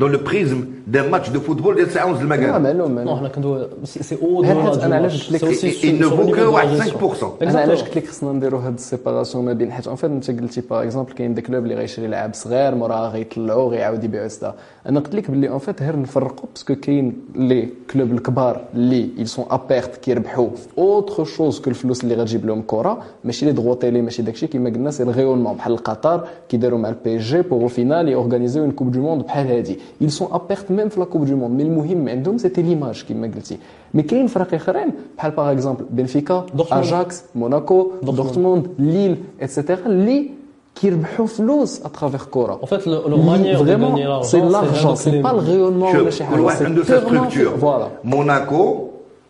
dans 0.00 0.08
le 0.08 0.18
prisme 0.18 0.60
d'un 0.86 1.08
match 1.08 1.30
de 1.30 1.38
football 1.38 1.74
ديال 1.74 1.90
ساعه 1.90 2.06
ونص 2.06 2.20
المكان 2.20 2.62
معلوم 2.62 2.78
non 2.78 2.94
معلوم 2.94 3.18
حنا 3.18 3.28
كندوي 3.28 3.68
c'est 3.84 4.16
au-delà 4.22 4.50
أنا 4.82 4.96
علاش 4.96 5.34
قلت 5.34 5.64
لك 5.64 5.74
il 5.74 6.00
ne 6.00 6.06
vaut 6.06 6.36
que 6.36 6.40
واحد 6.40 6.68
5% 6.78 7.42
أنا 7.42 7.60
علاش 7.60 7.82
قلت 7.82 7.96
لك 7.96 8.06
خصنا 8.06 8.32
نديروا 8.32 8.60
هاد 8.60 8.74
ال 8.74 8.80
séparation 8.80 9.44
ما 9.44 9.52
بين 9.52 9.72
حيت 9.72 9.86
en 9.86 9.96
fait 9.96 10.10
انت 10.10 10.30
قلتي 10.30 10.60
par 10.60 10.82
exemple 10.82 11.12
كاين 11.12 11.34
des 11.34 11.40
clubs 11.40 11.64
اللي 11.64 11.74
غيشري 11.74 12.06
لعاب 12.06 12.34
صغير 12.34 12.74
موراها 12.74 13.08
غيطلعوا 13.08 13.70
غيعاود 13.70 14.04
يبيعوا 14.04 14.28
ستا 14.28 14.54
أنا 14.88 15.00
قلت 15.00 15.14
لك 15.14 15.30
باللي 15.30 15.48
en 15.48 15.58
fait 15.58 15.82
غير 15.82 16.00
نفرقوا 16.00 16.48
parce 16.54 16.66
que 16.66 16.74
كاين 16.74 17.12
les 17.34 17.68
clubs 17.90 18.12
الكبار 18.12 18.60
اللي 18.74 19.08
ils 19.18 19.24
sont 19.24 19.44
à 19.50 19.60
perte 19.68 19.96
كيربحوا 19.96 20.48
في 20.50 20.78
autre 20.78 21.24
chose 21.24 21.60
que 21.60 21.70
الفلوس 21.70 22.04
اللي 22.04 22.14
غتجيب 22.14 22.46
لهم 22.46 22.62
كره 22.66 23.02
ماشي 23.24 23.46
les 23.46 23.52
droits 23.52 23.74
télé 23.74 24.02
ماشي 24.02 24.22
داكشي 24.22 24.46
كيما 24.46 24.70
قلنا 24.70 24.90
c'est 24.90 25.02
ال 25.02 25.07
rayonnement 25.07 25.56
بحال 25.56 25.76
قطر 25.76 26.28
كيداروا 26.48 26.78
مع 26.78 26.88
ال 26.88 27.18
PSG 27.18 27.42
pour 27.42 27.68
finale 27.68 28.08
يورغانيزيو 28.08 28.62
une 28.62 28.70
Coupe 28.70 28.90
du 28.92 29.00
Monde 29.00 29.22
بحال 29.22 29.46
هادي 29.46 29.78
ils 30.03 30.07
سون 30.07 30.27
ا 30.31 30.37
بيرت 30.49 30.71
ميم 30.71 30.89
في 30.89 30.99
لا 30.99 31.05
كوب 31.05 31.25
دو 31.25 31.35
موند 31.35 31.61
مي 31.61 31.63
المهم 31.63 32.09
عندهم 32.09 32.37
سيتي 32.37 32.61
ليماج 32.61 33.03
كيما 33.03 33.31
قلتي 33.35 33.57
مي 33.93 34.03
كاين 34.03 34.27
فرق 34.27 34.53
اخرين 34.53 34.91
بحال 35.17 35.31
باغ 35.31 35.51
اكزومبل 35.51 35.85
بنفيكا 35.89 36.45
دورتموند. 36.53 36.83
اجاكس 36.85 37.23
موناكو 37.35 37.91
دورتموند. 38.03 38.15
دورتموند 38.17 38.67
ليل 38.79 39.15
اتسيتيرا 39.41 39.85
اللي 39.85 40.29
كيربحوا 40.75 41.25
فلوس 41.25 41.85
اترافيغ 41.85 42.23
كوره 42.23 42.59
En 42.63 42.65
fait, 42.65 42.85
le, 42.85 42.97
le 43.11 43.17
manière 43.17 43.63
de 43.63 43.75
gagner 43.75 44.03
l'argent, 44.03 44.21
سي 44.21 44.39
لارجون 44.41 44.95
سي 44.95 45.21
با 45.21 45.31
الغيونمون 45.31 45.95
ولا 45.95 46.09
شوف 46.09 46.09
شي 46.09 46.23
كل 46.23 46.29
حاجه 46.29 46.41
واحد 46.41 46.65
عنده 46.65 46.83
سا 46.83 46.99
ستركتور 46.99 47.57
فوالا 47.57 47.87
موناكو 48.03 48.87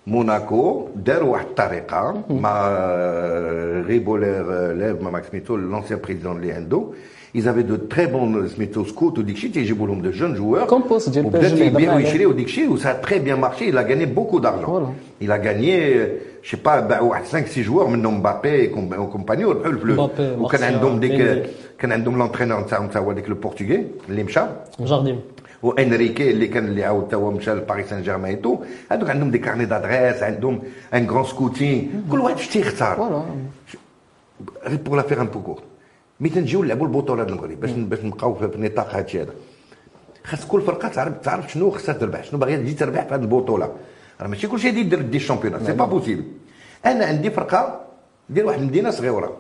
موناكو 0.08 0.88
داروا 0.96 1.32
واحد 1.32 1.46
الطريقه 1.46 2.22
مع 2.30 2.68
ريبولير 3.88 4.72
ليف 4.74 5.02
مع 5.02 5.10
ماك 5.10 5.24
سميتو 5.32 5.56
لونسيان 5.56 6.00
بريزيدون 6.04 6.38
اللي 6.38 6.52
عنده 6.52 6.84
ils 7.36 7.48
avaient 7.48 7.68
de 7.72 7.78
très 7.94 8.08
bons 8.08 8.48
سميتو 8.56 8.86
سكوت 8.86 9.20
وديك 9.20 9.36
الشيء 9.36 9.52
تيجيبوا 9.52 9.88
لهم 9.88 10.02
دو 10.02 10.10
جون 10.12 10.34
جوار 10.34 10.66
كومبوست 10.66 11.10
ديال 11.10 11.26
وبدا 11.26 11.42
PSG 11.42 11.52
اللي 11.52 11.68
هضرنا 11.68 11.80
يبيعوا 11.80 11.96
عليه. 11.96 12.08
يشريوا 12.08 12.34
ديك 12.34 12.46
الشيء 12.46 12.70
وسا 12.72 12.94
تري 12.94 13.20
بيان 13.20 13.40
مارشي 13.40 13.72
il 13.72 13.78
a 13.78 13.84
gagné 13.84 14.06
beaucoup 14.06 14.40
d'argent 14.40 14.72
Voilà. 14.72 14.90
il 15.22 15.32
a 15.32 15.38
gagné 15.38 16.08
je 16.44 16.50
sais 16.50 16.62
pas 16.66 16.80
باعوا 16.90 17.10
واحد 17.10 17.26
5 17.26 17.48
6 17.48 17.62
جوار 17.62 17.88
منهم 17.88 18.20
مبابي 18.20 18.68
وكومباني 18.98 19.46
وربحوا 19.46 19.72
الفلوس 19.72 20.00
مبابي، 20.00 20.24
وكان 20.24 20.42
مارسيال، 20.42 20.74
عندهم 20.74 21.00
ديك 21.00 21.12
ميندي. 21.12 21.50
كان 21.80 21.92
عندهم 21.92 22.18
لونترينور 22.18 22.62
نتاعهم 22.62 22.88
تا 22.88 23.00
هو 23.00 23.12
ديك 23.12 23.30
لو 23.30 23.36
بورتوغي 23.36 23.88
اللي 24.10 24.24
مشى 24.24 24.42
جارديم 24.80 25.20
وانريكي 25.64 26.32
اللي 26.32 26.48
كان 26.48 26.66
اللي 26.66 26.84
عاود 26.84 27.08
توا 27.08 27.32
مشى 27.32 27.52
لباريس 27.54 27.90
سان 27.90 28.02
جيرمان 28.02 28.42
تو 28.42 28.58
هذوك 28.92 29.10
عندهم 29.10 29.32
دي 29.32 29.38
كارني 29.38 29.66
دادريس 29.66 30.24
عندهم 30.24 30.62
ان 30.94 31.10
غران 31.10 31.26
سكوتين 31.26 32.04
كل 32.12 32.20
واحد 32.20 32.38
شتي 32.38 32.60
يختار 32.60 32.96
فوالا 32.96 33.24
غير 34.68 34.78
بور 34.86 34.98
لا 34.98 35.02
فيغ 35.02 35.22
ان 35.22 35.28
mais 36.21 36.29
تنجيو 36.29 36.63
نلعبوا 36.63 36.87
البطولة 36.87 37.25
ديال 37.25 37.35
المغرب 37.35 37.61
باش 37.61 37.71
باش 37.71 38.01
نبقاو 38.05 38.35
في 38.35 38.51
نطاق 38.57 38.95
هادشي 38.95 39.23
هذا. 39.23 39.33
خاص 40.25 40.45
كل 40.47 40.61
فرقة 40.61 40.89
تعرف 40.89 41.19
تعرف 41.19 41.53
شنو 41.53 41.71
خصها 41.71 41.95
تربح 41.95 42.25
شنو 42.25 42.41
باغية 42.41 42.57
تجي 42.57 42.75
تربح 42.75 43.05
في 43.07 43.15
هذه 43.15 43.21
البطولة. 43.21 43.73
راه 44.21 44.27
ماشي 44.27 44.47
كلشي 44.47 44.69
يدير 44.69 44.83
يدير 44.85 45.01
des 45.03 45.17
championnats 45.17 45.67
c'est 45.67 45.73
pas 45.73 45.85
possible 45.85 46.25
أنا 46.87 47.05
عندي 47.05 47.31
فرقة 47.31 47.81
ديال 48.31 48.47
واحد 48.47 48.61
المدينة 48.61 48.91
صغيرة. 48.91 49.37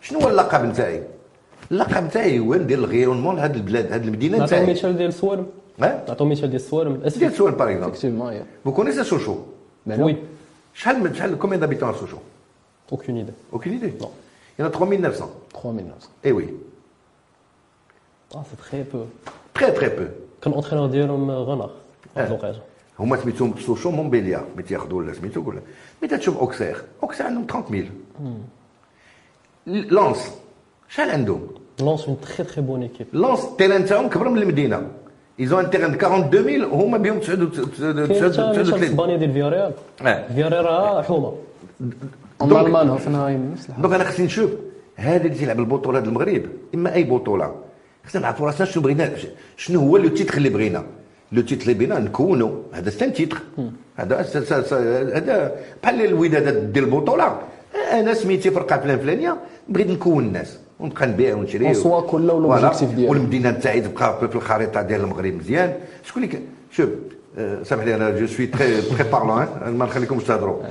شنو 0.00 0.20
هو 0.20 0.28
اللقب 0.28 0.64
نتاعي؟ 0.64 1.02
اللقب 1.70 2.04
نتاعي 2.04 2.38
هو 2.38 2.54
ندير 2.54 2.78
الغيرونمون 2.78 3.36
لهاد 3.36 3.54
البلاد 3.56 3.92
هاد 3.92 4.04
المدينة 4.04 4.38
نعطيو 4.38 4.58
نتاعي. 4.58 4.74
مثال 4.74 4.96
ديال 4.96 5.08
السوالم 5.08 5.46
ها؟ 5.80 6.04
نعطيو 6.08 6.26
مثال 6.26 6.50
ديال 6.50 6.62
السوالم 6.62 6.96
ديال 6.96 7.32
Sochaux 7.32 7.52
par 7.52 7.86
exemple 7.86 8.42
Vous 8.66 8.72
connaissez 8.72 9.04
Sochaux 9.04 9.38
oui 9.86 10.16
شحال 10.74 11.02
من 11.02 11.14
شحال 11.14 11.38
d'habitants 11.38 11.88
à 11.88 11.94
Sochaux 11.94 12.22
اوكين 12.92 13.16
ايدي 13.72 13.92
y 14.58 14.62
en 14.62 14.66
a 14.66 14.70
3900. 14.70 15.41
3900 15.53 15.93
Eh 16.25 16.31
oui. 16.31 16.43
اه 18.35 18.43
سي 18.43 18.55
تخي 18.57 18.83
بو 18.83 19.05
Très 19.59 19.71
très 19.79 19.89
peu. 19.89 20.07
كان 20.41 20.53
اونترينور 20.53 20.87
ديالهم 20.87 21.31
غنر 21.31 21.69
واحد 22.15 22.27
آه. 22.27 22.27
الوقيته 22.27 22.59
هما 22.99 23.17
سميتهم 23.17 23.53
سوشو 23.59 23.91
مونبيليا 23.91 24.45
مي 24.57 24.63
تياخذوا 24.63 24.97
ولا 24.99 25.13
سميتو 25.13 25.41
ولا 25.49 25.61
مي 26.01 26.07
تشوف 26.07 26.37
اوكسير 26.37 26.77
اوكسير 27.03 27.25
عندهم 27.25 27.45
30000 27.47 27.87
لونس 29.67 30.31
شحال 30.89 31.09
عندهم 31.09 31.47
لونس 31.79 32.05
اون 32.07 32.17
تري 32.21 32.43
تري 32.45 32.61
بون 32.61 32.81
ايكيب 32.81 33.07
لونس 33.13 33.45
التيران 33.45 33.85
تاعهم 33.85 34.09
كبر 34.09 34.29
من 34.29 34.41
المدينه 34.41 34.87
ايزون 35.39 35.63
ان 35.65 35.69
تيران 35.69 35.91
42000 35.93 36.73
هما 36.73 36.97
بهم 36.97 37.19
كاين 37.19 37.51
39 37.51 38.83
اسبانيا 38.83 39.17
ديال 39.17 39.33
فياريال 39.33 39.73
اه 40.01 40.27
فياريال 40.27 40.65
راه 40.65 41.01
حومه 41.01 41.33
اما 42.41 42.61
المان 42.61 42.89
هوفنهايم 42.89 43.51
نفس 43.51 43.69
الحاجه 43.69 43.81
دونك 43.81 43.93
انا 43.93 44.03
خصني 44.03 44.25
نشوف 44.25 44.51
هذا 45.02 45.24
اللي 45.24 45.38
تيلعب 45.38 45.60
البطولة 45.60 45.98
المغرب. 45.98 46.42
إما 46.74 46.94
أي 46.94 47.04
بطولة. 47.04 47.54
خصنا 48.06 48.22
نعرفوا 48.22 48.46
راسنا 48.46 48.66
شنو 48.66 48.82
بغينا؟ 48.82 49.10
شنو 49.56 49.80
هو 49.80 49.96
le 49.96 50.08
titre 50.08 50.36
اللي 50.36 50.48
بغينا؟ 50.48 50.84
le 51.32 51.42
titre 51.42 51.62
اللي 51.62 51.74
بغينا 51.74 51.98
نكونوا. 51.98 52.52
هذا 52.72 52.90
ses 52.90 53.10
titres. 53.10 53.38
هذا 53.96 54.26
هذا 55.18 55.56
بحال 55.82 56.04
الودادات 56.04 56.56
ديال 56.56 56.84
البطولة. 56.84 57.38
أنا 57.92 58.14
سميتي 58.14 58.50
فرقة 58.50 58.78
فلان 58.78 58.98
فلانية. 58.98 59.36
بغيت 59.68 59.90
نكون 59.90 60.24
الناس. 60.24 60.58
ونبقى 60.80 61.06
نبيع 61.06 61.34
ونشري. 61.34 61.74
soi 61.74 61.86
كل 62.10 62.30
objectif 62.30 62.84
ديالو. 62.84 63.10
والمدينة 63.10 63.50
تاعي 63.50 63.80
تبقى 63.80 64.28
في 64.28 64.36
الخريطة 64.36 64.82
ديال 64.82 65.00
المغرب 65.00 65.34
مزيان. 65.34 65.74
شكون 66.04 66.24
اللي 66.24 66.38
شوف 66.70 66.88
آه، 67.38 67.62
سامح 67.62 67.84
لي 67.84 67.94
أنا 67.94 68.10
je 68.10 68.26
suis 68.26 68.46
très 68.46 68.82
très 68.82 69.10
parlant 69.10 69.46
ما 69.78 69.84
نخليكمش 69.84 70.24
تهضروا. 70.24 70.62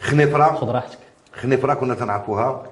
خنيفرة. 0.00 0.54
خذ 0.54 0.68
راحتك. 0.68 0.98
خنيفرة 1.32 1.74
كنا 1.74 1.94
تنعرفوها. 1.94 2.62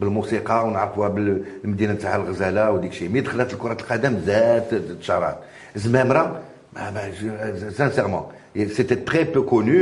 بالموسيقى 0.00 0.66
ونعرفوها 0.66 1.08
بالمدينة 1.08 1.94
تاع 1.94 2.16
الغزالة 2.16 2.70
وديك 2.70 2.90
الشيء 2.90 3.08
mais 3.08 3.20
دخلت 3.20 3.54
كره 3.54 3.72
القدم 3.72 4.18
زادت 4.26 4.74
تشارات 5.00 5.36
زمامرة 5.76 6.40
sincèrement 7.76 8.22
c'était 8.56 8.94
très 8.94 9.24
peu 9.24 9.42
connu 9.42 9.72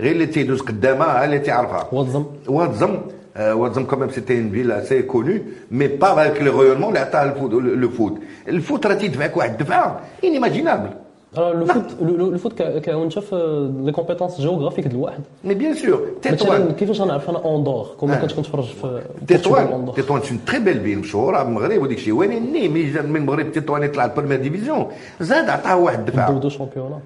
غير 0.00 0.12
اللي 0.12 0.26
تيدوز 0.26 0.60
قدامها 0.60 1.24
اللي 1.24 1.38
تيعرفها 1.38 1.88
واتزم 1.92 2.24
واتزم 2.48 2.98
واتزم 3.38 3.84
quand 3.84 3.98
même 3.98 4.10
c'était 4.10 4.38
une 4.38 4.50
ville 4.50 4.72
assez 4.72 5.02
connue 5.02 5.38
mais 5.70 5.86
pas 5.88 6.28
avec 6.28 6.42
le 6.42 6.60
rayonnement 6.62 6.88
اللي 6.88 6.98
عطاها 6.98 7.24
الـ 7.24 7.43
foot 7.43 8.18
الـ 8.48 8.56
foot 8.56 8.86
راه 8.86 8.94
تيدفعك 8.94 9.36
واحد 9.36 9.50
الدفعه 9.50 10.00
inimaginable 10.24 10.90
راه 11.36 11.52
le 11.52 11.66
foot 11.66 11.84
le 12.02 12.16
le 12.30 12.38
foot 12.38 12.52
كا- 12.52 12.78
كيعاون 12.78 13.10
حتى 13.10 13.20
في 13.20 13.70
les 13.84 13.92
compétences 13.92 14.40
géographiques 14.40 14.84
ديال 14.86 14.96
الواحد 14.96 15.20
mais 15.44 15.54
bien 15.54 15.74
sûr 15.74 16.06
تيتوان 16.22 16.72
كيفاش 16.72 17.00
غنعرف 17.00 17.30
أنا 17.30 17.38
en 17.44 17.55
dehors 17.55 17.86
qu'on 18.00 18.10
آه. 18.10 18.20
كنت 18.20 18.32
كنتفرج 18.32 18.64
في 18.64 19.02
تطوان 19.28 19.92
تطوان 19.96 20.20
c'est 20.22 20.38
très 20.46 20.58
belle 20.58 20.80
ville 20.80 20.98
مشهوره 20.98 21.42
بالمغرب 21.42 21.82
وديك 21.82 21.98
الشيء 21.98 22.24
ني 22.24 22.68
mais 22.68 22.90
جا 22.90 23.02
من 23.02 23.16
المغرب 23.16 23.52
تطوان 23.52 23.82
يطلع 23.82 24.04
الـ 24.04 24.08
première 24.08 24.40
division 24.42 24.86
زاد 25.20 25.48
عطاه 25.50 25.76
واحد 25.76 25.98
الدفعه 25.98 26.32
deux 26.32 26.38
deux 26.38 26.48
championnats 26.48 26.98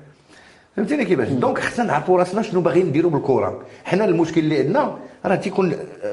فهمتيني 0.77 1.05
كيفاش؟ 1.05 1.29
donc 1.28 1.59
خصنا 1.59 1.85
نعرفوا 1.85 2.18
راسنا 2.18 2.43
شنو 2.43 2.61
باغيين 2.61 2.87
نديروا 2.87 3.11
بالكره 3.11 3.62
حنا 3.85 4.05
المشكل 4.05 4.41
اللي 4.41 4.59
عندنا 4.59 4.99
راه 5.25 5.35
تيكون 5.35 5.73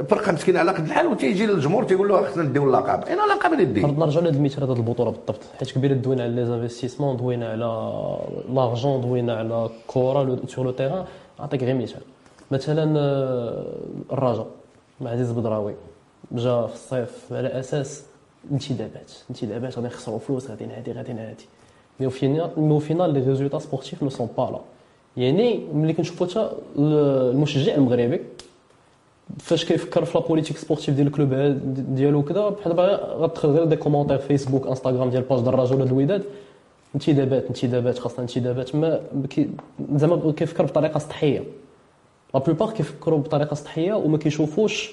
فرقة 0.10 0.32
مسكينة 0.32 0.60
على 0.60 0.72
قد 0.72 0.86
الحال 0.86 1.08
وتيجي 1.08 1.46
للجمهور 1.46 1.84
تيقول 1.84 2.10
له 2.10 2.24
خصنا 2.24 2.44
نديو 2.44 2.64
اللقب. 2.64 3.04
أنا 3.04 3.22
لقب 3.22 3.54
ندي 3.54 3.82
نرجعوا 3.82 4.24
لهذا 4.24 4.38
المثال 4.38 4.64
هذا 4.64 4.74
البطولة 4.74 5.12
بالضبط. 5.12 5.40
حيت 5.60 5.72
كبيره 5.72 5.94
دوينا 5.94 6.24
على 6.24 6.36
les 6.36 6.46
investissements 6.46 7.18
دوينا 7.18 7.50
على 7.50 7.66
l'argent 8.54 9.02
دوينا 9.02 9.36
على 9.36 9.70
كره 9.88 10.40
sur 10.48 10.66
le 10.66 10.72
terrain 10.72 11.06
نعطيك 11.40 11.64
غير 11.64 11.76
مثال. 11.76 12.02
مثلا 12.52 13.00
آه، 13.00 13.66
الرجاء 14.12 14.48
مع 15.02 15.12
عزيز 15.12 15.32
بدراوي 15.32 15.74
جا 16.32 16.68
في 16.68 16.74
الصيف 16.74 17.12
على 17.32 17.60
أساس 17.60 18.04
انتدابات. 18.52 19.12
انتدابات 19.30 19.76
غادي 19.76 19.88
نخسروا 19.88 20.20
فلوس 20.20 20.50
غادي 20.50 20.66
نهادي 20.66 20.92
غادي 20.92 21.14
نهادي 21.14 21.46
mais 22.00 22.06
au 22.06 22.10
final 22.10 22.50
mais 22.58 22.72
au 22.72 22.80
final 22.80 23.14
les 23.14 23.20
résultats 23.20 23.60
sportifs 23.60 24.04
ne 24.04 24.10
sont 24.10 24.30
pas 24.38 24.44
là 24.52 24.60
يعني 25.24 25.60
ملي 25.74 25.94
كنشوفوا 25.94 26.28
حتى 26.28 26.50
المشجع 26.80 27.76
المغربي 27.76 28.22
فاش 29.40 29.66
كيفكر 29.66 30.06
في 30.06 30.18
la 30.18 30.26
politique 30.28 30.58
sportive 30.58 30.96
ديال 30.96 31.08
الـ 31.08 31.13
club 31.13 31.34
ديالو 31.96 32.24
كذا 32.24 32.50
بحال 32.50 32.76
دابا 32.76 33.16
غتدخل 33.16 33.50
غير 33.50 33.66
des 33.66 33.76
commentaires 33.76 34.18
فيسبوك 34.18 34.68
انستغرام 34.68 35.10
ديال 35.10 35.22
page 35.24 35.40
د 35.40 35.48
الرجاء 35.48 35.74
ولا 35.74 35.84
الوداد 35.84 36.24
انتدابات 36.96 37.46
انتدابات 37.46 38.00
خاصنا 38.00 38.22
انتدابات 38.22 38.76
ما 38.76 39.02
زعما 39.96 40.32
كيفكر 40.32 40.66
بطريقة 40.66 41.00
سطحية. 41.00 41.44
la 42.34 42.40
plupart 42.40 42.70
كيفكروا 42.72 43.20
بطريقة 43.20 43.54
سطحية 43.54 43.94
وما 43.94 44.18
كيشوفوش 44.18 44.92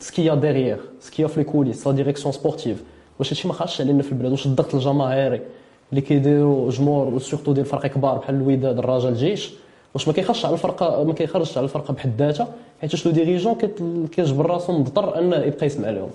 سكيا 0.00 0.34
ديغيير 0.34 0.78
سكيا 1.00 1.26
في 1.26 1.40
لي 1.40 1.44
كوليس 1.44 1.86
لا 1.86 1.92
ديريكسيون 1.92 2.32
سبورتيف 2.32 2.82
واش 3.18 3.30
هادشي 3.30 3.48
ما 3.48 3.54
خاصش 3.54 3.80
علينا 3.80 4.02
في 4.02 4.12
البلاد 4.12 4.32
واش 4.32 4.46
الضغط 4.46 4.74
الجماهيري. 4.74 5.40
اللي 5.90 6.00
كيديروا 6.00 6.70
جمهور 6.70 7.18
surtout 7.18 7.52
ديال 7.52 7.66
فرق 7.66 7.86
كبار 7.86 8.18
بحال 8.18 8.34
الوداد 8.34 8.78
الرجاء 8.78 9.10
الجيش 9.10 9.52
واش 9.94 10.08
ما 10.08 10.14
كيخرجش 10.14 10.44
على 10.44 10.54
الفرقة 10.54 11.04
ما 11.04 11.12
كيخرجش 11.12 11.58
على 11.58 11.64
الفرقة 11.64 11.94
بحد 11.94 12.12
ذاتها 12.18 12.48
حيت 12.80 13.06
le 13.06 13.12
dirigeant 13.12 13.54
كيجبر 14.12 14.46
راسو 14.46 14.78
مضطر 14.78 15.18
انه 15.18 15.36
يبقى 15.36 15.66
يسمع 15.66 15.90
لهم. 15.90 16.10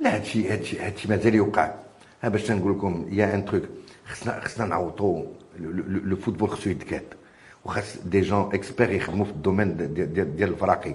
لا 0.00 0.14
هادشي 0.14 0.48
هادشي 0.48 0.78
هادشي 0.78 1.08
مازال 1.08 1.34
يوقع. 1.34 1.74
باش 2.24 2.42
تنقول 2.42 2.72
لكم 2.72 3.06
y 3.12 3.34
a 3.34 3.37
un 3.37 3.44
truc 3.44 3.62
خصنا 4.06 4.40
خصنا 4.40 4.66
نعوضوا 4.66 5.22
le 6.04 6.16
football 6.16 6.48
خصو 6.50 6.70
يتكاد 6.70 7.02
وخاص 7.64 7.96
des 8.06 8.20
gens 8.20 8.50
experts 8.54 8.90
يخدموا 8.90 9.24
في 9.24 9.30
الـ 9.30 9.36
domaine 9.36 9.76
ديال 9.76 10.14
ديال 10.14 10.36
ديال 10.36 10.48
الفراقي 10.48 10.94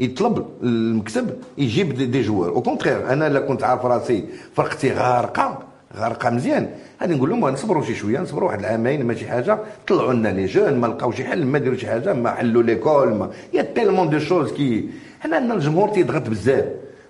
يطلب 0.00 0.46
المكسب 0.62 1.36
يجيب 1.58 1.94
des, 1.94 2.06
des 2.06 2.22
joueurs. 2.22 2.48
au 2.48 2.62
contraire 2.62 3.12
أنا 3.12 3.28
لا 3.28 3.40
كنت 3.40 3.62
عارف 3.62 3.86
راسي 3.86 4.24
فرقتي 4.54 4.92
غارقة 4.92 5.58
غارقة 5.96 6.30
مزيان. 6.30 6.70
غادي 7.00 7.14
نقول 7.14 7.30
لهم 7.30 7.48
نصبروا 7.48 7.82
شي 7.82 7.94
شوية 7.94 8.20
نصبروا 8.20 8.48
واحد 8.48 8.58
العامين 8.58 9.04
ماشي 9.06 9.28
حاجة. 9.28 9.58
طلعوا 9.86 10.12
لنا 10.12 10.28
les 10.28 10.46
jeunes 10.46 10.74
ما 10.80 10.86
لقاو 10.86 11.12
شي 11.12 11.24
حل 11.24 11.44
ما 11.44 11.58
ديروا 11.58 11.76
شي 11.76 11.86
حاجة 11.86 12.12
ما 12.12 12.30
حلوا 12.30 12.62
l'école 12.62 13.14
ما 13.14 13.30
y 13.52 13.62
a 13.62 13.67
tellement 13.67 14.10
de 14.10 14.18
choses 14.18 14.52
que 14.52 14.90
حنا 15.20 15.36
عندنا 15.36 15.54
الجمهور 15.54 15.88
تيضغط 15.88 16.28
بزاف. 16.28 16.64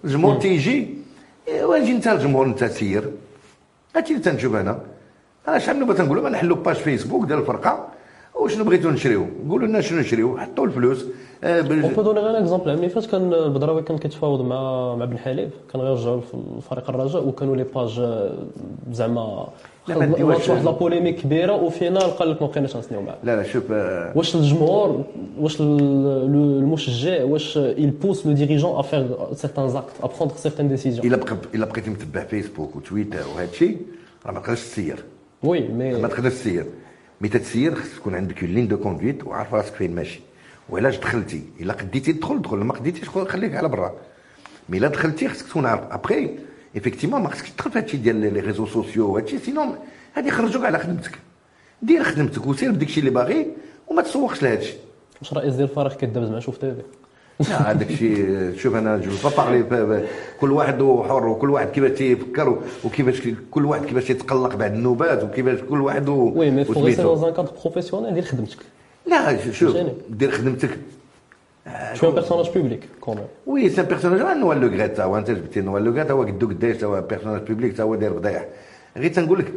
الجمهور 0.04 0.40
تيجي 0.40 0.94
إيه، 1.48 1.64
واجي 1.64 1.92
انت 1.92 2.06
الجمهور 2.06 2.46
انت 2.46 2.64
سير. 2.64 3.10
هادشي 3.96 4.12
اللي 4.12 4.24
تنشوف 4.24 4.54
أنا. 4.54 4.78
أنا 5.48 5.58
شحال 5.58 5.76
من 5.76 5.86
مره 5.86 5.94
تنقول 5.94 6.16
لهم 6.18 6.28
نحلوا 6.28 6.56
page 6.56 6.76
فيسبوك 6.76 7.24
ديال 7.24 7.38
الفرقة. 7.38 7.88
وشنو 8.40 8.64
بغيتوا 8.64 8.90
نشريو؟ 8.90 9.26
قولوا 9.50 9.68
لنا 9.68 9.80
شنو 9.80 9.98
نشريو 10.00 10.38
حطوا 10.38 10.66
الفلوس 10.66 11.04
آه، 11.44 11.60
بال- 11.60 11.82
on 11.82 11.92
peut 11.92 12.02
donner 12.02 12.20
غير 12.20 12.38
exemple 12.38 12.70
اللي 12.70 12.88
فات 12.88 13.06
كان 13.06 13.32
البدراوي 13.34 13.82
كان 13.82 13.98
كيتفاوض 13.98 14.40
مع 14.40 14.94
مع 14.96 15.04
بن 15.04 15.18
حليب 15.18 15.50
كان 15.72 15.82
غيرجعوا 15.82 16.20
في 16.20 16.34
الفريق 16.56 16.90
الرجاء 16.90 17.28
وكانوا 17.28 17.56
les 17.56 17.64
pages 17.74 18.00
زعما 18.92 19.46
ما 19.88 20.24
واحد 20.24 20.64
la 20.64 20.70
polémique 20.70 21.16
كبيره 21.20 21.52
و 21.62 21.69
final 21.69 22.02
قال 22.02 22.30
لك 22.30 22.42
ما 22.42 22.48
بقيناش 22.48 22.76
نسنيو 22.76 23.02
معاه 23.02 23.16
لا 23.24 23.36
لا 23.36 23.42
شوف 23.42 23.70
واش 24.16 24.34
الجمهور 24.36 25.04
واش 25.40 25.60
ال- 25.60 25.66
le- 26.32 26.58
المشجع 26.58 27.24
واش 27.24 27.58
il 27.58 27.90
pousse 28.04 28.18
le 28.24 28.34
dirigeant 28.34 28.80
à 28.80 28.82
faire 28.82 29.04
certains 29.34 29.76
actes 29.80 29.98
à 30.04 30.08
prendre 30.08 30.34
certaines 30.46 30.68
décisions. 30.76 31.04
الا 31.04 31.16
بقى 31.16 31.36
الا 31.54 31.66
بقيتي 31.66 31.90
متبع 31.90 32.24
فيسبوك 32.24 32.76
وتويتر 32.76 33.18
وهادشي 33.36 33.76
راه 34.26 34.32
ما 34.32 34.40
تقدرش 34.40 34.60
تسير 34.60 34.96
وي 35.42 35.60
ما 35.68 35.92
مي 35.92 36.08
تقدرش 36.08 36.32
تسير 36.32 36.64
مي 37.20 37.28
تتسير 37.28 37.74
خص 37.74 37.94
تكون 37.96 38.14
عندك 38.14 38.42
une 38.42 38.52
ligne 38.52 38.68
de 38.68 38.76
conduite 38.76 39.24
وعارف 39.24 39.54
راسك 39.54 39.74
فين 39.74 39.94
ماشي. 39.94 40.20
وعلاش 40.70 40.96
دخلتي؟ 40.96 41.42
إلا 41.60 41.72
قديتي 41.72 42.12
تدخل 42.12 42.42
دخل. 42.42 42.56
ما 42.56 42.74
قديتيش 42.74 43.08
خليك 43.08 43.54
على 43.54 43.68
برا. 43.68 43.94
mais 44.68 44.78
إلا 44.78 44.88
دخلتي 44.88 45.28
خصك 45.28 45.46
تكون 45.46 45.66
عارف. 45.66 45.80
après 45.90 46.38
effectivement 46.76 47.22
ما 47.22 47.28
خصكش 47.28 47.50
تدخل 47.50 47.70
في 47.70 47.78
هادشي 47.78 47.96
ديال 47.96 48.16
les 48.16 48.40
réseaux 48.40 48.66
sociaux 48.66 49.12
وهادشي 49.12 49.38
sinon 49.38 49.78
هادي 50.14 50.28
يخرجوك 50.28 50.64
على 50.64 50.78
خدمتك. 50.78 51.18
دير 51.82 52.04
خدمتك 52.04 52.46
وسير 52.46 52.72
بداكشي 52.72 53.00
اللي 53.00 53.10
باغي 53.10 53.46
وما 53.88 54.02
تسوقش 54.02 54.42
لهادشي. 54.42 54.74
واش 55.20 55.32
رئيس 55.32 55.54
ديال 55.54 55.68
الفريق 55.68 55.96
كيدابز 55.96 56.30
مع 56.30 56.38
شوف 56.38 56.56
تيفي. 56.56 56.82
هذاك 57.48 57.90
الشيء 57.90 58.52
شوف 58.56 58.74
أنا 58.74 58.96
je 58.98 59.10
bah 59.70 60.02
كل 60.40 60.52
واحد 60.52 60.80
وحر 60.80 61.26
وكل 61.28 61.50
واحد 61.50 61.68
كيفاش 61.68 61.90
تيفكر 61.98 62.58
وكيفاش 62.84 63.28
كل 63.50 63.64
واحد 63.64 63.84
كيفاش 63.84 64.10
يتقلق 64.10 64.54
بعد 64.54 64.74
النوبات 64.74 65.24
وكيفاش 65.24 65.58
كل 65.70 65.80
واحد 65.80 66.08
و- 66.08 66.32
oui 66.36 66.50
mais 66.50 66.64
faut 66.64 66.72
rester 66.84 67.04
وسميتو. 67.04 67.14
dans 67.14 67.28
un 67.28 67.34
cadre 67.34 67.50
professionnel 67.64 68.14
ديال 68.14 68.24
خدمتك. 68.24 68.58
لا 69.06 69.52
شوف؟ 69.52 69.76
دير 70.10 70.30
خدمتك. 70.30 70.70
شو 71.94 72.08
un 72.08 72.14
personnage 72.14 72.50
public 72.54 72.80
quand 73.00 73.14
même 73.14 73.24
oui 73.46 73.68
c'est 73.68 73.82
personnage 73.82 74.20
لو 74.60 74.68
غريت 74.68 74.96
تا 74.96 75.04
هو 75.04 75.18
أنت 75.18 75.30
جبتي 75.30 75.60
نوال 75.60 75.84
لو 75.84 75.92
غريت 75.92 76.10
هو 76.10 76.22
قدو 76.22 76.48
قداش 76.48 76.84
هو 76.84 77.00
personnage 77.00 77.42
public 77.42 77.80
هو 77.80 77.94
داير 77.94 78.12
فضايح 78.12 78.44
غير 78.96 79.10
تنقول 79.12 79.38
لك 79.38 79.52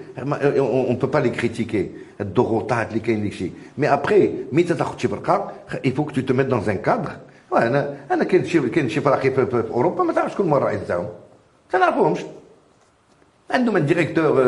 on 0.57 0.95
peut 0.95 1.07
pas 1.07 1.19
les 1.19 1.29
critiquer 1.29 1.89
الضغوطات 2.21 2.87
اللي 2.89 2.99
كاين 2.99 3.21
داك 3.23 3.31
الشيء 3.31 3.51
mais 3.77 3.93
après 3.93 4.29
mais 4.51 4.63
تاخذ 4.63 4.97
شي 4.97 5.07
il 5.87 5.91
faut 5.91 6.03
que 6.03 6.13
tu 6.13 6.23
te 6.25 6.33
mettes 6.33 6.49
dans 6.49 6.69
un 6.69 6.75
cadre 6.89 7.11
وأنا 7.53 7.95
أنا 8.11 8.23
كاين 8.23 8.45
شي 8.45 8.59
كاين 8.59 8.89
شي 8.89 9.01
فراقي 9.01 9.31
في, 9.31 9.45
في, 9.45 9.63
في 9.63 9.71
أوروبا 9.71 10.03
ما 10.03 10.13
تعرفش 10.13 10.33
شكون 10.33 10.49
هو 10.49 10.57
الرئيس 10.57 10.87
تاعهم 10.87 11.07
ما 11.73 11.79
نعرفوهمش 11.79 12.19
عندهم 13.51 13.75
un 13.75 13.85
directeur 13.85 14.41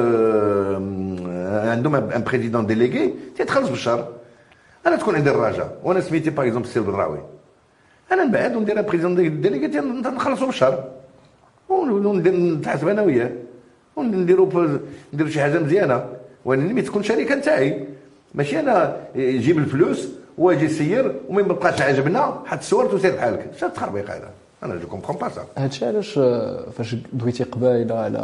عندهم 1.71 1.95
un 1.95 2.23
président 2.23 2.65
délégué 2.65 3.13
تيتخلص 3.37 3.69
بالشهر. 3.69 4.07
أنا 4.87 4.95
تكون 4.95 5.15
عندي 5.15 5.29
الرجاء 5.29 5.77
وأنا 5.83 6.01
سميتي 6.01 6.29
par 6.29 6.45
exemple 6.45 6.67
السي 6.67 6.79
البدراوي 6.79 7.19
أنا 8.11 8.23
نبعد 8.23 8.55
وندير 8.55 8.81
président 8.81 9.41
délégué 9.41 9.67
نخلصوا 10.09 10.47
بالشهر. 10.47 10.83
ونتحاسب 11.69 12.87
أنا 12.87 13.01
وياه. 13.01 13.31
ونديروا 13.95 14.79
نديروا 15.13 15.31
شي 15.31 15.41
حاجة 15.41 15.59
مزيانة. 15.59 16.05
وأنا 16.45 16.73
ملي 16.73 16.81
تكون 16.81 17.03
شركه 17.03 17.35
نتاعي. 17.35 17.87
ماشي 18.35 18.59
أنا 18.59 18.97
يجيب 19.15 19.57
الفلوس 19.57 20.09
واجي 20.37 20.67
سير 20.69 21.15
وما 21.29 21.41
يبقاش 21.41 21.81
عجبنا 21.81 22.41
حط 22.45 22.61
صورت 22.61 22.93
وسير 22.93 23.15
بحالك. 23.15 23.51
شنو 23.57 23.69
التخربيق 23.69 24.11
هذا 24.11 24.29
أنا 24.63 24.75
je 24.75 24.87
comprends 24.87 25.15
pas 25.15 25.29
ça 25.29 25.41
هادشي 25.57 25.85
علاش 25.85 26.13
فاش 26.77 26.95
دويتي 27.13 27.43
قبايلة 27.43 27.95
على 27.95 28.19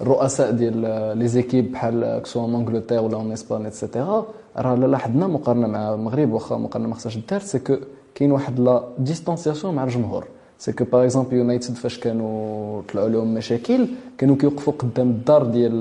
الرؤساء 0.00 0.50
ديال 0.50 0.80
les 1.18 1.28
équipes 1.28 1.72
بحال 1.72 2.20
que 2.24 2.31
ce 2.31 2.36
soit 2.36 2.46
en 2.46 2.54
Angleterre 2.54 3.00
ولا 3.00 3.20
en 3.20 3.32
Espagne 3.32 3.66
et 3.66 3.81
cetera 3.81 4.26
راه 4.56 4.74
لاحظنا 4.74 5.26
مقارنة 5.26 5.66
مع 5.66 5.94
المغرب 5.94 6.32
واخا 6.32 6.56
مقارنة 6.56 6.88
ما 6.88 6.94
خصهاش 6.94 7.16
دار 7.16 7.40
c'est 7.40 7.58
que 7.58 7.76
كاين 8.14 8.32
واحد 8.32 8.60
la 8.60 8.82
distanciation 8.98 9.74
مع 9.74 9.84
الجمهور. 9.84 10.24
c'est 10.58 10.72
que 10.72 10.84
par 10.84 11.02
exemple 11.04 11.36
يونايتد 11.36 11.74
فاش 11.74 11.98
كانوا 11.98 12.82
طلعوا 12.92 13.08
لهم 13.08 13.34
مشاكل 13.34 13.86
كانوا 14.18 14.36
كيوقفوا 14.36 14.72
قدام 14.78 15.10
الدار 15.10 15.42
ديال 15.44 15.78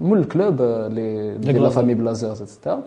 مول 0.00 0.18
ال 0.18 0.26
club 0.26 0.56
ديال 1.40 1.62
la 1.62 1.68
famille 1.68 1.94
Glazers 1.94 2.42
et 2.42 2.52
cetera 2.52 2.82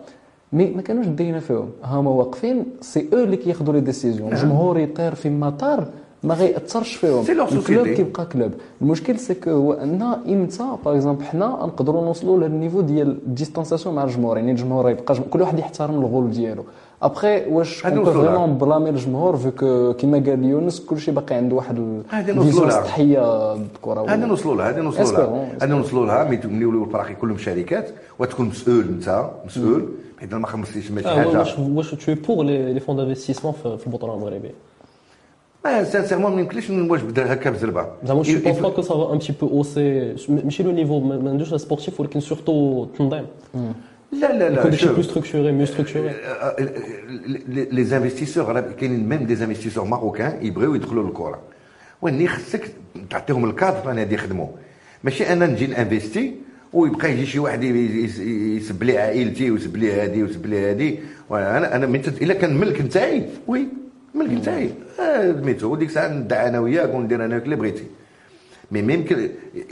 mais 0.52 0.70
ما 0.70 0.82
كانوش 0.82 1.06
دايرين 1.06 1.40
فيهم. 1.40 1.70
هما 1.84 2.10
واقفين 2.10 2.64
c'est 2.80 3.08
eux 3.12 3.18
اللي 3.18 3.36
كياخذوا 3.36 3.74
les 3.74 3.80
décisions 3.80 4.32
الجمهور 4.32 4.78
يطير 4.78 5.14
في 5.14 5.30
مطار 5.30 5.86
ما 6.22 6.34
غيأثرش 6.34 6.94
فيهم. 6.94 7.24
ال 7.28 7.40
club 7.40 7.86
كيبقى 7.86 8.26
club 8.26 8.50
المشكل 8.82 9.18
c'est 9.18 9.34
que 9.34 9.50
هو 9.50 9.72
إن 9.72 10.02
إمتى 10.02 10.64
par 10.84 10.94
exemple 10.94 11.24
حنا 11.24 11.46
نقدروا 11.46 12.04
نوصلوا 12.04 12.38
لل 12.38 12.48
niveau 12.48 12.80
ديال 12.80 13.18
ال 13.26 13.31
distanciation 13.31 13.94
مع 13.94 14.04
الجمهور. 14.04 14.36
يعني 14.36 14.50
الجمهور 14.50 14.90
يبقى 14.90 15.14
كل 15.30 15.40
واحد 15.40 15.58
يحترم 15.58 15.94
ال 15.94 16.01
rôle 16.01 16.30
ديالو. 16.30 16.64
après 17.02 17.46
واش 17.50 17.86
on 17.86 18.04
vraiment 18.04 18.54
blâmer 18.54 18.90
الجمهور 18.90 19.36
فيك 19.36 19.64
كيما 19.96 20.18
قال 20.18 20.44
يونس 20.44 20.80
كلشي 20.80 21.10
باقي 21.10 21.34
عنده 21.34 21.56
واحد 21.56 21.78
الفيزيون 22.12 22.70
سطحية 22.70 23.52
الكره 23.54 24.10
هذا 24.10 24.26
نوصلوا 24.26 24.56
لها 24.56 24.70
هذا 24.70 24.82
نوصلوا 24.82 25.26
لها. 25.26 25.56
هذا 25.62 25.74
نوصلوا 25.74 26.06
لها. 26.06 26.24
ملي 26.24 26.40
يوليو 26.44 26.84
الفراقي 26.84 27.14
كلهم 27.14 27.38
شركات 27.38 27.90
وتكون 28.18 28.46
مسؤول 28.46 28.84
انت 28.88 29.30
مسؤول. 29.46 29.88
حيت 30.19 30.33
ما 30.33 30.47
خمستيش 30.47 30.91
ماشي 30.91 31.07
حاجه 31.07 31.27
واش 31.27 31.59
واش 31.59 31.91
تو 31.91 32.15
بور 32.15 32.45
لي 32.45 32.79
فون 32.79 32.95
دانفستيسمون 32.95 33.53
في 33.53 33.87
البطوله 33.87 34.13
المغربيه 34.13 34.51
ما 35.65 35.83
سانسيرمون 35.83 36.35
ما 36.35 36.41
يمكنليش 36.41 36.69
واش 36.69 37.01
بدا 37.01 37.33
هكا 37.33 37.49
بزربه 37.49 37.87
زعما 38.03 38.21
جو 38.21 38.39
بونس 38.39 38.59
با 38.59 38.69
كو 38.69 38.81
سافا 38.81 39.13
ان 39.13 39.17
بتي 39.17 39.33
بو 39.41 39.47
اوسي 39.47 40.15
ماشي 40.29 40.63
لو 40.63 40.71
نيفو 40.71 40.99
ما 40.99 41.29
عندوش 41.29 41.53
سبورتيف 41.53 41.99
ولكن 41.99 42.19
سورتو 42.19 42.83
التنظيم 42.83 43.25
لا 44.11 44.37
لا 44.37 44.49
لا 44.49 44.59
يكون 44.59 44.71
داكشي 44.71 44.87
بلو 44.87 45.01
ستركتوري 45.01 45.51
ميو 45.51 45.65
ستركتوري 45.65 46.11
لي 47.47 47.83
زانفستيسور 47.83 48.61
كاينين 48.61 49.09
ميم 49.09 49.23
دي 49.25 49.35
زانفستيسور 49.35 49.85
ماروكان 49.85 50.45
يبغيو 50.45 50.75
يدخلوا 50.75 51.03
للكره 51.03 51.39
واني 52.01 52.27
خصك 52.27 52.71
تعطيهم 53.09 53.45
الكادر 53.45 53.91
انا 53.91 53.99
غادي 53.99 54.15
يخدموا 54.15 54.47
ماشي 55.03 55.33
انا 55.33 55.45
نجي 55.45 55.67
نانفيستي 55.67 56.35
ويبقى 56.72 57.12
يجي 57.12 57.26
شي 57.26 57.38
واحد 57.38 57.64
يسب 57.64 58.82
لي 58.82 58.98
عائلتي 58.98 59.50
ويسب 59.50 59.76
لي 59.76 59.92
هادي 59.92 60.22
ويسب 60.22 60.46
لي 60.46 60.70
هادي. 60.70 60.98
وأنا 61.30 61.76
أنا 61.76 61.86
إلا 62.22 62.34
كان 62.34 62.56
ملك 62.56 62.80
نتاعي. 62.80 63.28
oui 63.46 63.66
ملك 64.14 64.30
نتاعي. 64.30 64.70
سميتو 64.96 65.72
وديك 65.72 65.88
الساعة 65.88 66.08
ندعي 66.08 66.48
أنا 66.48 66.58
وياك 66.60 66.94
وندير 66.94 67.24
أنا 67.24 67.36
اللي 67.36 67.56
بغيتي. 67.56 67.84
مي 68.72 68.82
ميم 68.82 69.04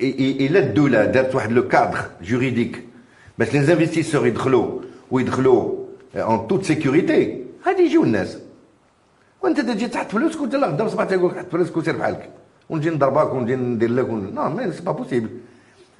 إلا 0.01 0.59
الدولة 0.59 1.05
دارت 1.05 1.35
واحد 1.35 1.53
le 1.53 1.69
cadre 1.69 1.99
juridique 2.23 2.83
باش 3.39 3.55
les 3.55 3.63
investisseurs 3.63 4.27
يدخلوا 4.27 4.81
ويدخلوا 5.11 5.75
en 6.17 6.49
toute 6.49 6.65
sécurité 6.65 7.45
غادي 7.67 7.83
يجيو 7.83 8.05
الناس. 8.05 8.39
وانت 9.43 9.61
تجي 9.61 9.89
تحط 9.89 10.11
فلوسك 10.11 10.41
وانت 10.41 10.55
غدا 10.55 10.85
الصباح 10.85 11.07
تقول 11.07 11.35
تحط 11.35 11.53
فلوسك 11.53 11.77
وسير 11.77 11.97
بحالك. 11.97 12.31
ونجي 12.71 12.91
نضربك 12.91 13.35
ونجي 13.35 13.57
ندير 13.57 13.91
لك 13.91 14.11
non 14.11 14.51
mais 14.51 14.73
c'est 14.73 14.83
pas 14.83 14.93
possible 14.93 15.29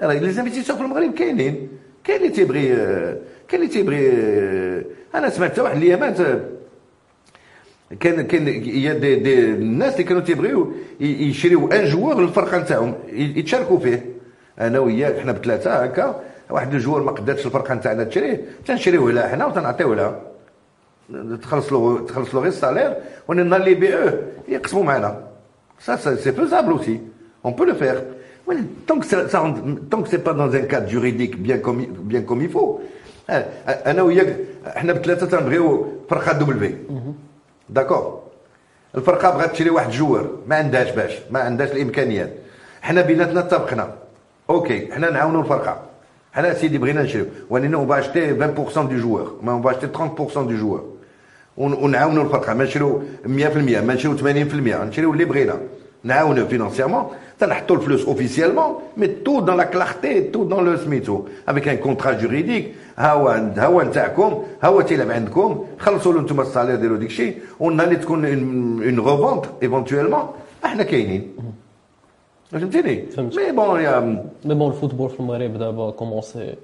les 0.01 0.31
investisseurs 0.31 0.77
في 0.77 0.83
المغرب 0.83 1.15
كاينين 1.15 1.69
كاين 2.05 2.17
اللي 2.21 2.29
تيبغي 2.29 2.69
كاين 3.49 3.63
اللي 3.63 3.67
تيبغي 3.69 4.09
أنا 5.15 5.31
سمعت 5.31 5.53
حتى 5.53 5.61
واحد 5.61 5.77
الايامات 5.77 6.17
كان 8.01 8.27
كان 8.27 8.49
يا 8.65 8.93
دي, 8.93 9.15
دي 9.15 9.45
الناس 9.45 9.93
اللي 9.93 10.05
كانوا 10.05 10.23
تيبغيو 10.23 10.73
يشريو 11.01 11.69
un 11.69 11.85
joueur 11.85 12.21
للفرقة 12.21 12.59
نتاعهم 12.59 12.95
يتشاركوا 13.13 13.79
فيه. 13.79 14.07
أنا 14.61 14.79
وياك 14.79 15.19
حنا 15.19 15.33
بثلاثة 15.33 15.85
هكا 15.85 16.23
واحد 16.51 16.75
ال 16.75 16.79
joueur 16.79 17.03
ما 17.03 17.11
قدرتش 17.11 17.47
الفرقة 17.47 17.75
نتاعنا 17.75 18.05
تشريه 18.05 18.45
تنشريوه 18.67 19.13
لها 19.13 19.29
حنا 19.29 19.47
وتنعطيوه 19.47 19.97
لها. 19.97 20.23
تخلص 21.43 21.73
له 21.73 22.07
تخلص 22.07 22.35
له 22.35 22.41
غير 22.41 22.49
ال 22.49 22.55
salaire 22.55 22.95
ونهار 23.29 23.61
اللي 23.61 23.71
يبيعوه 23.71 24.23
يقسموا 24.49 24.85
معنا. 24.85 25.29
ça 25.81 25.97
c'est 25.97 26.33
faisable 26.33 26.71
aussi 26.71 27.01
on 27.45 27.53
peut 27.55 27.65
le 27.65 27.75
faire 28.49 28.65
tant 28.87 28.99
que 29.01 29.07
ça, 29.07 29.29
ça 29.29 29.39
tant 29.91 30.03
que 30.03 30.09
c'est 30.09 30.25
pas 30.25 30.35
dans 30.35 30.53
un 30.55 30.65
cadre 30.73 30.89
juridique 30.89 31.43
bien 31.43 31.59
comme 31.59 31.87
bien 32.11 32.23
comme 32.23 32.43
il 32.43 32.51
faut. 32.51 32.81
أنا 33.31 34.03
وياك 34.03 34.37
إحنا 34.67 34.93
بثلاثه 34.93 35.27
تنبغيو 35.27 35.87
فرقه 36.11 36.33
W 36.33 36.73
d'accord 37.69 38.21
الفرقه 38.95 39.31
بغات 39.31 39.53
تشري 39.53 39.71
واحد 39.71 39.91
joueur 39.91 40.31
ما 40.47 40.57
عندهاش 40.57 40.91
باش 40.91 41.13
ما 41.31 41.41
عندهاش 41.41 41.71
الامكانيات 41.73 42.33
حنا 42.83 43.01
بيناتنا 43.01 43.41
اتفقنا 43.41 43.95
OK 44.51 44.93
حنا 44.93 45.11
نعاونوا 45.11 45.43
الفرقه 45.43 45.83
حنا 46.33 46.55
سيدي 46.55 46.79
بغينا 46.79 47.03
نشريو 47.03 47.27
ولكن 47.51 47.75
on 47.75 47.87
achète 47.87 48.39
20% 48.75 48.79
du 48.79 48.99
joueur 48.99 49.33
ما 49.43 49.53
on 49.53 49.63
achète 49.63 49.87
30% 49.87 50.39
du 50.39 50.57
joueur 50.57 50.85
ونعاونوا 51.57 52.25
الفرقه 52.25 52.55
ما 52.55 52.65
نشريو 52.65 53.03
100% 53.25 53.29
ما 53.29 53.95
نشريو 53.95 54.19
80% 54.19 54.23
نشريو 54.89 55.13
اللي 55.13 55.25
بغينا 55.25 55.61
نعاونوا 56.05 56.47
financièrement 56.47 57.07
تنحطوا 57.41 57.77
الفلوس 57.77 58.07
officiellement 58.07 58.75
mais 58.97 59.07
tout 59.07 59.41
dans 59.41 59.57
la 59.57 59.65
clarté 59.65 60.21
tout 60.21 60.45
dans 60.45 60.65
le 60.65 60.77
سميتو 60.77 61.23
avec 61.49 61.69
un 61.69 61.77
contrat 61.77 62.13
juridique 62.13 62.75
ها 62.97 63.13
هو 63.13 63.29
ها 63.29 63.67
هو 63.67 63.83
نتاعكم 63.83 64.43
ها 64.63 64.69
هو 64.69 64.81
تيلعب 64.81 65.11
عندكم 65.11 65.65
خلصوا 65.79 66.13
له 66.13 66.21
أنتم 66.21 66.41
ال 66.41 66.45
salaire 66.45 66.77
ديروا 66.77 66.99
ديك 66.99 67.11
الشيء 67.11 67.39
ونهار 67.61 67.87
اللي 67.87 67.97
تكون 67.97 68.25
une 68.25 68.99
revente 68.99 69.45
éventuellement 69.63 70.25
إحنا 70.65 70.83
كاينين 70.83 71.23
فهمتيني 72.51 73.05
mais 73.19 73.53
bon 73.53 73.81
يا 73.81 74.01
mais 74.45 74.55
bon 74.55 74.71
ال 74.71 74.75
football 74.75 75.11
في 75.11 75.21
المغرب 75.21 75.59
دابا 75.59 75.91
commence 75.91 76.55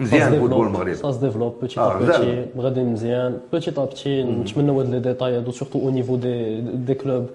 مزيان 0.00 0.32
ال 0.32 0.36
football 0.36 0.66
المغرب 0.66 0.94
ça 0.94 1.10
développe 1.20 1.54
petit 1.60 1.74
à 1.74 1.98
petit 1.98 2.46
غادي 2.58 2.82
مزيان 2.82 3.38
petit 3.52 3.70
à 3.70 3.84
petit 3.84 4.22
نتمنوا 4.22 4.82
هاد 4.82 4.90
les 4.90 5.00
détails 5.00 5.36
هادو 5.36 5.50
surtout 5.50 5.78
au 5.78 5.90
niveau 5.90 6.16
des 6.16 6.60
des 6.60 6.94
clubs 6.94 7.26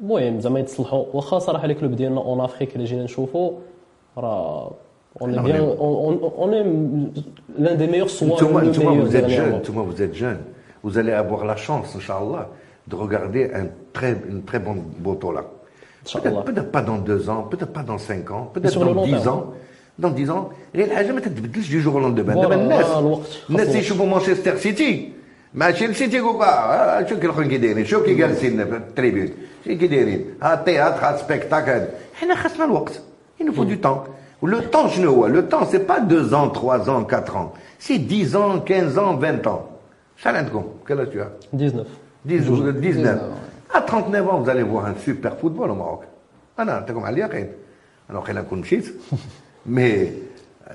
المهم 0.00 0.40
زعما 0.40 0.60
يتصلحوا 0.60 1.04
واخا 1.12 1.38
صراحه 1.38 1.66
لي 1.66 1.74
كلوب 1.74 1.92
ديالنا 1.92 2.20
اون 2.20 2.40
افريك 2.40 2.74
اللي 2.76 2.84
جينا 2.84 3.04
نشوفوا 3.04 3.52
راه 4.18 4.70
on 5.20 5.28
est 5.32 5.42
bien, 5.48 5.60
on, 5.86 5.92
on, 6.08 6.32
on 6.44 6.52
est 6.52 6.64
l'un 7.64 7.74
des 7.74 7.86
meilleurs, 7.86 8.08
soit 8.08 8.36
Thomas, 8.38 8.62
le 8.62 8.72
Thomas, 8.72 8.90
meilleur 8.92 9.06
vous 9.06 9.16
êtes 9.16 9.28
jeune, 9.28 9.36
dernièrement. 9.36 9.60
Thomas, 9.60 9.82
vous 9.82 10.02
êtes 10.02 10.14
jeune. 10.14 10.38
Vous 10.82 10.94
allez 10.98 11.12
avoir 11.12 11.44
la 11.44 11.56
chance, 11.66 11.94
Inch'Allah, 11.98 12.48
de 12.90 12.94
regarder 13.04 13.44
un 13.60 13.66
très, 13.92 14.12
une 14.32 14.42
très 14.50 14.58
bonne 14.66 14.82
moto 15.04 15.30
là. 15.32 15.42
Peut-être 15.42 16.26
Inch'Allah. 16.26 16.42
peut 16.42 16.54
pas 16.76 16.82
dans 16.90 16.98
deux 17.10 17.22
ans, 17.28 17.42
peut-être 17.50 17.72
pas 17.78 17.82
dans 17.82 17.98
cinq 17.98 18.30
ans, 18.30 18.44
peut-être 18.54 18.70
sur 18.70 18.84
le 18.84 18.86
dans 18.86 18.94
long 18.94 19.04
dix 19.04 19.22
terme. 19.22 19.28
ans. 19.28 19.44
Dans 19.98 20.10
dix 20.10 20.30
ans, 20.30 20.44
غير 20.74 20.86
الحاجه 20.86 21.12
ما 21.12 21.20
تتبدلش 21.20 21.70
دي 21.70 21.80
جور 21.80 22.00
لوندومان 22.02 22.36
Voilà, 22.36 22.40
دابا 22.40 22.54
الناس 22.54 22.86
الوقت 22.86 23.38
الناس 23.50 23.66
خاص 23.66 23.76
يشوفوا 23.76 24.06
مانشستر 24.06 24.56
سيتي 24.56 25.12
ماشي 25.54 25.84
السيتي 25.84 26.16
يقول 26.16 26.42
آه، 26.42 27.06
شوف 27.06 27.18
كي 27.18 27.26
الاخرين 27.26 27.48
كي 27.48 27.58
دايرين 27.58 27.84
شوف 27.84 28.04
كي 28.04 28.14
جالسين 28.14 28.64
في 28.64 28.76
التريبيون 28.76 29.26
شوف 29.26 29.36
كي 29.64 29.86
دايرين 29.86 30.24
ها 30.42 30.54
التياتر 30.54 31.04
ها 31.04 31.16
سبيكتاكل 31.16 31.70
هذا 31.70 31.88
حنا 32.14 32.34
خاصنا 32.34 32.64
الوقت 32.64 33.00
il 33.40 33.46
nous 33.46 33.54
faut 33.54 33.64
du 33.64 33.78
temps 33.78 34.04
le 34.44 34.60
temps 34.74 34.88
شنو 34.88 35.10
هو 35.10 35.28
le 35.28 35.48
temps 35.48 35.66
c'est 35.72 35.86
pas 35.86 36.00
deux 36.00 36.34
ans 36.34 36.48
trois 36.48 36.90
ans 36.90 37.04
quatre 37.04 37.36
ans 37.36 37.52
c'est 37.78 37.98
dix 37.98 38.36
ans 38.36 38.60
quinze 38.60 38.98
ans 38.98 39.14
vingt 39.16 39.46
ans 39.46 39.62
شحال 40.16 40.36
عندكم 40.36 40.64
quel 40.88 41.00
âge 41.00 41.10
tu 41.12 41.20
as 41.20 41.30
19 41.52 41.86
10 42.24 42.50
ou 42.50 42.56
19 42.56 42.80
19, 42.80 43.20
à 43.74 43.80
39 43.80 44.28
ans 44.30 44.38
vous 44.40 44.50
allez 44.50 44.62
voir 44.62 44.86
un 44.86 44.94
super 45.04 45.36
football 45.36 45.70
au 45.70 45.74
Maroc 45.74 46.02
انا 46.58 46.72
نعطيكم 46.72 47.04
على 47.04 47.14
اليقين 47.14 47.48
انا 48.10 48.18
واقيلا 48.18 48.40
نكون 48.40 48.58
مشيت 48.58 48.84
mais 49.66 50.08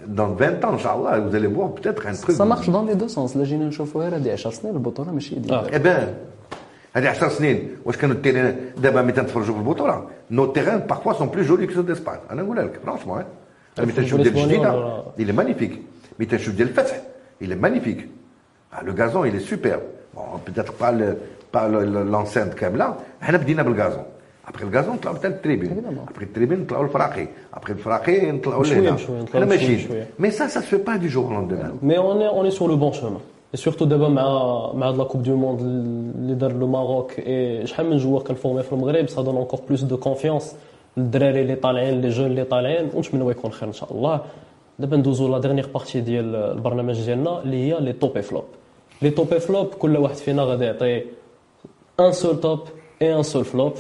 dans 0.08 0.32
20 0.36 0.66
ans 0.66 0.74
inchallah 0.74 1.20
vous 1.20 1.36
allez 1.36 1.48
voir 1.48 1.70
peut-être 1.74 2.08
un 2.08 2.14
truc 2.14 2.32
سا 2.32 2.44
مارش 2.44 2.70
دون 2.70 2.86
لي 2.86 2.94
دو 2.94 3.08
سونس 3.08 3.38
لا 3.38 3.44
جينا 3.44 3.66
نشوفوا 3.66 4.02
غير 4.04 4.16
هذه 4.16 4.32
10 4.32 4.52
سنين 4.52 4.76
البطوله 4.76 5.12
ماشي 5.12 5.36
ديال 5.36 5.54
آه. 5.54 5.68
Eh 5.68 5.80
ben, 5.80 6.08
هذه 6.94 7.10
10 7.10 7.30
سنين 7.30 7.70
واش 7.86 7.98
كانوا 7.98 8.16
التيران 8.16 8.56
دابا 8.78 9.02
ملي 9.02 9.12
تنتفرجوا 9.12 9.54
في 9.56 9.60
البطوله 9.60 10.08
نو 10.32 10.46
تيران 10.46 10.80
بارفوا 10.80 11.14
سون 11.14 11.28
بلو 11.28 11.44
جولي 11.44 11.68
كو 11.68 11.74
سو 11.74 11.82
ديسبان 11.82 12.18
انا 12.32 12.42
نقولها 12.42 12.64
لك 12.64 12.80
فرانشمون 12.86 13.24
انا 13.78 13.86
ملي 13.86 13.92
تنشوف 13.92 14.22
ديال 14.22 14.28
الفوتبول 14.28 14.44
الجديده 14.44 15.04
الإسباني 15.20 15.20
il 15.20 15.30
est 15.30 15.38
magnifique 15.40 15.78
ملي 16.20 16.30
تنشوف 16.30 16.56
ديال 16.56 16.68
الفتح 16.68 16.96
il 17.44 17.48
est 17.52 17.62
magnifique 17.66 18.08
Ah, 18.74 18.84
le 18.84 18.94
gazon 18.94 19.24
il 19.26 19.36
est 19.36 19.48
super 19.54 19.80
peut-être 20.46 20.74
pas 20.74 20.92
le 20.92 21.18
pas 21.52 21.68
l'enceinte 22.14 22.56
كامله 22.56 22.96
حنا 23.22 23.38
بدينا 23.38 23.64
بالغازون 23.64 24.04
ابخي 24.48 24.64
الغازون 24.64 24.96
نطلعوا 24.96 25.18
حتى 25.18 25.28
للتريبين 25.28 25.84
ابخي 26.10 26.26
التريبين 26.26 26.60
نطلعوا 26.60 26.84
للفراقي 26.84 27.28
ابخي 27.54 27.74
الفراقي 27.74 28.32
نطلعوا 28.32 28.64
لهنا 28.64 28.98
حنا 29.34 29.46
ماشيين 29.46 30.06
مي 30.20 30.32
سا 30.32 30.48
سا 30.48 30.62
سو 30.62 30.78
با 30.78 30.96
دي 30.96 31.08
جور 31.08 31.30
au 31.30 31.34
lendemain 31.34 31.72
mais 31.82 31.98
on 31.98 32.22
est 32.22 32.32
on 32.40 32.46
est 32.46 32.52
sur 32.52 33.20
Surtout 33.57 33.85
دابا 33.85 34.09
مع 34.09 34.73
مع 34.75 34.91
لا 34.91 35.05
كوب 35.05 35.23
دو 35.23 35.37
موند 35.37 35.61
اللي 35.61 36.35
دار 36.35 36.53
لو 36.53 36.67
ماروك 36.67 37.19
اي 37.19 37.67
شحال 37.67 37.91
من 37.91 37.97
جوار 37.97 38.23
كنفورمي 38.23 38.63
في 38.63 38.73
المغرب 38.73 39.09
سا 39.09 39.23
دون 39.23 39.47
encore 39.47 39.59
plus 39.59 39.81
de 39.81 40.05
confiance. 40.05 40.55
الدراري 40.99 41.43
اللي 41.43 41.55
طالعين 41.55 42.01
les 42.01 42.09
jeunes 42.09 42.27
اللي 42.27 42.45
طالعين 42.45 42.91
ونتمنوا 42.95 43.31
يكون 43.31 43.53
خير 43.53 43.69
ان 43.69 43.73
شاء 43.73 43.93
الله 43.93 44.21
دابا 44.79 44.97
ندوزو 44.97 45.29
la 45.29 45.39
dernière 45.39 45.67
partie 45.75 46.01
ديال 46.01 46.35
البرنامج 46.35 47.05
ديالنا 47.05 47.43
اللي 47.43 47.57
هي 47.57 47.81
les 47.81 47.93
top 47.93 48.21
flop 48.21 48.45
les 49.03 49.11
top 49.11 49.27
flop 49.27 49.67
كل 49.67 49.97
واحد 49.97 50.15
فينا 50.15 50.43
غادي 50.43 50.65
يعطي 50.65 51.03
un 52.01 52.13
seul 52.13 52.41
top 52.41 52.59
et 53.03 53.17
un 53.17 53.23
seul 53.23 53.45
flop 53.45 53.73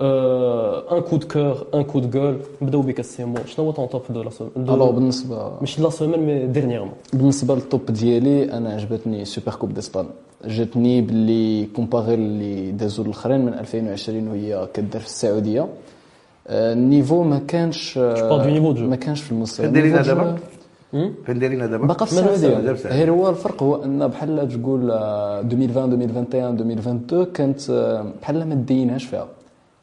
un 0.00 1.00
coup 1.00 1.16
de 1.16 1.26
cœur 1.28 1.66
un 1.74 1.82
coup 1.84 1.98
de 1.98 2.18
gueule 2.18 2.36
نبداو 2.62 2.82
بك 2.82 3.00
أ 3.00 3.07
Simo 3.07 3.36
شنو 3.46 3.66
هو 3.66 3.70
ton 3.70 3.88
top 3.88 4.02
de 4.10 4.22
la 4.22 4.30
semaine 4.30 4.52
allô 4.56 4.92
بالنسبة 4.92 5.52
ماشي 5.60 5.82
la 5.82 5.90
semaine 5.90 6.20
mais 6.26 6.46
dernièrement 6.46 6.92
بالنسبة 7.12 7.54
لل 7.54 7.67
top 7.67 7.86
ديالي 7.86 8.52
أنا 8.52 8.72
عجبتني 8.74 9.24
Super 9.24 9.54
Coupe 9.54 9.74
d'Espagne 9.74 10.06
جاتني 10.44 11.00
باللي 11.00 11.66
comparé 11.76 12.14
اللي 12.14 12.70
دازو 12.72 13.02
الاخرين 13.02 13.40
من 13.46 13.54
2020 13.54 14.28
وهي 14.28 14.68
كدار 14.74 15.00
في 15.00 15.06
السعوديه 15.06 15.66
ال 16.50 16.60
niveau 16.60 17.22
ما 17.22 17.38
كانش 17.38 17.98
ما 17.98 18.96
كانش 18.96 19.20
في 19.22 19.32
المستوى 19.32 19.66
فين 19.66 19.72
دايرين 19.74 20.02
دابا 20.02 20.36
فين 21.26 21.38
دايرين 21.38 21.70
دابا 21.70 21.86
باقا 21.86 22.04
في 22.04 22.12
السعوديه 22.12 22.72
غير 22.88 23.10
هو 23.10 23.28
الفرق 23.30 23.62
هو 23.62 23.84
ان 23.84 24.08
بحال 24.08 24.48
تقول 24.48 24.90
2020 24.90 25.92
2021 25.92 26.60
2022 26.60 27.24
كانت 27.24 27.60
بحال 28.22 28.48
ما 28.48 28.54
ديناش 28.54 29.04
فيها 29.04 29.28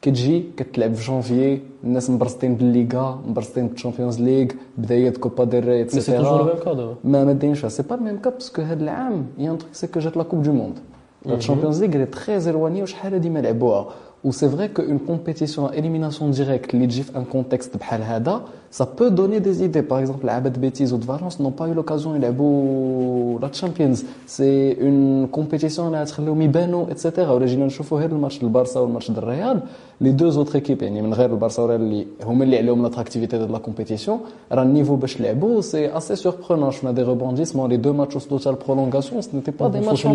كتجي 0.02 0.44
كتلعب 0.56 0.94
في 0.94 1.06
جونفيي 1.06 1.60
الناس 1.84 2.10
مبرسطين 2.10 2.54
بالليغا 2.54 3.22
مبرسطين 3.28 3.66
بال 3.66 3.76
Champions 3.76 4.20
League 4.20 4.46
بداية 4.78 5.10
Copa 5.10 5.44
del 5.44 5.64
Rey 5.68 5.82
et 5.82 6.10
cetera 6.10 6.94
ما 7.04 7.24
ما 7.24 7.32
داينش 7.32 7.66
c'est 7.66 7.82
pas 7.82 7.94
ال 7.94 7.99
même 7.99 8.18
cas 8.18 8.30
parce 8.30 8.50
que 8.50 8.62
هذا 8.62 8.82
العام 8.82 9.26
y 9.38 9.50
a 9.50 9.53
un 9.53 9.58
truc 9.58 9.74
c'est 9.74 9.86
que 9.86 10.00
جات 10.00 10.16
la 10.16 10.22
Coupe 10.22 10.42
du 10.42 10.52
Monde 10.52 10.78
ال 11.26 11.32
Champions 11.32 11.84
League 11.84 11.96
ري 11.98 12.06
تري 12.06 12.40
زيرواني 12.40 12.82
وشحال 12.82 13.12
هادي 13.12 13.30
ما 13.30 13.38
لعبوها 13.38 13.88
و 14.24 14.30
سي 14.30 14.48
فري 14.48 14.68
كو 14.68 14.82
اون 14.82 14.98
كومبيتيسيون 14.98 15.68
اليميناسيون 15.68 16.30
ديريكت 16.30 16.74
اللي 16.74 16.86
تجي 16.86 17.02
في 17.02 17.18
ان 17.18 17.24
كونتكست 17.24 17.76
بحال 17.76 18.02
هذا 18.02 18.42
سا 18.71 18.87
بو 18.99 19.07
دوني 19.07 19.39
دي 19.39 19.53
زيدي 19.53 19.81
باغ 19.81 19.99
اكزومبل 19.99 20.25
لعبات 20.25 20.59
بيتيز 20.59 20.93
و 20.93 20.97
فالونس 20.97 21.41
نون 21.41 21.51
با 21.59 21.67
يو 21.67 21.73
لوكازيون 21.73 22.15
يلعبوا 22.15 23.39
لا 23.39 23.47
تشامبيونز 23.47 24.05
سي 24.27 24.81
اون 24.81 25.27
كومبيتيسيون 25.27 25.87
اللي 25.87 26.01
غتخليهم 26.01 26.41
يبانوا 26.41 26.91
اتسيتيرا 26.91 27.31
ولا 27.31 27.45
جينا 27.45 27.65
نشوفوا 27.65 27.99
غير 27.99 28.09
الماتش 28.09 28.43
البارسا 28.43 28.79
والماتش 28.79 29.11
ديال 29.11 29.23
الريال 29.23 29.59
لي 30.01 30.11
دو 30.11 30.29
زوتر 30.29 30.55
ايكيب 30.55 30.83
يعني 30.83 31.01
من 31.01 31.13
غير 31.13 31.29
البارسا 31.29 31.61
والريال 31.61 31.81
اللي 31.81 32.05
هما 32.23 32.43
اللي 32.43 32.57
عليهم 32.57 32.83
لاتراكتيفيتي 32.83 33.37
ديال 33.37 33.51
لا 33.51 33.57
كومبيتيسيون 33.57 34.19
راه 34.51 34.63
النيفو 34.63 34.95
باش 34.95 35.21
لعبوا 35.21 35.61
سي 35.61 35.97
اسي 35.97 36.15
سوربرونون 36.15 36.71
شفنا 36.71 36.91
دي 36.91 37.01
روبونديسمون 37.01 37.69
لي 37.69 37.77
دو 37.77 37.93
ماتش 37.93 38.15
وصلوا 38.15 38.39
حتى 38.39 38.49
البرولونغاسيون 38.49 39.21
سي 39.21 39.29
نيتي 39.33 39.51
با 39.51 39.67
دي 39.67 39.79
ماتش 39.79 40.07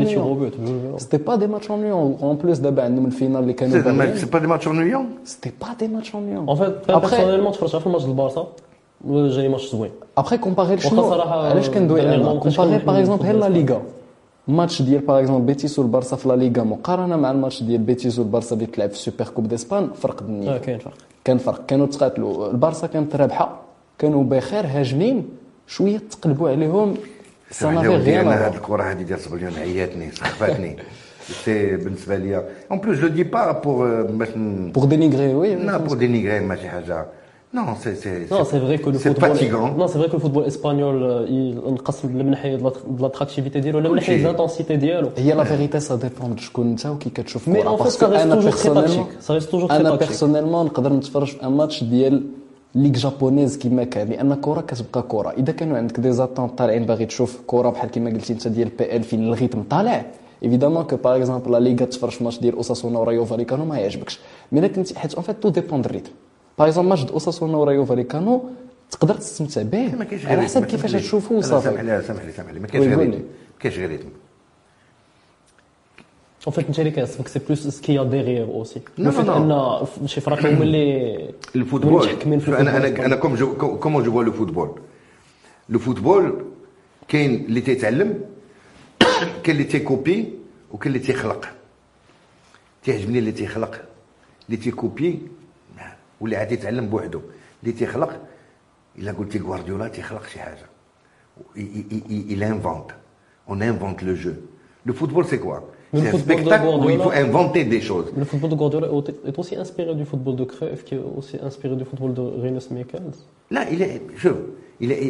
سيتي 0.96 1.16
با 1.16 1.36
دي 1.36 1.46
ماتش 1.46 1.70
اونيون 1.70 2.16
اون 2.22 2.36
بلوس 2.36 2.58
دابا 2.58 2.82
عندهم 2.82 3.06
الفينال 3.06 3.42
اللي 3.42 3.52
كانوا 3.52 4.16
سي 4.16 4.26
با 4.26 4.38
دي 4.38 4.46
ماتش 4.46 4.68
ennuyant 4.68 5.06
C'était 5.24 5.50
pas 5.50 5.74
des 5.78 5.88
matchs 5.88 6.14
ennuyants. 6.14 6.44
En 6.46 6.56
fait, 6.56 6.72
personnellement, 6.86 7.50
تفرجت 7.50 7.76
في 7.76 7.86
الماتش 7.86 8.04
البارسا 8.04 8.41
جاني 9.05 9.49
ماتش 9.49 9.71
زوين. 9.71 9.91
Après 10.19 10.37
comparer 10.37 10.79
شنو 10.79 11.13
علاش 11.13 11.69
كندوي 11.69 12.01
أنا 12.01 12.39
comparer 12.39 12.85
par 12.85 13.05
exemple 13.05 13.23
غير 13.23 13.35
لا 13.35 13.49
ليغا 13.49 13.81
ماتش 14.47 14.81
ديال 14.81 15.01
par 15.01 15.19
exemple 15.19 15.45
بيتيس 15.45 15.79
والبارسا 15.79 16.15
في 16.15 16.27
لا 16.27 16.33
ليغا 16.33 16.63
مقارنه 16.63 17.15
مع 17.15 17.31
الماتش 17.31 17.63
ديال 17.63 17.81
بيتيس 17.81 18.19
والبارسا 18.19 18.55
اللي 18.55 18.65
تلعب 18.65 18.89
في 18.89 18.95
ال 18.95 19.01
Super 19.01 19.27
Coupe 19.35 19.47
d'Espagne 19.47 19.89
فرق 19.95 20.21
ال 20.21 20.26
niveau 20.26 20.51
آه 20.51 20.57
كاين 20.57 20.77
فرق 20.79 20.93
كان 21.23 21.37
فرق 21.37 21.65
كانوا 21.65 21.85
تقاتلوا 21.87 22.51
البارسا 22.51 22.87
كانت 22.87 23.15
رابحه 23.15 23.61
كانوا 23.99 24.23
بخير 24.23 24.65
هاجمين 24.65 25.29
شوية 25.67 26.01
تقلبوا 26.11 26.49
عليهم 26.49 26.93
سانافي 27.51 27.87
غيان 27.87 28.27
هذه 28.27 28.55
الكرة 28.55 28.83
هذه 28.83 29.01
ديال 29.01 29.19
صبريون 29.19 29.53
عياتني 29.53 30.11
سخفتني 30.11 30.77
سي 31.45 31.75
بالنسبة 31.75 32.17
ليا. 32.17 32.43
اون 32.71 32.79
بلوس 32.79 32.97
جو 32.97 33.07
دي 33.07 33.23
با 33.23 33.51
بور 33.51 34.01
باش 34.01 34.29
بور 34.75 34.85
دينيغري 34.85 35.33
وي 35.33 35.55
لا 35.55 35.77
بور 35.77 35.97
دينيغري 35.97 36.39
ماشي 36.39 36.69
حاجة 36.69 37.05
Non, 37.53 37.75
c'est 37.79 38.31
Non, 38.31 38.43
c'est 38.49 38.57
vrai 38.57 38.79
que 38.79 38.89
le 38.89 38.97
football 38.97 39.29
fatigant. 39.29 39.69
Non, 39.77 39.87
c'est 39.87 39.99
vrai 39.99 40.07
que 40.07 40.13
le 40.13 40.19
football 40.19 40.45
espagnol 40.47 41.27
ينقسم 41.29 42.07
من 42.07 42.29
ناحيه 42.31 42.57
de 42.57 43.01
l'attractivité 43.01 43.57
ديالو 43.57 43.77
ولا 43.77 43.89
من 43.89 43.95
ناحيه 43.95 44.23
لانتونسيتي 44.23 44.75
ديالو 44.75 45.09
هي 45.17 45.33
لا 45.33 45.43
فيغيتي 45.43 45.79
سا 45.79 45.95
ديبون 45.95 46.37
شكون 46.37 46.69
انت 46.69 46.85
وكي 46.85 47.09
كتشوف 47.09 47.47
مي 47.47 47.67
اون 47.67 47.77
فيت 47.83 48.03
أنا 48.03 48.35
بيرسونيلمون 48.35 49.71
أنا 49.71 49.95
بيرسونيلمون 49.95 50.65
نقدر 50.65 50.93
نتفرج 50.93 51.27
في 51.27 51.43
ان 51.43 51.51
ماتش 51.51 51.83
ديال 51.83 52.23
ligue 52.75 52.91
japonaise 52.91 53.57
كيما 53.57 53.83
كان 53.83 54.07
لأن 54.07 54.33
كره 54.33 54.61
كتبقى 54.61 55.01
كره 55.01 55.29
اذا 55.29 55.51
كانوا 55.51 55.77
عندك 55.77 55.99
des 55.99 56.11
attentes 56.11 56.47
طالعين 56.47 56.85
باغي 56.85 57.05
تشوف 57.05 57.41
كره 57.47 57.69
بحال 57.69 57.89
كيما 57.89 58.09
قلتي 58.09 58.33
انت 58.33 58.47
ديال 58.47 58.69
PL 58.79 58.86
فين 58.86 58.95
ال 58.95 59.03
rythme 59.03 59.63
طالع 59.69 60.05
évidemment 60.43 60.83
que 60.83 60.95
par 60.95 61.17
exemple 61.17 61.51
لا 61.51 61.59
ليغا 61.59 61.85
تفرج 61.85 62.11
في 62.11 62.23
ماتش 62.23 62.39
ديال 62.39 62.55
اوساسونا 62.55 62.99
ورايو 62.99 63.25
فاليكانو 63.25 63.65
ما 63.65 63.77
يعجبكش 63.77 64.19
mais 64.51 64.69
كنتي 64.69 64.99
حيت 64.99 65.13
en 65.13 65.23
fait 65.23 65.35
tout 65.43 65.49
dépend 65.49 65.81
de 65.81 65.89
ال 65.89 65.92
rythme 65.92 66.11
par 66.59 66.67
exemple 66.67 66.89
match 66.89 67.11
اوساسونا 67.11 67.57
ورايو 67.57 67.85
فاليكانو 67.85 68.49
تقدر 68.91 69.15
تستمتع 69.15 69.61
به. 69.61 70.07
على 70.25 70.41
حسب 70.41 70.65
كيفاش 70.65 70.91
تشوفه 70.91 71.35
وصافي 71.35 71.63
سامح 71.63 71.81
لي 71.81 72.01
سامح 72.01 72.25
لي 72.25 72.31
سامح 72.31 72.51
لي 72.51 72.59
ما 72.59 72.67
كاينش 72.67 72.87
غير 72.87 73.07
ما 73.07 73.19
كاينش 73.59 73.77
غير 73.77 73.89
rythme. 73.89 74.09
En 76.47 76.51
fait, 76.51 76.59
انت 76.59 76.79
اللي 76.79 76.91
كيعصبك 76.91 77.27
c'est 77.27 77.39
plus 77.39 77.67
ce 77.67 77.82
qui 77.82 78.03
dérange 78.03 78.43
aussi 78.43 78.81
le 78.97 79.11
fait 79.11 79.29
إن 79.29 80.07
شي 80.07 80.21
فرق 80.21 80.39
هما 80.45 80.63
اللي 80.63 81.29
ال 81.55 81.61
football 81.61 82.09
أنا 82.47 82.77
أنا 82.77 83.05
أنا 83.05 83.15
comme 83.15 83.35
je 83.35 83.77
comment 83.77 84.03
je 84.03 84.11
vois 84.11 84.23
le 84.23 84.31
football 84.31 84.79
le 85.69 85.79
football 85.79 86.45
كاين 87.07 87.35
اللي 87.35 87.61
تيتعلم 87.61 88.21
كاين 89.43 89.57
اللي 89.57 89.63
تي 89.63 89.83
copie 89.83 90.33
وكاين 90.71 90.95
اللي 90.95 91.07
تيخلق 91.07 91.49
تيعجبني 92.83 93.19
اللي 93.19 93.31
تيخلق 93.31 93.81
اللي 94.45 94.57
تي 94.57 94.75
copie 94.75 95.19
واللي 96.22 96.36
عاد 96.36 96.52
يتعلم 96.52 96.86
بوحدو 96.86 97.20
اللي 97.62 97.72
تيخلق 97.72 98.20
الا 98.98 99.12
قلتي 99.12 99.38
غوارديولا 99.38 99.88
تيخلق 99.88 100.26
شي 100.26 100.38
حاجه 100.38 100.66
il 101.56 102.42
invente 102.42 102.92
on 103.48 103.60
invente 103.60 104.02
le 104.02 104.14
jeu 104.14 104.36
le 104.84 104.92
football 104.92 105.24
c'est 105.30 105.38
quoi 105.38 105.58
c'est 105.94 106.08
un 106.08 106.18
spectacle 106.18 106.66
où 106.66 106.90
il 106.90 107.00
faut 107.00 107.14
inventer 107.26 107.64
des 107.64 107.80
choses 107.80 108.08
le 108.22 108.24
football 108.24 108.50
de 108.50 108.56
Guardiola 108.56 108.88
est 109.28 109.38
aussi 109.38 109.54
inspiré 109.56 109.94
du 109.94 110.04
football 110.04 110.36
de 110.36 110.44
Cruyff 110.52 110.80
qui 110.84 110.94
est 110.96 111.04
aussi 111.18 111.36
inspiré 111.48 111.74
du 111.76 111.84
football 111.84 112.12
de 112.18 112.24
Rinus 112.42 112.66
Michels 112.70 113.18
là 113.54 113.62
il 113.74 113.80
est 113.82 114.02
je 114.22 114.30
il 114.84 114.90
est 114.92 115.02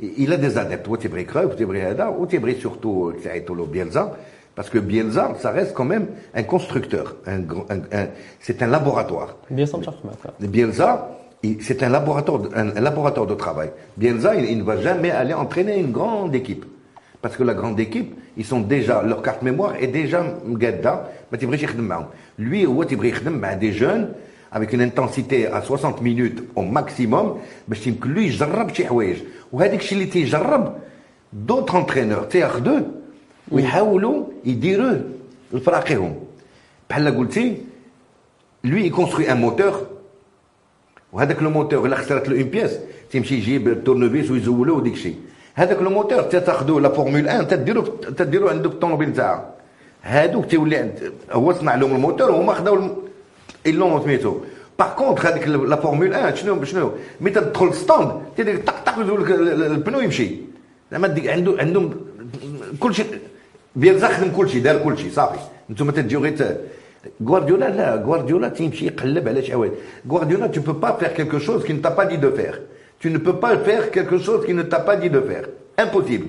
il 0.00 0.32
a 0.32 0.36
des 0.36 0.58
adeptes 0.58 0.88
وتبغي 0.88 1.24
كرويف 1.24 1.50
وتبغي 1.50 1.82
هذا 1.82 2.06
وتبغي 2.06 2.54
surtout 2.60 3.22
تعيطوا 3.24 3.56
له 3.56 3.66
بيلزا 3.66 4.16
Parce 4.54 4.70
que 4.70 4.78
Bielsa, 4.78 5.34
ça 5.38 5.50
reste 5.50 5.74
quand 5.74 5.84
même 5.84 6.06
un 6.34 6.42
constructeur. 6.42 7.16
Un, 7.26 7.40
un, 7.40 7.80
un, 7.92 8.06
c'est 8.40 8.62
un 8.62 8.66
laboratoire. 8.68 9.36
Bielsa, 10.40 11.10
c'est 11.60 11.82
un 11.82 11.90
laboratoire, 11.90 12.40
un, 12.54 12.80
laboratoire 12.80 13.26
de 13.26 13.34
travail. 13.34 13.70
Bielsa, 13.98 14.34
il, 14.34 14.46
il, 14.50 14.58
ne 14.58 14.62
va 14.62 14.80
jamais 14.80 15.10
aller 15.10 15.34
entraîner 15.34 15.78
une 15.78 15.92
grande 15.92 16.34
équipe. 16.34 16.64
Parce 17.20 17.36
que 17.36 17.42
la 17.42 17.54
grande 17.54 17.78
équipe, 17.80 18.14
ils 18.36 18.44
sont 18.44 18.60
déjà, 18.60 19.02
leur 19.02 19.20
carte 19.20 19.42
mémoire 19.42 19.74
est 19.80 19.88
déjà 19.88 20.22
mgadda, 20.46 21.10
Lui, 22.38 22.62
il 22.62 23.58
des 23.58 23.72
jeunes 23.72 24.08
avec 24.52 24.72
une 24.72 24.80
intensité 24.80 25.46
à 25.48 25.60
60 25.60 26.00
minutes 26.00 26.44
au 26.54 26.62
maximum, 26.62 27.34
lui, 28.04 28.26
il 28.26 28.32
jarrab 28.32 28.70
شي 28.72 28.86
حوايج. 28.86 29.16
وهذاك 29.52 29.80
الشيء 29.80 29.98
اللي 29.98 30.10
تيجرب 30.10 30.74
d'autres 31.48 31.74
entraîneurs 31.74 32.28
تياخذوه 32.30 32.82
ويحاولوا 33.51 34.25
يديروه 34.45 35.01
لفراقيهم 35.53 36.15
بحال 36.89 37.17
قلتي 37.17 37.57
il 38.63 38.91
construit 38.91 39.27
un 39.27 39.35
moteur. 39.35 39.73
وهذاك 41.13 41.43
le 41.43 41.49
moteur 41.49 41.85
إلا 41.85 41.95
خسرت 41.95 42.29
له 42.29 42.41
une 42.41 42.49
pièce 42.49 42.79
تيمشي 43.11 43.35
يجيب 43.35 43.67
التورنوفيس 43.67 44.31
ويزولو 44.31 44.77
وديك 44.77 44.93
الشيء 44.93 45.15
هذاك 45.55 45.81
لو 45.81 45.89
موتور 45.89 46.21
تاخذوا 46.21 46.81
لا 46.81 46.89
فورمول 46.89 47.25
1 47.25 47.47
تديرو 47.47 47.81
تديرو 48.17 48.47
عندك 48.49 48.71
الطوموبيل 48.71 49.13
تاعها 49.13 49.51
هادوك 50.03 50.45
تيولي 50.45 50.77
عند 50.77 51.13
هو 51.31 51.53
صنع 51.53 51.75
لهم 51.75 51.95
الموتور 51.95 52.31
وهما 52.31 52.53
خداو 52.53 52.89
ايلون 53.65 54.03
سميتو 54.03 54.39
باغ 54.79 54.93
كونتخ 54.95 55.25
هذيك 55.25 55.47
لا 55.47 55.75
فورمول 55.75 56.11
1 56.11 56.35
شنو 56.35 56.63
شنو؟ 56.63 56.91
مي 57.21 57.29
تدخل 57.29 57.67
الستاند 57.67 58.11
تيدير 58.37 58.57
طق 58.57 58.83
طق 58.83 58.99
البنو 58.99 59.99
يمشي. 59.99 60.35
زعما 60.91 61.15
عنده 61.25 61.55
عندهم 61.59 61.93
كل 62.79 62.95
شيء 62.95 63.05
بيرزا 63.75 64.07
خدم 64.07 64.31
كل 64.31 64.49
شيء 64.49 64.63
دار 64.63 64.83
كل 64.83 64.97
شيء 64.97 65.11
صافي. 65.11 65.39
أنتم 65.69 65.91
تجيو 65.91 66.19
غير 66.19 66.57
غوارديولا 67.23 67.69
لا 67.69 67.95
غوارديولا 67.95 68.49
تيمشي 68.49 68.85
يقلب 68.85 69.27
على 69.27 69.41
حوايج 69.51 69.71
غوارديولا 70.09 70.39
tu 70.39 70.47
peux 70.47 70.79
pas 70.85 70.93
faire 70.99 71.13
quelque 71.13 71.39
chose 71.39 71.63
qui 71.65 71.73
ne 71.73 71.79
t'a 71.79 71.91
pas 71.91 72.05
dit 72.05 72.17
de 72.17 72.29
faire. 72.29 72.59
Tu 72.99 73.09
ne 73.09 73.17
peux 73.17 73.37
pas 73.39 73.57
faire 73.57 73.91
quelque 73.91 74.17
chose 74.17 74.45
qui 74.45 74.53
ne 74.53 74.63
t'a 74.63 74.79
pas 74.79 74.95
dit 74.95 75.09
de 75.09 75.21
impossible. 75.77 76.27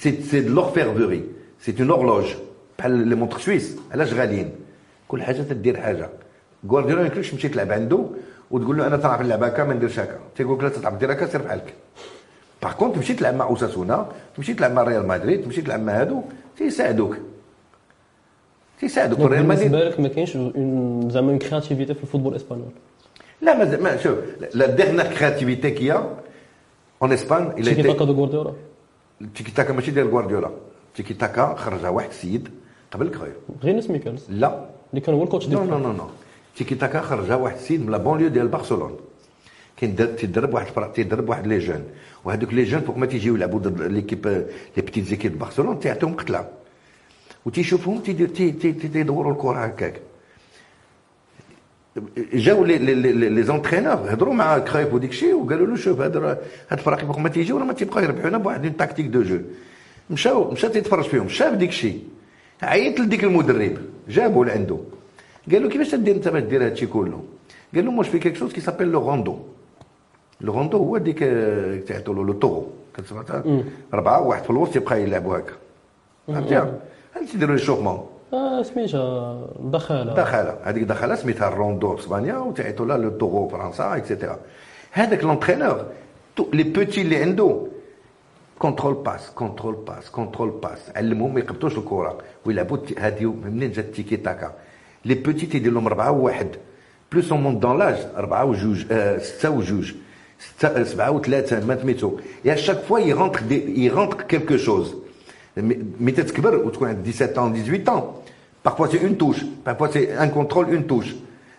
C'est 0.00 0.22
c'est 0.28 0.42
de 0.42 0.50
l'orfèvrerie. 0.50 1.24
C'est 1.58 1.78
une 1.78 1.90
horloge. 1.90 2.36
بحال 2.78 3.08
les 3.08 3.14
montres 3.14 3.38
suisses 3.38 3.76
علاش 3.92 4.14
غاليين 4.14 4.50
كل 5.08 5.22
حاجة 5.22 5.42
تدير 5.42 5.76
حاجة 5.80 6.08
غوارديولا 6.68 7.00
ما 7.00 7.06
يمكنش 7.06 7.30
تمشي 7.30 7.48
تلعب 7.48 7.72
عنده 7.72 8.06
وتقول 8.50 8.78
له 8.78 8.86
أنا 8.86 8.96
تلعب 8.96 9.20
اللعبه 9.20 9.46
هكا 9.46 9.64
ما 9.64 9.74
نديرش 9.74 9.98
هكا 9.98 10.18
تيقول 10.36 10.58
لك 10.58 10.64
لا 10.64 10.68
تلعب 10.68 10.98
دير 10.98 11.12
هكا 11.12 11.26
سير 11.26 11.42
بحالك 11.42 11.74
par 12.62 12.72
contre 12.72 12.94
تمشي 12.96 13.14
تلعب 13.14 13.34
مع 13.34 13.44
اوساسونا 13.44 14.08
تمشي 14.36 14.54
تلعب 14.54 14.72
مع 14.72 14.82
ريال 14.82 15.08
مدريد 15.08 15.44
تمشي 15.44 15.62
تلعب 15.62 15.80
مع 15.80 15.92
هادو 16.00 16.22
تيساعدوك 16.58 17.16
تيساعدوك 18.80 19.20
ريال 19.20 19.46
مدريد 19.48 19.70
بالنسبة 19.72 19.88
لك 19.90 20.00
ما 20.00 20.08
كاينش 20.08 20.30
زعما 21.12 21.30
une 21.30 21.38
créativité 21.38 21.94
في 21.94 22.02
ال 22.02 22.05
football 22.05 22.32
espagnol 22.32 22.68
لا 23.42 23.58
ما 23.58 23.76
ما 23.80 23.96
شوف 23.96 24.18
la 24.54 24.66
dernière 24.66 25.06
créativité 25.14 25.70
qu'il 25.70 26.16
y 27.02 27.05
a 27.05 27.07
en 27.07 27.12
Espagne 27.12 27.50
il 27.58 27.66
y 27.66 27.70
a 27.70 27.74
tiki-taka 27.74 28.04
de 28.04 28.12
غوارديولا 28.12 28.52
tiki-taka 29.34 29.72
ماشي 29.72 29.90
ديال 29.90 30.08
غوارديولا 30.08 30.50
tiki-taka 30.94 31.54
خرجها 31.54 31.88
واحد 31.88 32.08
السيد 32.08 32.48
قبل 32.90 33.10
غير 33.62 33.74
ناس 33.74 33.90
ميكالز 33.90 34.26
لا 34.30 34.64
اللي 34.90 35.00
كان 35.00 35.14
هو 35.14 35.22
ال 35.22 35.26
coach 35.26 35.46
ديال 35.46 35.70
non 35.70 35.78
non 35.78 35.92
non 35.92 36.06
tiki-taka 36.56 37.00
خرجها 37.00 37.36
واحد 37.36 37.56
السيد 37.56 37.80
من 37.86 37.90
la 37.92 37.98
banlieue 37.98 38.28
ديال 38.28 38.48
برشلونه 38.48 38.96
كاين 39.76 39.94
در- 39.94 40.06
تيدرب 40.06 40.54
واحد 40.54 40.92
تيدرب 40.92 41.28
واحد 41.28 41.46
les 41.46 41.58
jeunes 41.58 41.84
وهذوك 42.24 42.54
les 42.54 42.64
jeunes 42.64 42.80
فوق 42.80 42.96
ما 42.96 43.06
تيجيو 43.06 43.36
يلعبوا 43.36 43.58
ضد 43.58 43.82
l'équipe 43.82 44.26
les 44.76 44.82
petites 44.82 45.04
équipes 45.04 45.38
برشلونه 45.38 45.78
تيعطيهم 45.80 46.14
قتله 46.14 46.48
وتيشوفهم 47.46 47.98
تيدير 47.98 48.28
تي- 48.28 48.50
تي- 48.52 48.72
تي- 48.72 48.88
تيدوروا 48.88 49.32
الكره 49.32 49.58
هكاك 49.64 50.00
جاو 52.34 52.64
les 52.64 52.78
les 52.78 52.94
les 53.12 53.42
entraîneurs 53.42 53.94
هضروا 53.94 54.34
مع 54.34 54.58
كرايف 54.58 54.94
وديك 54.94 55.10
الشيء 55.10 55.34
وقالوا 55.34 55.66
له 55.66 55.76
شوف 55.76 56.00
هاد 56.00 56.16
هاد 56.16 56.38
الفرق 56.72 57.04
فوق 57.04 57.18
ما 57.18 57.28
تيجيو 57.28 57.58
راه 57.58 57.64
ما 57.64 57.72
تيبقاو 57.72 58.04
يربحونا 58.04 58.38
بواحد 58.38 58.64
une 58.64 58.76
tactique 58.76 59.06
de 59.06 59.22
jeu 59.22 59.38
مشاو 60.10 60.50
مشى 60.50 60.68
تيتفرج 60.68 61.04
فيهم 61.04 61.28
شاف 61.28 61.54
ديك 61.54 61.68
الشيء 61.68 62.02
عيط 62.62 63.00
لديك 63.00 63.24
المدرب 63.24 63.78
جابو 64.08 64.44
لعنده 64.44 64.78
قال 65.52 65.62
له 65.62 65.68
كيفاش 65.68 65.90
تدير 65.90 66.14
انت 66.16 66.28
باش 66.28 66.42
دير 66.42 66.64
هادشي 66.66 66.86
كله 66.86 67.24
قال 67.74 67.84
له 67.84 67.90
moi 67.90 68.01
je 68.01 68.08
fais 68.08 68.18
quelque 68.18 68.36
chose 68.36 68.52
qui 68.52 68.60
s'appelle 68.60 68.88
le 68.88 69.08
rondo 69.10 69.38
le 70.40 70.52
rondo 70.52 70.78
هو 70.78 70.98
ديك 70.98 71.18
تعيطوا 71.88 72.14
له 72.14 72.24
le 72.24 72.32
toro 72.32 72.66
كتسمعها 72.96 73.44
اربعه 73.94 74.26
واحد 74.26 74.42
في 74.42 74.50
الوسط 74.50 74.76
يبقى 74.76 75.02
يلعبوا 75.02 75.38
هكا. 75.38 75.52
فهمتيها 76.28 76.74
هادي 77.16 77.26
تيديروا 77.26 77.56
l'échauffement 77.56 78.06
سميتها 78.62 79.40
دخالة. 79.60 80.14
دخله 80.14 80.56
هذيك 80.62 80.82
دخله 80.84 81.14
سميتها 81.14 81.48
ال 81.48 81.56
rondo 81.56 81.96
في 81.96 82.02
إسبانيا 82.02 82.38
وتعيطوا 82.38 82.86
لها 82.86 82.96
le 82.98 83.10
toro 83.10 83.48
فرنسا 83.48 83.96
et 83.96 84.07
cetera 84.07 84.38
هذاك 84.92 85.24
l'entraîneur 85.24 85.84
les 86.52 86.62
petits 86.62 87.02
اللي 87.02 87.16
عنده 87.16 87.62
contrôle 88.58 88.94
passe 88.94 89.30
contrôle 89.30 89.74
passe 89.74 90.10
contrôle 90.10 90.50
passe 90.50 90.78
علمهم 90.96 91.34
ما 91.34 91.40
يقبطوش 91.40 91.78
الكرة 91.78 92.18
ويلعبوا 92.46 92.78
هذه 92.98 93.24
منين 93.24 93.72
جات 93.72 93.84
ال 93.84 94.16
tiki-taka 94.16 94.52
les 95.04 95.14
petits 95.14 95.46
تيدير 95.46 95.72
لهم 95.72 95.86
اربعه 95.86 96.10
وواحد 96.10 96.48
بلوس 97.12 97.32
اون 97.32 97.42
مونت 97.42 97.62
دون 97.62 97.78
لاج 97.78 97.96
اربعه 98.16 98.44
وجوج 98.44 98.84
آه 98.92 99.18
ستة 99.18 99.50
وجوج. 99.50 99.94
Euh, 100.64 100.84
Et 102.44 102.50
à 102.50 102.56
chaque 102.56 102.84
fois, 102.84 103.00
il 103.00 103.12
rentre, 103.14 103.40
il 103.50 103.90
rentre 103.90 104.26
quelque 104.26 104.56
chose. 104.56 104.96
Mais 105.56 105.78
17 106.12 107.38
ans, 107.38 107.50
18 107.50 107.88
ans? 107.88 108.22
Parfois, 108.62 108.88
c'est 108.90 108.98
une 108.98 109.16
touche. 109.16 109.44
Parfois, 109.64 109.88
c'est 109.92 110.12
un 110.12 110.28
contrôle, 110.28 110.72
une 110.72 110.84
touche. 110.84 111.14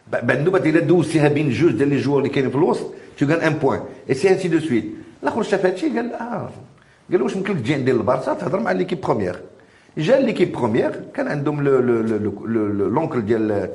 Ben, 0.09 0.43
nous, 0.43 0.55
a 0.55 0.59
12 0.59 1.07
sirabines 1.07 1.51
juste 1.51 1.79
les 1.79 2.01
tu 3.15 3.25
gagnes 3.25 3.43
un 3.43 3.51
point. 3.51 3.85
Et 4.07 4.13
c'est 4.13 4.29
ainsi 4.29 4.47
de 4.47 4.59
suite. 4.59 4.95
L'akhir 5.21 5.43
Shafati, 5.43 5.87
il 5.87 6.11
ah, 6.17 6.47
a 6.47 6.49
قال 7.11 7.21
واش 7.21 7.35
يمكن 7.35 7.53
لك 7.53 7.59
تجي 7.59 7.73
عندي 7.73 7.91
للبارسا 7.91 8.33
تهضر 8.33 8.59
مع 8.59 8.71
ليكيب 8.71 9.01
بروميير 9.01 9.39
جا 9.97 10.19
ليكيب 10.19 10.51
بروميير 10.51 11.01
كان 11.13 11.27
عندهم 11.27 11.63
لونكل 12.93 13.21
ديال 13.25 13.69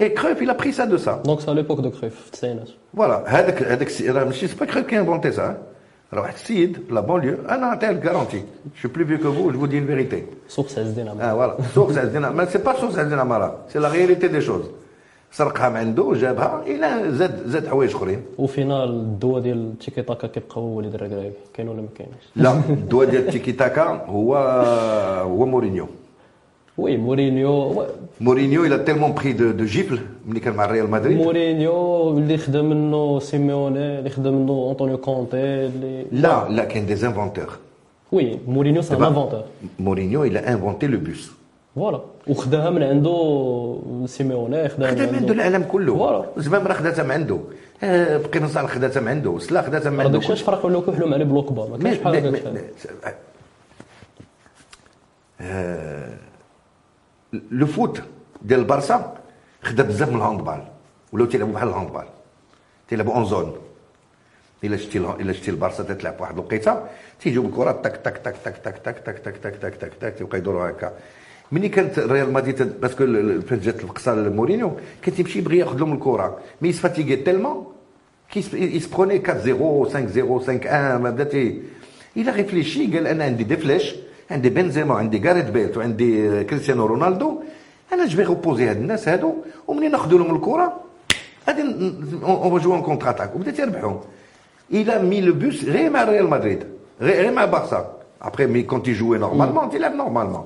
et 0.00 0.14
Cruyff, 0.14 0.38
il 0.40 0.50
a 0.50 0.54
pris 0.54 0.72
ça 0.72 0.86
de 0.86 0.96
ça. 0.96 1.20
Donc 1.24 1.42
c'est 1.42 1.50
à 1.50 1.54
l'époque 1.54 1.82
de 1.82 1.90
Cruyff, 1.90 2.30
Voilà, 2.94 3.22
c'est 3.88 4.56
pas 4.56 4.66
Cruyff 4.66 4.86
qui 4.86 4.96
a 4.96 5.00
inventé 5.00 5.30
ça. 5.32 5.46
Hein. 5.50 5.56
Alors, 6.12 6.26
Sid, 6.34 6.78
la 6.90 7.02
banlieue, 7.02 7.38
un 7.48 7.72
hôtel 7.72 8.00
garanti. 8.00 8.42
Je 8.74 8.80
suis 8.80 8.88
plus 8.88 9.04
vieux 9.04 9.18
que 9.18 9.28
vous, 9.28 9.52
je 9.52 9.56
vous 9.56 9.68
dis 9.68 9.76
une 9.76 9.86
vérité. 9.86 10.26
Sauf 10.48 10.66
Ah, 11.20 11.34
voilà. 11.34 11.56
Sauf 11.72 11.92
Mais 12.34 12.46
c'est 12.48 12.64
pas 12.64 12.74
sauf 12.74 12.92
Dinamara. 12.96 13.66
C'est 13.68 13.78
la 13.78 13.88
réalité 13.88 14.28
des 14.28 14.40
choses. 14.40 14.70
سرقها 15.32 15.68
من 15.68 15.76
عنده 15.76 16.12
جابها 16.14 16.62
الى 16.66 17.12
زاد 17.12 17.46
زاد 17.46 17.68
حوايج 17.68 17.94
اخرين 17.94 18.22
وفي 18.38 18.64
نال 18.64 18.88
الدواء 18.88 19.40
ديال 19.40 19.56
التيكي 19.56 20.02
تاكا 20.02 20.26
كيبقى 20.26 20.56
هو 20.60 20.80
اللي 20.80 20.90
درا 20.90 21.30
كاين 21.54 21.68
ولا 21.68 21.80
ما 21.82 21.88
كاينش 21.94 22.12
لا 22.36 22.52
الدواء 22.70 23.10
ديال 23.10 23.26
التيكي 23.26 23.52
تاكا 23.52 24.04
هو 24.06 24.36
هو 25.24 25.46
مورينيو 25.46 25.86
oui, 26.82 26.96
Mourinho. 26.96 27.52
Mourinho, 28.20 28.64
il 28.64 28.72
a 28.72 28.78
tellement 28.78 29.12
pris 29.12 29.34
de, 29.34 29.52
de 29.52 29.64
gifles, 29.74 30.00
Real 30.66 30.88
Madrid. 30.88 31.16
Mourinho, 31.16 32.18
il 32.18 33.20
Simeone, 33.20 34.02
il 34.04 34.12
Antonio 34.72 34.98
Conte. 34.98 35.42
Là, 36.12 36.48
là, 36.56 36.64
qu'il 36.70 36.86
des 36.86 37.04
inventeurs. 37.04 37.58
Oui, 38.10 38.40
Mourinho, 38.46 38.80
c'est 38.82 38.94
eh 38.94 38.96
un 38.96 39.00
ben, 39.00 39.06
inventeur. 39.06 39.44
Mourinho, 39.78 40.24
il 40.24 40.36
a 40.38 40.42
inventé 40.48 40.86
le 40.88 40.98
bus. 40.98 41.22
Voilà. 41.76 42.00
وخداها 42.28 42.70
من 42.70 42.82
عنده 42.82 43.78
سيميوني 44.06 44.68
خداها 44.68 44.94
من 44.94 45.14
عنده 45.14 45.32
العالم 45.32 45.62
كله 45.62 45.92
فوالا 45.94 46.26
زمام 46.36 46.66
راه 46.66 46.74
خداتها 46.74 47.04
بقينا 47.82 48.48
صار 48.48 48.66
خداتها 48.66 49.00
من 49.00 49.08
عنده 49.08 49.38
سلا 49.38 49.62
خداتها 49.62 49.90
من 49.90 50.00
عنده 50.00 50.20
فرق 50.20 50.64
ولاو 50.66 50.80
bloc 51.24 51.52
bas 51.52 51.66
ما 51.66 51.76
بحال 51.76 52.40
le 57.32 57.66
foot 57.66 58.02
ديال 58.42 58.60
البارسا 58.60 59.16
خدا 59.62 59.82
بزاف 59.82 60.08
من 60.08 60.16
ال 60.16 60.21
handball 60.21 60.64
ولاو 61.12 61.26
تيلعبوا 61.26 61.54
بحال 61.54 61.68
ال 61.68 61.72
handball 61.72 62.04
تيلعبوا 62.88 63.14
en 63.14 63.24
zone 63.24 63.56
الا 64.64 64.76
شتي 64.76 64.98
الا 64.98 65.32
شتي 65.32 65.50
البارسا 65.50 65.82
تتلعب 65.82 66.20
واحد 66.20 66.34
الوقيته 66.34 66.82
تيجيو 67.20 67.42
بالكره 67.42 67.72
تك 67.72 67.96
تك 67.96 68.16
تك 68.24 68.36
تك 68.44 68.56
تك 68.56 68.78
تك 68.78 68.98
تك 68.98 69.18
تك 69.18 69.36
تك 69.36 69.56
تك 69.56 69.74
تك 69.76 69.94
تك 70.00 70.14
تيبقى 70.18 70.38
يدوروا 70.38 70.70
هكا 70.70 70.92
ملي 71.52 71.68
كانت 71.68 71.98
ريال 71.98 72.32
مدريد 72.32 72.80
parce 72.80 72.95
que 72.95 73.04
فاش 73.40 73.58
جات 73.58 73.84
القصة 73.84 74.14
لمورينيو 74.14 74.76
كان 75.02 75.14
تيمشي 75.14 75.38
يبغي 75.38 75.58
ياخذ 75.58 75.78
لهم 75.78 75.92
الكره 75.92 76.38
مي 76.62 76.68
يسفاتيغي 76.68 77.16
تيلمون 77.16 77.66
كي 78.30 78.40
يسبروني 78.52 79.22
4 79.28 79.38
0 79.40 79.84
5 79.84 80.06
0 80.08 80.38
5 80.38 80.52
1 80.52 81.00
ما 81.00 81.10
بدا 81.10 81.24
تي 81.24 81.62
إلى 82.16 82.30
ريفليشي 82.30 82.86
قال 82.86 83.06
أنا 83.06 83.24
عندي 83.24 83.44
دي 83.44 83.56
فلاش 83.56 83.94
عندي 84.30 84.50
بنزيما 84.50 84.94
عندي 84.94 85.28
غاريت 85.28 85.50
بيت 85.50 85.76
وعندي 85.76 86.44
كريستيانو 86.44 86.86
رونالدو. 86.86 87.42
أنا 87.92 88.06
جو 88.06 88.16
في 88.16 88.22
روبوزي 88.22 88.68
هاد 88.70 88.76
الناس 88.76 89.08
هادو 89.08 89.34
ومنين 89.68 89.90
ناخذ 89.90 90.10
لهم 90.10 90.36
الكرة 90.36 90.80
غادي 91.48 91.62
اون 92.22 92.60
جو 92.60 92.72
اون 92.74 92.82
كونتر 92.82 93.10
اتاك 93.10 93.36
وبدا 93.36 93.50
تيربحهم 93.50 94.00
إلى 94.72 95.02
مي 95.02 95.20
لو 95.20 95.32
بوس 95.34 95.64
غير 95.64 95.90
مع 95.90 96.04
ريال 96.04 96.30
مدريد 96.30 96.64
غير 97.00 97.32
مع 97.32 97.44
بارسا. 97.44 97.96
ابخي 98.22 98.46
مي 98.46 98.62
كونت 98.62 98.88
يجوي 98.88 99.18
نورمالمون 99.18 99.70
تيلعب 99.70 99.94
نورمالمون 99.94 100.44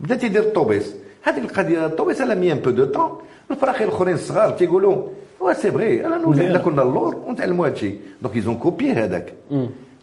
بدا 0.00 0.14
تيدير 0.14 0.42
الطوبيس 0.42 0.94
هذيك 1.22 1.44
القضية 1.44 1.86
الطوبيس 1.86 2.20
الا 2.20 2.34
مي 2.34 2.52
ان 2.52 2.58
بو 2.58 2.70
دو 2.70 2.84
طون 2.84 3.18
الفراخي 3.50 3.84
الأخرين 3.84 4.14
الصغار 4.14 4.50
تيقولوا 4.50 5.08
وا 5.40 5.52
سي 5.52 5.70
فغي 5.70 6.06
أنا 6.06 6.58
كنا 6.58 6.82
اللور 6.82 7.16
ونتعلموا 7.26 7.66
هذا 7.66 7.74
الشيء 7.74 8.00
دونك 8.22 8.36
يزون 8.36 8.54
كوبي 8.54 8.92
هذاك. 8.92 9.32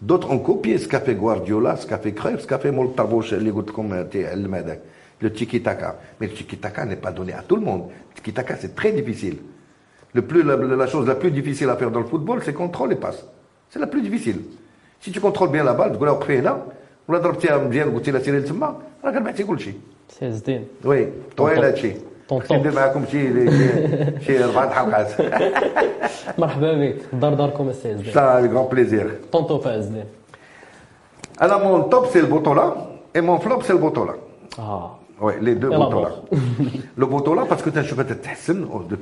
D'autres 0.02 0.32
ont 0.32 0.40
copié 0.40 0.78
ce 0.78 0.88
qu'a 0.88 1.00
fait 1.00 1.16
Guardiola, 1.16 1.76
ce 1.76 1.88
qu'a 1.88 1.98
fait 1.98 2.14
Cruyff, 2.14 2.42
ce 2.42 2.48
qu'a 2.48 2.60
fait 2.60 2.72
Moltavo 2.72 3.22
chez 3.22 3.36
euh, 3.36 4.76
le 5.20 5.34
tiki-taka. 5.34 6.00
Mais 6.20 6.28
le 6.28 6.34
tiki-taka 6.34 6.86
n'est 6.86 6.96
pas 6.96 7.12
donné 7.12 7.34
à 7.34 7.42
tout 7.42 7.56
le 7.56 7.64
monde. 7.64 7.90
Le 8.10 8.16
tiki-taka, 8.16 8.56
c'est 8.58 8.76
très 8.76 8.92
difficile. 8.92 9.38
Le 10.14 10.22
plus, 10.22 10.44
la, 10.44 10.56
la, 10.56 10.88
chose 10.88 11.08
la 11.08 11.16
plus 11.16 11.32
difficile 11.32 11.70
à 11.70 11.76
faire 11.76 11.90
dans 11.90 12.00
le 12.00 12.06
football, 12.06 12.42
c'est 12.46 12.54
contrôler 12.54 12.96
les 12.96 13.02
passes. 13.02 13.26
C'est 13.70 13.80
la 13.80 13.88
plus 13.88 14.02
difficile. 14.02 14.42
Si 15.00 15.12
tu 15.12 15.20
contrôles 15.20 15.50
bien 15.50 15.64
la 15.64 15.74
balle, 15.74 15.94
tu 15.94 16.00
vas 16.00 16.42
là, 16.42 16.66
ولا 17.08 17.20
ضربتيها 17.20 17.58
مزيان 17.58 17.96
قلتي 17.96 18.12
لها 18.12 18.22
سيري 18.22 18.40
لتما 18.40 18.76
راك 19.04 19.16
ربحتي 19.16 19.44
كل 19.44 19.60
شيء. 19.60 19.74
سيزدين. 20.10 20.66
وي 20.86 21.08
طويله 21.38 21.68
هادشي. 21.68 21.92
طونطون 22.30 22.58
ندير 22.58 22.76
معاكم 22.76 23.06
شي 23.12 23.52
شي 24.26 24.38
ربعه 24.44 24.64
الحلقات 24.68 25.12
مرحبا 26.38 26.74
بك 26.74 26.96
دار 27.14 27.34
داركم 27.34 27.70
السي 27.70 27.98
زين 27.98 28.64
بليزير 28.72 29.12
les 35.42 35.56
deux 35.56 35.70
Botola. 35.70 36.12
le 36.98 37.06
Botola, 37.06 37.46
parce 37.46 37.64
que 37.64 37.70
tu 37.70 37.80
hein, 37.80 37.82
as 37.82 37.86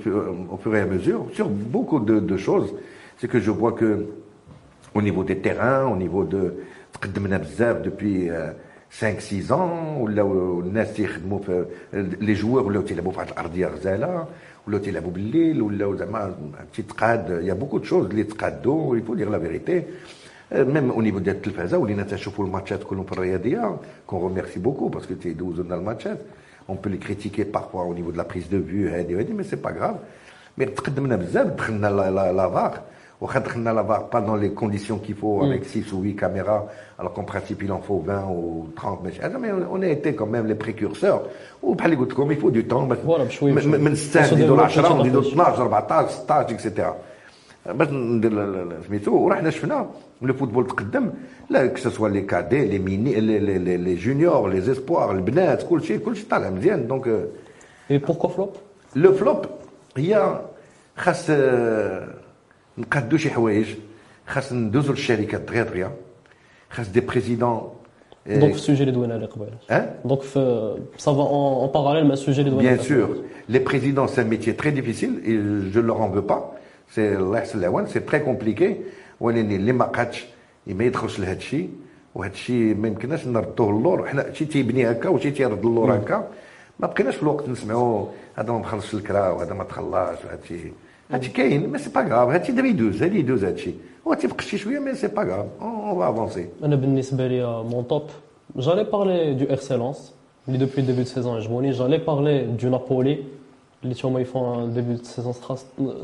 euh, 0.07 0.31
au 0.49 0.57
fur 0.57 0.75
et 0.75 0.81
à 0.81 0.85
mesure, 0.85 1.25
sur 1.33 1.49
beaucoup 1.49 1.99
de, 1.99 2.37
choses, 2.37 2.73
c'est 3.17 3.27
que 3.27 3.39
je 3.39 3.51
vois 3.51 3.73
que 3.73 4.05
au 4.93 5.01
niveau 5.01 5.23
des 5.23 5.37
terrains, 5.39 5.85
au 5.85 5.97
niveau 5.97 6.23
de 6.23 6.55
euh, 8.29 8.51
5 8.90 9.20
6 9.20 9.48
ans 9.50 9.98
ولاو 10.00 10.60
الناس 10.60 10.94
تيخدموا 10.94 11.38
في 11.38 11.64
لي 12.20 12.32
جوور 12.32 12.62
ولاو 12.62 12.82
تيلعبوا 12.82 13.12
في 13.12 13.18
واحد 13.18 13.30
الارضيه 13.30 13.66
غزاله 13.66 14.26
ولاو 14.66 14.80
تيلعبوا 14.80 15.10
بالليل 15.10 15.62
ولاو 15.62 15.96
زعما 15.96 16.34
تيتقاد 16.74 17.30
يا 17.44 17.54
بوكو 17.54 17.78
دو 17.78 17.84
شوز 17.84 18.06
اللي 18.06 18.24
تقادوا 18.24 18.96
يفو 18.96 19.14
دير 19.14 19.30
لا 19.30 19.38
فيريتي 19.38 19.82
ميم 20.52 20.90
او 20.90 21.00
نيفو 21.00 21.18
ديال 21.18 21.36
التلفازه 21.36 21.78
ولينا 21.78 22.02
تنشوفوا 22.02 22.44
الماتشات 22.44 22.82
كلهم 22.84 23.04
في 23.04 23.12
الرياضيه 23.12 23.76
كون 24.06 24.20
روميرسي 24.20 24.60
بوكو 24.60 24.88
باسكو 24.88 25.14
تيدوزوا 25.14 25.64
لنا 25.64 25.74
الماتشات 25.74 26.18
اون 26.68 26.76
بو 26.84 26.88
لي 26.90 26.96
كريتيكي 26.96 27.44
بارفوا 27.44 27.80
او 27.80 27.94
نيفو 27.94 28.10
دو 28.10 28.16
لا 28.16 28.22
بريز 28.22 28.46
دو 28.46 28.62
فيو 28.64 28.88
هادي 28.88 29.14
وهادي 29.14 29.32
مي 29.32 29.42
سي 29.44 29.56
با 29.56 29.70
غراف 29.70 29.96
مي 30.58 30.66
تقدمنا 30.66 31.16
بزاف 31.16 31.46
دخلنا 31.46 31.86
لافار 31.86 32.54
واخا 32.54 32.82
دخلنا 33.36 33.70
لافار 33.70 34.02
با 34.12 34.20
دون 34.20 34.40
لي 34.40 34.48
كونديسيون 34.48 34.98
كي 34.98 35.14
فو 35.14 35.44
افيك 35.44 35.64
6 35.64 35.92
ou 35.92 36.02
8 36.04 36.16
caméras 36.16 36.62
alors 36.98 37.12
qu'en 37.14 37.24
principe 37.32 37.62
il 37.62 37.72
en 37.72 37.80
faut 37.88 38.00
20 38.06 38.24
ou 38.30 38.66
30 38.76 39.02
ماشي 39.04 39.20
هذا 39.22 39.38
مي 39.38 39.52
on 39.52 39.82
a 39.82 39.88
été 39.88 40.14
quand 40.14 40.26
même 40.34 40.46
les 40.46 40.64
précurseurs 40.64 41.20
وبحال 41.62 41.92
اللي 41.92 42.04
قلت 42.04 42.12
لكم 42.12 42.32
il 42.32 42.36
faut 42.36 42.50
du 42.56 42.64
temps 42.72 42.88
باش 42.88 42.98
Voilà, 42.98 43.22
بشوي 43.22 43.52
بشوي. 43.52 43.78
من 43.78 43.94
6 43.94 44.20
خاصو 44.22 44.34
نديروا 44.34 44.56
ديروا 44.56 44.64
10 44.64 44.94
نديروا 45.00 45.20
بشوي. 45.20 45.32
12 45.32 45.62
14 45.62 46.08
16 46.10 46.50
اكسيتيرا 46.54 46.96
باش 47.66 47.88
ندير 47.88 48.32
ال- 48.32 48.38
ال- 48.72 48.84
سميتو 48.88 49.14
ورحنا 49.16 49.50
شفنا 49.50 49.86
لو 50.22 50.34
فوتبول 50.34 50.66
تقدم 50.66 51.10
لا 51.50 51.66
كو 51.66 51.76
سوا 51.90 52.08
لي 52.08 52.20
كادي 52.22 52.64
لي 52.64 52.78
ميني 52.78 53.20
لي 53.20 53.38
لي 53.38 53.58
لي 53.58 53.76
لي 53.76 53.94
جونيور 53.94 54.48
لي 54.48 54.60
زيسبوار 54.60 55.12
البنات 55.12 55.62
كل 55.62 55.82
شيء 55.82 55.98
كل 55.98 56.16
شيء 56.16 56.26
طالع 56.30 56.50
مزيان 56.50 56.86
دونك 56.86 57.24
Et 57.90 57.98
pourquoi 58.08 58.28
flop 58.28 58.52
لو 58.96 59.12
فلوب 59.12 59.46
هي 59.96 60.40
خاص 60.96 61.26
آه، 61.30 62.08
نقادو 62.78 63.16
شي 63.16 63.30
حوايج 63.30 63.66
خاص 64.26 64.52
ندوزو 64.52 64.92
للشركات 64.92 65.40
دغيا 65.40 65.62
دغيا 65.62 65.90
خاص 66.70 66.88
دي 66.88 67.00
بريزيدون 67.00 67.70
دونك 68.26 68.52
في 68.52 68.58
السوجي 68.58 68.80
اللي 68.80 68.92
دوينا 68.92 69.14
عليه 69.14 69.26
قبيله 69.26 69.56
hein 69.70 70.06
دونك 70.06 70.22
في 70.22 70.74
سافا 70.96 71.22
اون 71.22 71.70
باراليل 71.72 72.06
مع 72.06 72.12
السوجي 72.12 72.40
اللي 72.40 72.50
دوينا 72.50 72.76
Bien 72.76 72.80
عليه 72.80 72.88
sûr, 72.88 73.08
les 73.48 73.60
présidents, 73.60 74.06
c'est 74.06 74.20
un 74.20 74.30
métier 74.36 74.54
très 74.54 74.72
difficile 74.72 75.14
et 75.24 75.34
je 75.72 75.80
ne 75.80 75.86
leur 75.86 76.00
en 76.00 76.08
veux 76.08 76.26
pas. 76.32 76.42
C'est 76.94 76.98
الله 76.98 77.38
يحسن 77.38 77.58
العوان 77.58 77.86
c'est 77.86 78.06
très 78.06 78.20
compliqué 78.20 78.76
ولكن 79.20 79.50
اللي 79.50 79.72
ما 79.72 79.84
قادش 79.84 80.26
ما 80.66 80.84
يدخلش 80.84 81.20
لهذا 81.20 81.36
الشيء 81.36 81.70
وهذا 82.14 82.32
الشيء 82.32 82.74
ما 82.74 82.88
يمكنناش 82.88 83.26
نردوه 83.26 83.80
للور 83.80 84.08
حنا 84.08 84.32
شي 84.32 84.44
تيبني 84.44 84.90
هكا 84.90 85.08
وشي 85.08 85.30
تيرد 85.30 85.66
للور 85.66 85.96
هكا 85.96 86.28
ما 86.80 86.86
بقيناش 86.86 87.16
في 87.16 87.22
الوقت 87.22 87.48
نسمعوا 87.48 88.06
هذا 88.34 88.52
ما 88.52 88.58
مخلصش 88.58 88.94
الكرا 88.94 89.28
وهذا 89.30 89.54
ما 89.54 89.64
تخلاش 89.64 90.18
وهذا 90.24 90.38
الشيء 90.42 90.72
هذا 91.10 91.20
الشيء 91.20 91.34
كاين 91.34 91.68
مي 91.72 91.78
سي 91.78 91.90
با 91.90 92.00
غراف 92.00 92.28
هذا 92.28 92.40
الشيء 92.42 92.54
دابا 92.54 92.68
يدوز 92.68 93.02
هذا 93.02 93.16
يدوز 93.16 93.44
هذا 93.44 93.54
الشيء 93.54 93.74
هو 94.06 94.14
تيبقى 94.14 94.42
شي 94.42 94.58
شويه 94.58 94.78
مي 94.78 94.94
سي 94.94 95.08
با 95.08 95.22
غراف 95.22 95.46
اون 95.60 95.98
فا 95.98 96.10
افونسي 96.10 96.48
انا 96.64 96.76
بالنسبه 96.76 97.26
لي 97.26 97.62
مون 97.62 97.88
توب 97.88 98.02
جالي 98.56 98.84
بارلي 98.84 99.34
دو 99.34 99.44
اكسلونس 99.54 100.12
اللي 100.48 100.58
دوبوي 100.58 100.82
ديبي 100.82 101.02
دو 101.02 101.04
سيزون 101.04 101.36
عجبوني 101.36 101.70
جالي 101.70 101.98
بارلي 101.98 102.42
دو 102.42 102.68
نابولي 102.68 103.18
اللي 103.84 103.94
هما 104.04 104.20
يفون 104.20 104.62
ان 104.62 104.74
ديبي 104.74 104.94
دو 104.94 105.04
سيزون 105.04 105.34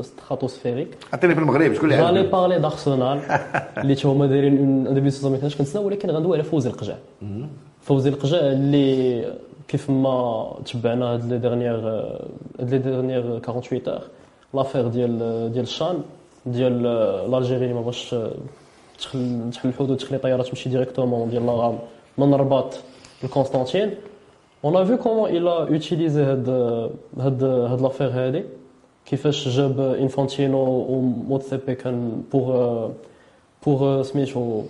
ستراتوسفيريك 0.01 0.97
عطيني 1.13 1.35
في 1.35 1.41
المغرب 1.41 1.73
شكون 1.73 1.91
اللي 1.91 2.03
جالي 2.03 2.19
عجبك؟ 2.19 2.31
بارلي 2.31 2.59
دارسنال 2.59 3.19
اللي 3.77 3.97
هما 4.05 4.25
دايرين 4.25 4.57
ان 4.87 4.93
ديبي 4.93 5.09
دو 5.09 5.09
سيزون 5.09 5.31
ما 5.31 5.37
كانش 5.37 5.55
كنتسنى 5.55 5.85
ولكن 5.85 6.09
غندوي 6.09 6.37
على 6.37 6.43
فوزي 6.43 6.69
القجع 6.69 6.95
فوزي 7.81 8.09
القجع 8.09 8.37
اللي 8.37 9.25
كيف 9.67 9.89
ما 9.89 10.55
تبعنا 10.65 11.05
هاد 11.05 11.25
لي 11.25 11.37
ديرنيير 11.37 11.75
هاد 12.59 12.69
لي 12.69 12.77
ديرنيير 12.77 13.39
48 13.39 13.81
اور 13.87 14.01
لافير 14.54 14.88
ديال 14.88 15.18
ديال 15.52 15.64
الشان 15.64 16.02
ديال 16.46 16.86
الجيري 17.34 17.64
اللي 17.64 17.74
ما 17.74 17.80
بغاش 17.80 18.14
تخل 18.98 19.50
تحل 19.52 19.68
الحدود 19.68 19.96
تخلي 19.96 20.18
طيارات 20.18 20.46
تمشي 20.46 20.68
ديريكتومون 20.70 21.30
ديال 21.30 21.46
لاغام 21.46 21.78
من 22.18 22.34
الرباط 22.34 22.74
لكونستانتين 23.24 23.90
اون 24.64 24.76
ا 24.76 24.96
كومون 24.96 25.30
a 25.30 25.68
utilisé 25.80 26.18
هاد 26.18 26.48
هاد 27.18 27.44
هاد 27.44 27.80
لافير 27.80 28.08
هادي 28.08 28.44
كيفاش 29.06 29.48
جاب 29.48 29.80
انفانتينو 29.80 30.58
وموتسيبي 30.88 31.74
كان 31.74 32.22
بوغ 32.32 32.88
بوغ 33.66 34.02
سميتو 34.02 34.62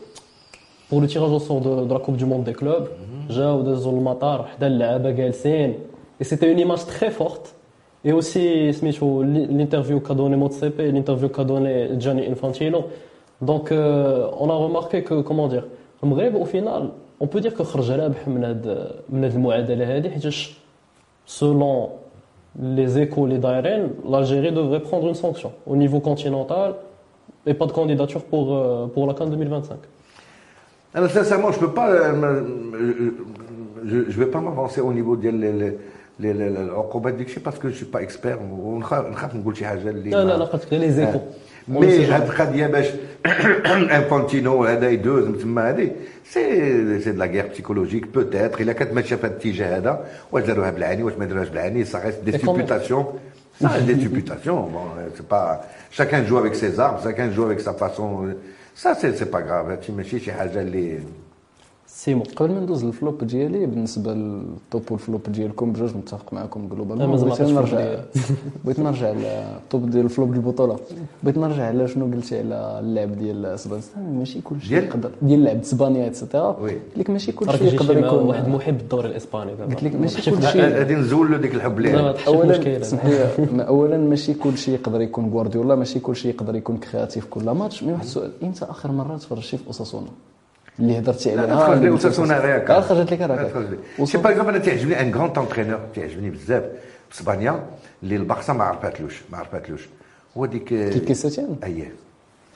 بور 0.91 1.01
لو 1.01 1.07
تيراج 1.07 1.31
أو 1.31 1.39
سور 1.39 1.63
دو 1.63 1.85
لا 1.85 1.99
كوب 1.99 2.17
دو 2.17 2.27
موند 2.27 2.45
دي 2.45 2.53
كلوب 2.53 2.87
جاو 3.31 3.63
دازو 3.63 3.91
للمطار 3.91 4.45
حدا 4.45 4.67
اللعابة 4.67 5.11
جالسين. 5.11 5.75
اي 6.21 6.25
سيتي 6.25 6.51
اون 6.51 6.59
ايماج 6.59 6.85
تري 6.85 7.11
فورت 7.11 7.53
اي 8.06 8.12
اوسي 8.12 8.72
سميتو 8.72 9.22
الانترفيو 9.22 10.00
كا 10.00 10.14
دوني 10.14 10.36
موتسيبي 10.36 10.90
الانترفيو 10.90 11.30
كا 11.30 11.44
دوني 11.44 11.96
جاني 11.98 12.28
انفانتينو 12.28 12.82
دونك 13.42 13.70
اون 13.72 14.50
ا 14.52 14.66
ريماركي 14.66 15.02
كو 15.02 15.24
كومون 15.24 15.50
دير 15.50 15.64
المغرب 16.04 16.36
او 16.36 16.44
فينال 16.44 16.90
اون 17.22 17.30
بو 17.30 17.40
دير 17.40 17.52
كو 17.54 17.64
خرج 17.64 17.92
رابح 17.92 18.28
من 18.28 18.44
هاد 18.44 18.92
من 19.10 19.24
هاد 19.24 19.34
المعادله 19.36 19.96
هادي 19.96 20.10
حيتاش 20.10 20.58
selon 21.40 21.76
les 22.78 22.92
échos 23.04 23.26
les 23.32 23.40
d'ARN, 23.46 23.82
l'Algérie 24.12 24.52
devrait 24.60 24.84
prendre 24.90 25.08
une 25.12 25.20
sanction 25.26 25.52
au 25.72 25.76
niveau 25.84 26.00
continental 26.10 26.70
et 27.50 27.54
pas 27.60 27.66
de 27.66 27.74
candidature 27.80 28.24
pour, 28.32 28.46
euh, 28.56 28.88
pour 28.94 29.04
la 29.10 29.14
CAN 29.14 29.28
2025. 29.28 29.78
Alors, 30.96 31.10
sincèrement, 31.10 31.52
je 31.52 31.60
peux 31.60 31.74
pas, 31.80 31.88
euh, 31.92 32.14
me- 32.22 33.14
je, 33.92 33.98
je 34.12 34.20
vais 34.22 34.26
pas 34.36 34.40
m'avancer 34.40 34.80
au 34.82 34.94
niveau 34.94 35.16
ديال 35.16 35.76
les- 36.20 36.34
les- 36.34 36.34
les- 36.34 36.50
les- 36.50 36.56
les- 36.56 36.60
العقوبات 36.60 37.14
ديك 37.14 37.28
الشيء 37.28 37.44
باسكو 37.44 37.70
جو 37.70 37.86
با 37.94 38.02
اكسبير 38.02 38.38
ونخاف 38.52 39.06
نخاف 39.06 39.36
نقول 39.36 39.58
شي 39.58 39.66
حاجه 39.66 39.90
اللي 39.90 40.10
لا 40.10 40.24
ما- 40.24 40.30
لا 40.30 40.38
لا 40.38 40.46
قلت 40.46 40.66
لك 40.66 40.74
لي 40.74 40.92
زيكو 40.92 41.20
مي 41.68 42.06
هاد 42.06 42.22
القضيه 42.30 42.68
باش 42.68 42.88
انفانتينو 43.76 44.64
هذا 44.66 44.90
يدوز 44.90 45.24
من 45.28 45.38
تما 45.38 45.70
هذه 45.70 45.92
سي 46.26 47.00
سي 47.02 47.12
دو 47.12 47.18
لا 47.20 47.26
غير 47.26 47.48
بسيكولوجيك 47.48 48.08
بوتيتر 48.08 48.60
الا 48.60 48.74
كانت 48.74 48.94
ماشيه 48.94 49.16
في 49.16 49.26
هذا 49.28 49.32
الاتجاه 49.34 49.78
هذا 49.78 50.06
واش 50.32 50.44
داروها 50.44 50.72
بالعاني 50.72 51.04
واش 51.04 51.14
ما 51.14 51.26
داروهاش 51.26 51.50
بالعاني 51.50 51.86
سا 51.86 52.00
ريست 52.06 52.20
دي 52.26 52.32
Et 52.32 52.36
comment- 52.36 52.42
سيبوتاسيون 52.46 53.06
Ça 53.64 53.68
reste 53.70 53.88
des 53.92 54.00
supputations. 54.06 54.62
Bon, 54.76 54.86
euh, 54.98 55.10
c'est 55.16 55.28
pas... 55.36 55.46
Chacun 56.00 56.20
joue 56.28 56.38
avec 56.44 56.54
ses 56.62 56.74
armes, 56.86 57.00
chacun 57.08 57.28
joue 57.36 57.46
avec 57.50 57.60
sa 57.68 57.74
façon. 57.84 58.08
Ça, 58.82 58.90
c'est 59.00 59.14
c'est 59.20 59.32
pas 59.36 59.42
grave. 59.48 59.70
هادشي 59.72 59.92
ماشي 59.92 60.20
شي 60.20 60.32
حاجه 60.32 60.62
اللي 60.62 61.00
سيمو 61.95 62.23
قبل 62.37 62.51
ما 62.51 62.61
ندوز 62.61 62.85
لل 62.85 62.98
flop 62.98 63.25
ديالي 63.25 63.67
بالنسبة 63.67 64.15
لل 64.15 64.42
top 64.42 64.83
وال 64.91 65.02
flop 65.02 65.23
ديالكم 65.29 65.73
بجوج 65.73 65.97
متفق 65.97 66.33
معكم 66.35 66.69
مازال 67.11 67.29
بغيت 67.29 67.41
نرجع 67.43 68.01
بغيت 68.65 68.81
نرجع 68.81 69.11
لل 69.11 69.43
top 69.43 69.91
ديال 69.91 70.05
ال 70.05 70.10
flop 70.10 70.29
ديال 70.33 70.45
البطولة. 70.45 70.77
بغيت 71.23 71.39
نرجع 71.39 71.67
على 71.67 71.89
شنو 71.89 72.05
قلتي 72.05 72.39
على 72.39 72.81
اللعب 72.81 73.19
ديال 73.19 73.47
اسبانيا 73.47 74.19
ماشي 74.19 74.41
كل 74.41 74.61
شيء 74.61 74.69
ديال؟ 74.69 74.85
يقدر. 74.85 75.11
ديال 75.23 75.39
اللعب 75.41 75.61
إسبانيا 75.61 76.07
et 76.07 76.19
cetera 76.19 76.57
oui. 76.61 76.71
قلت 76.71 76.99
لك 76.99 77.11
ماشي 77.11 77.33
كل 77.33 77.47
راك 77.47 77.57
شيء 77.57 77.71
جيتي 77.71 77.85
يقدر 77.85 77.99
يكون 77.99 78.19
واحد 78.19 78.49
محب 78.49 78.81
الدوري 78.81 79.09
الإسباني 79.09 79.53
قلت 79.53 79.83
لك 79.83 79.95
ما 79.95 80.01
ماشي 80.01 80.15
تحشي 80.15 80.31
كل 80.31 80.37
في 80.37 80.53
شيء. 80.53 80.63
غادي 80.63 80.95
نزول 80.95 81.33
له 81.33 81.37
ديك 81.37 81.55
الحب 81.55 81.79
ليه 81.79 82.15
اولا 82.27 82.53
لي 82.53 83.67
اولا 83.69 83.97
ماشي 83.97 84.35
كل 84.35 84.59
شيء 84.59 84.75
يقدر 84.75 85.01
يكون 85.01 85.31
غوارديولا 85.31 85.75
ماشي 85.75 86.01
كل 86.01 86.17
شيء 86.17 86.35
يقدر 86.35 86.57
يكون 86.57 86.77
créatif 86.77 87.27
كل 87.27 87.51
ماتش. 87.51 87.83
mais 87.83 87.93
واحد 87.93 88.05
السؤال 88.05 88.31
إمتى 88.43 88.65
آخر 88.65 88.93
مرة 88.93 89.17
تفرجتي 89.17 89.57
في 89.57 89.67
أوساسونا؟ 89.67 90.09
اللي 90.79 90.99
هضرتي 90.99 91.35
لا 91.35 91.43
عليها 91.43 91.57
تخرج 91.65 91.79
لي 91.79 91.91
وساسونا 91.91 92.39
غير 92.39 92.57
هكا 92.57 92.81
خرجت 92.81 93.13
لك 93.13 93.21
لا 93.21 93.35
هكا 93.35 93.49
تخرج 93.49 93.71
لي 93.71 93.79
وصل- 93.99 94.13
سي 94.13 94.19
باغ 94.19 94.31
اكزومبل 94.33 94.51
أنا 94.55 94.59
تعجبني 94.65 95.01
ان 95.01 95.15
غراند 95.15 95.39
انترينور 95.39 95.81
تعجبني 95.95 96.31
بزاف. 96.31 96.63
في 97.11 97.21
إسبانيا 97.21 97.67
اللي 98.03 98.17
البارسا 98.17 98.53
ما 98.53 98.65
عرفاتلوش 98.65 99.23
ما 99.33 99.39
عرفاتلوش 99.39 99.89
هو 100.37 100.47
ديك 100.47 100.65
كيكي 100.65 101.15
سيتيان 101.15 101.57
اييه 101.65 101.93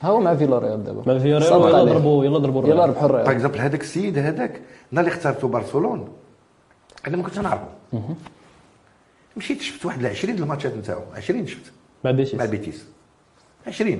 ها 0.01 0.07
هو 0.09 0.19
مع 0.19 0.35
فيلاريال 0.35 0.83
دابا. 0.83 1.03
ما 1.13 1.19
في 1.19 1.39
صبر 1.41 1.69
يلا. 1.69 1.83
ضربوا 1.83 2.25
يلا 2.25 2.37
ضربوا 2.37 2.63
يلا 2.63 2.73
الريال. 2.73 2.89
ربحوا 2.89 3.07
باغ 3.07 3.17
الريال 3.19 3.27
اكزومبل 3.35 3.59
هذاك 3.59 3.81
السيد 3.81 4.17
هذاك 4.17 4.61
نهار 4.91 5.05
اللي 5.05 5.15
اختارته 5.15 5.47
برشلون 5.47 6.07
أنا 7.07 7.17
ما 7.17 7.23
كنتش 7.23 7.39
نعرفه. 7.39 7.67
مشيت 9.37 9.61
شفت 9.61 9.85
واحد 9.85 10.05
20 10.05 10.35
د 10.35 10.39
الماتشات 10.39 10.73
نتاعو. 10.77 11.01
20 11.15 11.47
شفت. 11.47 11.71
مع 12.05 12.11
بيتيس. 12.11 12.35
مع 12.35 12.45
بيتيس. 12.45 12.85
20 13.67 13.99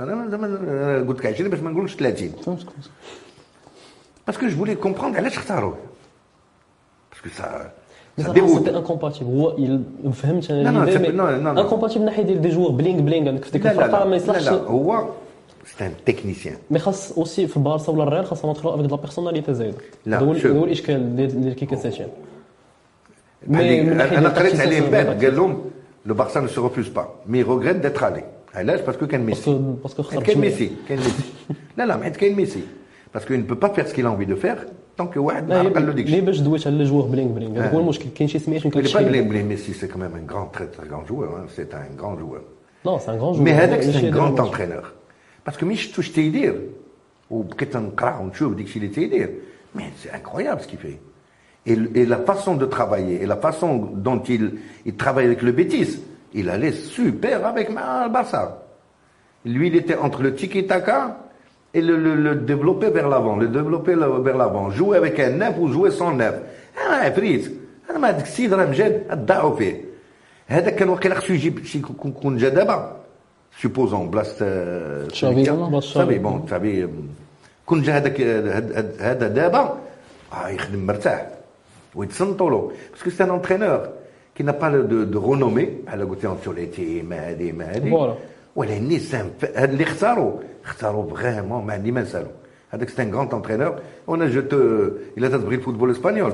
أنا 0.00 0.28
زعما 0.30 1.04
قلت 1.08 1.18
لك 1.18 1.26
20 1.26 1.50
باش 1.50 1.60
ما 1.60 1.70
نقولش 1.70 1.94
30 1.94 2.28
فهمتك 2.28 2.66
parce 4.26 4.38
que 4.38 4.46
je 4.46 4.56
voulais 4.56 4.74
comprendre 4.74 5.16
علاش 5.16 5.36
اختاروه 5.36 5.76
parce 7.12 7.20
que 7.20 7.25
ça 7.25 7.28
c'était 7.38 8.76
incompatible 8.76 9.30
هو 9.30 9.56
il- 9.56 9.80
أنا 10.68 10.84
لا، 11.12 11.38
لا، 11.38 11.50
اللي. 11.50 11.60
incompatible 11.60 12.00
من 12.00 12.06
ناحيه 12.06 12.22
ديال 12.22 12.40
des 12.40 12.48
joueurs 12.48 12.70
bling 12.70 13.00
bling 13.00 13.28
عندك 13.28 13.44
في 13.44 13.50
ديك 13.50 13.66
الفرقه 13.66 14.04
ما 14.04 14.16
يصلحش 14.16 14.44
لا 14.48 14.52
هو 14.52 15.08
c'est 15.78 15.86
un 15.86 15.92
technicien 16.06 16.56
mais 16.70 16.78
خاص 16.78 17.12
aussi 17.12 17.46
في 17.46 17.56
البارسا 17.56 17.92
ولا 17.92 18.02
الريال 18.02 18.26
خاصهم 18.26 18.50
يدخلوا 18.50 18.74
avec 18.74 18.90
la 18.90 18.96
personnalité 18.96 19.54
زايده 19.54 19.76
لا، 20.06 20.18
هذا 20.18 20.26
هو 20.26 20.32
الإشكال 20.32 20.56
من 23.48 23.96
ناحية 23.96 24.18
أنا 24.18 24.28
قريت 24.28 24.60
عليه 24.60 24.80
من 24.80 24.90
بعد 24.90 25.24
قال 25.24 25.36
لهم 25.36 25.64
le 26.06 26.14
Barça 26.14 26.40
ne 26.40 26.46
se 26.46 26.66
refuse 26.66 26.88
pas 26.88 27.08
mais 27.26 27.42
regrette 27.42 27.76
d'être 27.76 28.04
allé 28.04 28.24
علاش 28.55 28.81
باسكو 28.81 29.07
كان 29.07 29.25
ميسي 29.25 29.51
باسكو 29.51 29.61
باسكو 29.83 30.03
خسر 30.03 30.23
كاين 30.23 30.39
ميسي 30.39 30.71
كاين 30.87 30.99
ميسي 30.99 31.23
لا 31.77 31.85
لا 31.85 32.03
حيت 32.03 32.15
كاين 32.15 32.35
ميسي 32.35 32.61
باسكو 33.13 33.33
il 33.33 33.37
ne 33.37 33.43
peut 33.43 33.59
pas 33.65 33.69
faire 33.75 33.87
ce 33.87 33.93
qu'il 33.93 34.05
a 34.05 34.11
envie 34.11 34.25
de 34.25 34.35
faire 34.35 34.57
tant 34.97 35.07
que 35.07 35.17
واحد 35.17 35.49
لا 35.49 35.63
ما 35.63 35.69
قال 35.69 35.85
له 35.85 35.91
هي 35.91 35.95
ديك 35.95 36.05
ليه 36.05 36.19
الشيء 36.19 36.25
باش 36.25 36.39
دويت 36.39 36.67
على 36.67 36.83
جوور 36.83 37.05
بلينغ 37.05 37.31
بلينغ 37.31 37.59
هذا 37.59 37.71
هو 37.71 37.79
المشكل 37.79 38.05
كاين 38.15 38.29
شي 38.29 38.39
سميات 38.39 38.65
ما 38.65 38.71
Il 38.71 38.73
كاينش 38.73 38.91
n'est 38.91 38.99
pas 38.99 38.99
شي 38.99 39.09
blé, 39.09 39.21
blé, 39.21 39.43
Messi, 39.43 39.73
c'est 39.73 39.87
quand 39.87 39.99
même 39.99 40.15
un 40.15 40.25
grand, 40.33 40.47
très 40.57 40.67
très 40.67 40.87
grand 40.87 41.05
joueur. 41.05 41.29
hein. 41.37 41.45
C'est 41.55 41.73
un 41.73 41.95
grand 41.97 42.17
joueur. 42.19 42.41
نو 42.85 42.99
سي 42.99 43.11
ان 43.11 43.17
غون 43.17 43.45
Mais 43.45 43.51
هذاك 43.51 43.81
c'est 43.83 44.05
un 44.05 44.11
grand 44.17 44.39
entraîneur. 44.39 44.83
Parce 45.49 45.57
que 45.57 45.63
مش 45.63 45.81
شفتو 45.83 46.01
اش 46.01 46.11
تيدير 46.11 46.61
وبقيت 47.29 47.77
نقرا 47.77 48.17
ونشوف 48.17 48.53
ديك 48.53 48.65
الشيء 48.65 48.81
اللي 48.81 48.93
تيدير 48.93 49.29
Mais 49.77 49.81
c'est 50.03 50.11
incroyable 50.19 50.61
ce 50.61 50.67
qu'il 50.67 50.79
fait. 50.79 50.99
Et, 51.71 51.75
et, 51.99 52.05
la 52.15 52.17
façon 52.29 52.53
de 52.55 52.65
travailler, 52.65 53.15
et 53.23 53.27
la 53.35 53.39
façon 53.47 53.69
dont 54.07 54.21
il, 54.35 54.43
il 54.89 54.95
travaille 55.03 55.27
avec 55.31 55.41
le 55.47 55.51
Bétis, 55.51 55.91
il 56.33 56.49
allait 56.49 56.71
super 56.71 57.45
avec 57.45 57.69
le 57.69 58.09
Barça. 58.09 58.63
Lui, 59.45 59.67
il 59.67 59.75
était 59.75 59.95
entre 59.95 60.21
le 60.21 60.35
tiki-taka 60.35 61.17
et 61.73 61.81
le, 61.81 61.97
le, 61.97 62.15
le 62.15 62.35
développer 62.35 62.89
vers 62.89 63.09
l'avant, 63.09 63.35
le 63.37 63.47
développer 63.47 63.95
vers 63.95 64.37
l'avant. 64.37 64.69
Jouer 64.69 64.97
avec 64.97 65.19
un 65.19 65.31
neuf 65.31 65.55
ou 65.59 65.67
jouer 65.67 65.91
sans 65.91 66.13
neuf. 66.13 66.35
انا 66.77 66.95
عفريت 66.95 67.51
انا 67.89 67.99
ما 67.99 68.09
هذاك 68.09 68.23
السيد 68.23 68.53
راه 68.53 68.65
مجاد 68.65 69.25
ضاعوا 69.25 69.55
فيه 69.55 69.81
هذا 70.47 70.69
كان 70.69 70.89
واقيلا 70.89 71.15
خصو 71.15 71.33
يجيب 71.33 71.65
شي 71.65 71.79
كون 72.21 72.37
جا 72.37 72.49
دابا 72.49 72.97
سوبوزون 73.61 74.09
بلاصه 74.09 75.07
تشافي 75.07 75.43
تشافي 75.79 76.17
بون 76.17 76.45
تشافي 76.45 76.89
كون 77.65 77.81
جا 77.81 77.97
هذاك 77.97 78.21
هذا 79.01 79.27
دابا 79.27 79.77
اه 80.33 80.49
يخدم 80.49 80.85
مرتاح 80.85 81.27
ويتصنتوا 81.95 82.49
له 82.49 82.71
باسكو 82.91 83.09
سي 83.09 83.23
ان 83.23 83.29
انترينور 83.29 83.89
كي 84.35 84.43
n'a 84.43 84.53
pas 84.53 84.69
de, 84.69 85.05
de 85.05 85.17
renommée 85.17 85.85
بحال 85.85 86.09
قلت 86.09 86.25
انشوليتي 86.25 87.01
ما 87.01 87.29
هذه 87.29 87.51
ما 87.51 87.65
هذه 87.65 88.17
ولكن 88.55 88.99
هاد 89.55 89.71
اللي 89.71 89.83
اختاروا 89.83 90.39
اختاروا 90.63 91.15
فريمون 91.15 91.65
ما 91.65 91.73
عندي 91.73 91.91
ما 91.91 92.01
نسالو 92.01 92.27
هذاك 92.69 92.89
سي 92.89 93.01
ان 93.01 93.13
غراند 93.13 93.33
انترينور 93.33 93.79
وانا 94.07 94.27
جو 94.27 94.41
تو 94.41 94.57
الا 95.17 95.29
تبغي 95.29 95.55
الفوتبول 95.55 95.89
الاسبانيول 95.89 96.33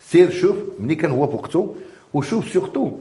سير 0.00 0.30
شوف 0.30 0.56
ملي 0.80 0.94
كان 0.94 1.10
هو 1.10 1.26
بوقتو 1.26 1.74
وشوف 2.14 2.48
سورتو 2.48 2.92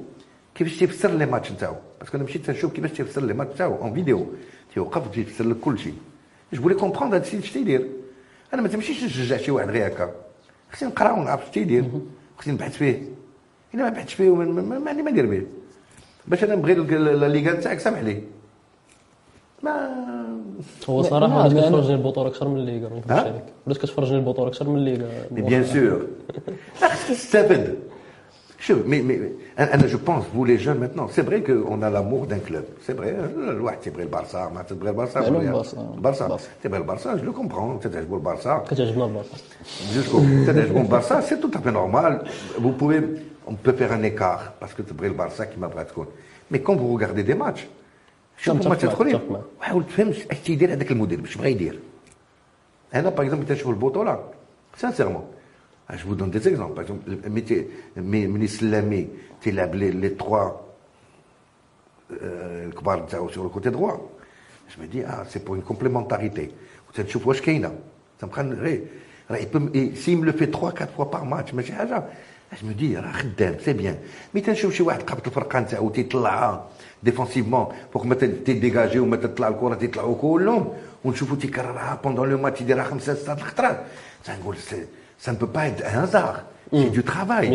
كيفاش 0.55 0.79
تيفسر 0.79 1.11
لي 1.11 1.25
ماتش 1.25 1.51
نتاعو 1.51 1.75
باسكو 1.99 2.17
انا 2.17 2.23
مشيت 2.23 2.49
نشوف 2.49 2.73
كيفاش 2.73 2.91
تيفسر 2.91 3.21
لي 3.21 3.33
ماتش 3.33 3.53
نتاعو 3.53 3.75
اون 3.81 3.93
فيديو 3.93 4.25
تيوقف 4.73 5.07
تيفسر 5.13 5.45
لك 5.45 5.59
كل 5.59 5.79
شيء 5.79 5.93
جو 6.53 6.61
بولي 6.61 6.75
كومبروند 6.75 7.13
هذا 7.13 7.23
السيد 7.23 7.41
اش 7.41 7.51
تيدير 7.51 7.87
انا 8.53 8.61
ما 8.61 8.67
تمشيش 8.67 9.03
نشجع 9.03 9.37
شي 9.37 9.51
واحد 9.51 9.69
غير 9.69 9.87
هكا 9.87 10.11
خصني 10.71 10.89
نقرا 10.89 11.11
ونعرف 11.11 11.43
اش 11.43 11.49
تيدير 11.49 11.85
خصني 12.37 12.53
نبحث 12.53 12.77
فيه 12.77 13.01
الا 13.76 13.84
ما 13.84 13.90
بحثتش 13.90 14.14
فيه 14.14 14.34
ما 14.34 14.90
عندي 14.90 15.02
ما 15.02 15.10
ندير 15.10 15.26
به. 15.26 15.42
باش 16.26 16.44
أنا 16.44 16.54
نبغي 16.54 16.74
لا 16.74 17.28
ليغا 17.28 17.52
نتاعك 17.52 17.80
سامح 17.80 17.98
لي. 17.98 18.22
ما 19.62 19.72
هو 20.88 21.02
صراحة 21.02 21.38
ولات 21.38 21.52
كتفرجني 21.52 21.94
البطولة 21.94 22.28
أكثر 22.28 22.48
من 22.48 22.56
الليغا 22.56 22.88
ما 22.88 22.96
نكذبش 22.96 23.18
عليك. 23.18 23.78
كتفرجني 23.78 24.18
البطولة 24.18 24.48
أكثر 24.48 24.68
من 24.68 24.76
الليغا 24.76 25.08
بيان 25.30 25.64
سور 25.64 26.06
خاصك 26.80 27.08
تستافد 27.08 27.78
شوف 28.60 28.86
مي 28.86 29.02
مي 29.02 29.30
انا 29.59 29.87
جو 29.87 29.97
بونس 29.97 30.23
فو 30.33 30.45
لي 30.45 30.55
جون 30.55 30.79
ماتنون 30.79 31.07
سي 31.07 31.23
فري 31.23 31.41
كو 31.41 31.53
اون 31.53 31.83
ا 31.83 31.89
لامور 31.89 32.25
دان 32.25 32.39
كلوب 32.47 32.63
سي 32.87 32.93
فري 32.93 33.09
الواحد 33.09 33.77
تيبغي 33.77 34.03
البارسا 34.03 34.51
ما 34.55 34.61
تبغي 34.61 34.89
البارسا 34.89 35.27
البارسا 35.97 36.37
تبغي 36.63 36.77
البارسا 36.77 37.15
جو 37.15 37.33
كومبرون 37.33 37.79
تتعجبو 37.79 38.15
البارسا 38.15 38.57
كتعجبنا 38.57 39.05
البارسا 39.05 39.37
جوسكو 39.93 40.19
تتعجبو 40.47 40.79
البارسا 40.79 41.21
سي 41.21 41.35
تو 41.35 41.47
تافي 41.47 41.71
نورمال 41.71 42.27
فو 42.55 42.69
بوفي 42.69 43.01
on 43.47 43.53
peut 43.65 43.75
faire 43.79 43.91
un 43.91 44.03
écart 44.03 44.43
parce 44.61 44.73
que 44.77 44.81
تبغي 44.81 45.07
البارسا 45.07 45.43
كيما 45.45 45.67
بغات 45.67 45.89
تكون 45.89 46.05
مي 46.51 46.59
كون 46.59 46.77
فو 46.77 46.99
regardez 46.99 47.23
des 47.23 47.35
matchs 47.43 47.65
شوف 48.37 48.67
هما 48.67 48.75
تدخلين 48.75 49.19
وحاول 49.59 49.83
تفهم 49.83 50.13
اش 50.31 50.39
تيدير 50.45 50.73
هذاك 50.73 50.91
المدير 50.91 51.21
باش 51.21 51.37
بغا 51.37 51.47
يدير 51.47 51.79
انا 52.95 53.09
باغ 53.09 53.25
اكزومبل 53.25 53.45
تنشوف 53.45 53.69
البطوله 53.69 54.19
سانسيرمون 54.77 55.23
Ah, 55.88 55.96
je 55.96 56.04
vous 56.04 56.14
donne 56.14 56.30
des 56.30 56.48
exemples. 56.48 56.74
Par 56.74 56.82
exemple, 56.82 57.10
mettez, 57.30 57.70
mais, 57.96 58.26
les, 59.74 59.92
les 59.92 60.14
trois, 60.14 60.76
euh, 62.22 62.70
sur 63.30 63.42
le 63.42 63.48
côté 63.48 63.70
droit. 63.70 64.10
Je 64.68 64.80
me 64.80 64.86
dis, 64.88 65.02
ah, 65.06 65.24
c'est 65.28 65.44
pour 65.44 65.54
une 65.54 65.62
complémentarité. 65.62 66.52
Vous 66.92 67.00
êtes 67.00 67.10
Ça 68.18 68.26
me 68.26 68.32
s'il 69.94 70.18
me 70.18 70.24
le 70.24 70.32
fait 70.32 70.48
trois, 70.48 70.72
quatre 70.72 70.92
fois 70.92 71.10
par 71.10 71.24
match, 71.24 71.52
ah, 71.78 72.04
je 72.60 72.66
me 72.66 72.74
dis, 72.74 72.96
c'est 73.60 73.74
bien. 73.74 73.96
Mais 74.34 74.42
tu 74.42 74.50
as 74.50 74.54
choufoua, 74.54 74.94
ah, 74.94 74.98
ouais, 74.98 75.04
tu 75.04 75.74
as 75.74 76.04
tu 76.08 76.16
là, 76.20 76.68
défensivement, 77.02 77.68
pour 77.92 78.08
que 78.08 78.14
tu 78.14 78.28
t'es 78.38 78.54
dégagé, 78.54 78.98
ou 78.98 79.16
tu 79.16 79.26
là, 79.40 79.50
le 79.50 79.56
cours, 79.56 79.76
tu 79.78 79.86
là, 79.88 80.04
au 80.04 80.14
cours, 80.14 80.40
pendant 82.02 82.24
le 82.24 82.36
match, 82.38 82.58
tu 82.58 82.64
ça, 82.66 83.14
ça, 83.16 83.36
ça, 83.36 83.84
ça, 84.24 84.76
ne 85.27 85.35
peut 85.35 85.47
pas 85.47 85.67
être 85.67 85.83
un 85.93 86.03
hasard 86.03 86.43
c'est 86.73 86.89
du 86.89 87.03
travail 87.03 87.47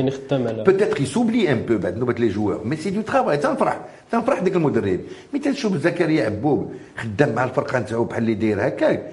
peut-être 0.65 0.97
il 1.01 1.07
s'oublie 1.07 1.49
un 1.49 1.61
peu 1.69 1.77
بعد 1.79 1.97
نوبه 1.99 2.13
لي 2.13 2.29
جوار 2.29 2.65
مي 2.65 2.77
سي 2.77 2.91
دو 2.91 3.01
ترافاي 3.01 3.37
تنفرح 3.37 3.81
تنفرح 4.11 4.39
ديك 4.41 4.57
المدرب 4.57 5.01
مي 5.33 5.39
تنشوف 5.39 5.77
زكريا 5.77 6.25
عبوب 6.27 6.75
خدام 6.97 7.35
مع 7.35 7.45
الفرقه 7.45 7.79
نتاعو 7.79 8.05
بحال 8.05 8.23
اللي 8.23 8.35
داير 8.35 8.67
هكاك 8.67 9.13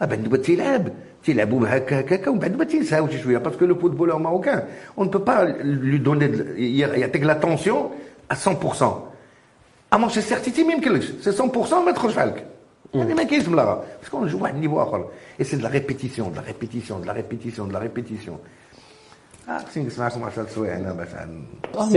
بعد 0.00 0.22
نوبه 0.22 0.36
تيلعب 0.36 0.88
تيلعبوا 1.24 1.66
هكا 1.68 2.00
هكا 2.00 2.30
ومن 2.30 2.38
بعد 2.38 2.56
ما 2.56 2.64
تنساو 2.64 3.08
شي 3.08 3.18
شويه 3.22 3.38
باسكو 3.38 3.64
لو 3.64 3.74
فوتبول 3.74 4.12
ماروكان 4.12 4.62
اون 4.98 5.08
بو 5.08 5.18
با 5.18 5.56
لو 5.62 5.96
دوني 5.96 6.24
يعطيك 7.00 7.22
لاتونسيون 7.22 7.90
100% 8.32 8.82
ا 9.92 9.96
مانشستر 9.96 10.38
سيتي 10.38 10.64
ما 10.64 10.72
يمكنلكش 10.72 11.06
سي 11.20 11.32
100% 11.32 11.74
ما 11.74 11.90
تدخلش 11.92 12.14
بحالك 12.14 12.46
يعني 12.94 13.14
ما 13.14 13.22
كاينش 13.22 13.48
ملاغه 13.48 13.84
باسكو 14.00 14.24
نجيو 14.24 14.42
واحد 14.42 14.54
النيفو 14.54 14.82
اخر 14.82 15.08
اي 15.40 15.44
سي 15.44 15.56
دو 15.56 15.62
لا 15.62 15.68
ريبيتيسيون 15.68 16.32
دو 16.32 16.40
لا 16.40 16.46
ريبيتيسيون 16.46 17.00
دو 17.00 17.06
لا 17.06 17.12
ريبيتيسيون 17.12 17.68
دو 17.68 17.74
لا 17.74 17.78
ريبيتيسيون 17.78 18.38
خصني 19.69 19.83
نسمعكم 19.83 20.23
10 20.23 20.45
سوايع 20.55 20.77
هنا 20.77 20.93
باش 20.93 21.07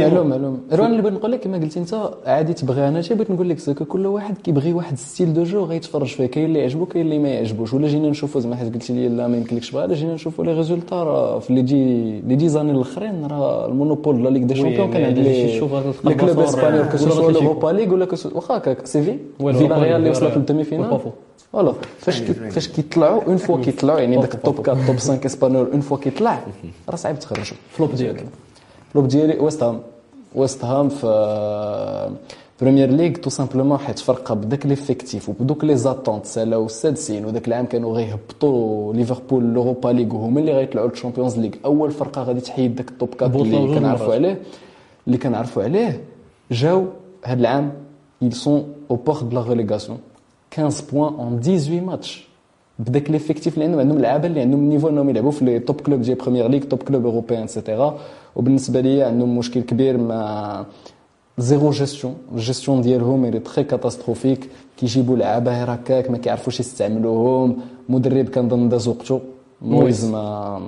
معلوم 0.09 0.27
معلوم. 0.27 0.61
روان 0.73 0.91
اللي 0.91 1.03
بغيت 1.03 1.15
نقول 1.15 1.33
لك 1.33 1.41
كما 1.41 1.59
قلتي 1.59 1.81
أنت 1.81 2.11
عادي 2.27 2.53
تبغي 2.53 2.89
أنا 2.89 3.03
شي 3.03 3.15
بغيت 3.15 3.31
نقول 3.31 3.49
لك 3.49 3.59
زكا 3.59 3.85
كل 3.85 4.07
واحد 4.07 4.39
كيبغي 4.39 4.73
واحد 4.73 4.99
style 4.99 5.35
de 5.35 5.45
jeu 5.45 5.65
غيتفرج 5.65 6.07
فيه 6.07 6.27
كاين 6.27 6.45
اللي 6.45 6.59
يعجبو 6.59 6.87
كاين 6.87 7.07
اللي 7.07 7.19
ما 7.19 7.29
يعجبوش. 7.29 7.75
ولا 7.75 7.89
جينا 7.89 8.09
نشوفوا 8.11 8.41
زعما 8.41 8.57
حيت 8.57 8.75
قلتي 8.75 8.93
لي 8.93 9.09
لا 9.09 9.29
ما 9.29 9.37
يمكنلكش 9.37 9.71
بغا 9.71 9.95
جينا 9.95 10.15
نشوفوا 10.15 10.45
les 10.45 10.53
résultats 10.53 10.97
راه 11.05 11.39
في 11.39 11.53
les 11.55 11.63
dix 11.63 12.21
les 12.21 12.35
dix 12.37 12.49
années 12.49 12.71
الأخرين 12.73 13.27
راه 13.27 13.67
ال 13.67 13.73
monopole 13.73 14.25
la 14.25 14.29
Ligue 14.29 14.43
des 14.45 14.55
champions 14.55 14.91
كان 14.91 15.05
عند 15.05 15.19
les 15.19 15.59
les 16.05 16.15
clubs 16.15 16.39
espagnols 16.41 16.87
que 16.87 17.29
l'Europa 17.31 17.69
League 17.69 17.95
ولا 17.95 18.07
واخا 18.35 18.57
هكاك 18.57 18.87
c'est 18.87 19.19
Vi- 19.39 19.79
Villarreal 19.79 19.97
اللي 19.97 20.11
وصلت 20.11 20.37
لل 20.37 20.65
demi-finale 20.65 21.01
voilà 21.53 21.75
فاش 21.99 22.19
فاش 22.51 22.69
كيطلعوا 22.69 23.23
on 23.25 23.37
voit 23.37 23.61
كيطلعوا 23.61 24.01
يعني 24.01 24.17
داك 24.17 24.35
ال 24.35 24.43
top 24.43 24.69
4 24.69 24.87
top 24.87 24.97
5 24.97 25.21
espagnol 25.27 25.71
on 25.71 25.81
voit 25.81 25.97
كيطلع 25.97 26.41
راه 26.89 26.97
صعيب 26.97 27.19
تخرجوا 27.19 27.57
flop 27.71 27.95
ديالك 27.95 28.27
flop 28.93 29.09
ديالي 29.09 29.39
ويست 29.39 29.63
هام 29.63 29.81
ويست 30.35 30.65
هام 30.65 30.89
في 30.89 32.11
Premier 32.61 32.91
League 32.91 33.13
tout 33.13 33.31
simplement 33.31 33.79
حيت 33.79 33.99
فرقه 33.99 34.35
بداك 34.35 34.67
l'effectif 34.67 35.29
وبدوك 35.29 35.65
les 35.65 35.77
attentes 35.77 36.27
سالاو 36.27 36.67
السادسين 36.67 37.25
وداك 37.25 37.49
العام 37.49 37.67
كانوا 37.67 37.95
غيهبطوا 37.97 38.95
ليفربول 38.95 39.45
l'Europa 39.45 39.89
League 39.89 40.15
وهما 40.15 40.41
اللي 40.41 40.53
غيطلعوا 40.53 40.89
لل 40.89 40.98
Champions 40.98 41.39
League 41.39 41.51
اول 41.65 41.91
فرقه 41.91 42.23
غادي 42.23 42.41
تحيد 42.41 42.75
داك 42.77 42.89
ال 42.89 42.94
top 42.94 43.09
4 43.23 43.43
اللي 43.43 43.75
كنعرفوا 43.75 44.15
عليه 44.15 44.43
اللي 45.07 45.19
كنعرفوا 45.19 45.63
عليه 45.63 46.05
جاو 46.51 46.87
هذا 47.25 47.41
العام 47.41 47.73
ils 48.23 48.35
sont 48.35 48.65
aux 48.93 48.97
portes 48.97 49.25
de 49.25 49.35
la 49.35 49.41
relégation. 49.41 49.97
15 50.55 50.85
points 50.93 51.15
en 51.15 51.41
18 51.41 51.81
ماتش 51.81 52.29
بداك 52.79 53.11
l'effectif 53.11 53.55
اللي 53.55 53.65
عندهم 53.65 53.81
عندهم 53.81 53.99
لعابه 53.99 54.27
اللي 54.27 54.41
عندهم 54.41 54.69
niveau 54.69 54.89
انهم 54.89 55.09
يلعبوا 55.11 55.31
في 55.31 55.45
les 55.45 55.59
top 55.59 55.81
clubs 55.81 56.01
ديال 56.03 56.19
Premier 56.19 56.49
League 56.49 56.63
top 56.63 56.83
clubs 56.83 57.07
européens 57.07 57.43
et 57.43 57.57
cetera 57.57 57.99
وبالنسبه 58.37 58.81
لي 58.81 59.03
عندهم 59.03 59.39
مشكل 59.39 59.61
كبير 59.61 59.97
مع 59.99 60.65
zéro 61.39 61.71
gestion 61.71 62.15
ال 62.33 62.39
gestion 62.39 62.81
ديالهم 62.81 63.25
اللي 63.25 63.39
très 63.39 63.65
catastrophique 63.65 64.49
كيجيبوا 64.77 65.17
لعابه 65.17 65.59
غير 65.59 65.75
هكاك 65.75 66.11
ما 66.11 66.19
كيعرفوش 66.19 66.61
يستعملوهم 66.61 67.57
مدرب 67.89 68.29
كنظن 68.29 68.69
داز 68.69 68.89
وقته 68.89 69.21
مويز 69.63 70.05
ما 70.05 70.63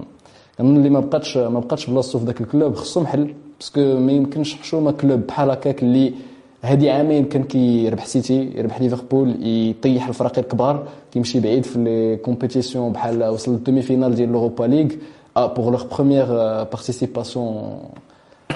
كنظن 0.58 0.76
اللي 0.76 0.90
ما 0.90 1.00
بقاتش 1.00 1.36
ما 1.36 1.60
بقاتش 1.60 1.90
بلاصتو 1.90 2.18
في 2.18 2.24
ذاك 2.24 2.40
ال 2.40 2.47
club 2.47 2.74
خصو 2.74 3.00
محل 3.00 3.34
parce 3.60 3.73
que 3.73 3.80
ما 3.80 4.12
يمكنش 4.12 4.54
حشومه 4.54 4.92
club 4.92 5.20
بحال 5.26 5.50
هكاك 5.50 5.82
اللي 5.82 6.12
هذه 6.64 6.90
عامين 6.90 7.24
كان 7.24 7.44
كيربح 7.44 8.06
سيتي 8.06 8.52
يربح 8.56 8.80
ليفربول 8.80 9.46
يطيح 9.46 10.08
الفرق 10.08 10.38
الكبار 10.38 10.88
كيمشي 11.12 11.40
بعيد 11.40 11.64
في 11.64 11.78
les 11.78 12.16
compétitions 12.16 12.92
بحال 12.92 13.24
وصل 13.24 13.52
لل 13.52 13.82
demi-finale 13.82 14.14
ديال 14.14 14.32
l'Europa 14.32 14.64
League. 14.64 14.88
pour 15.36 15.70
leur 15.70 15.84
première 15.94 16.26
participation 16.64 17.78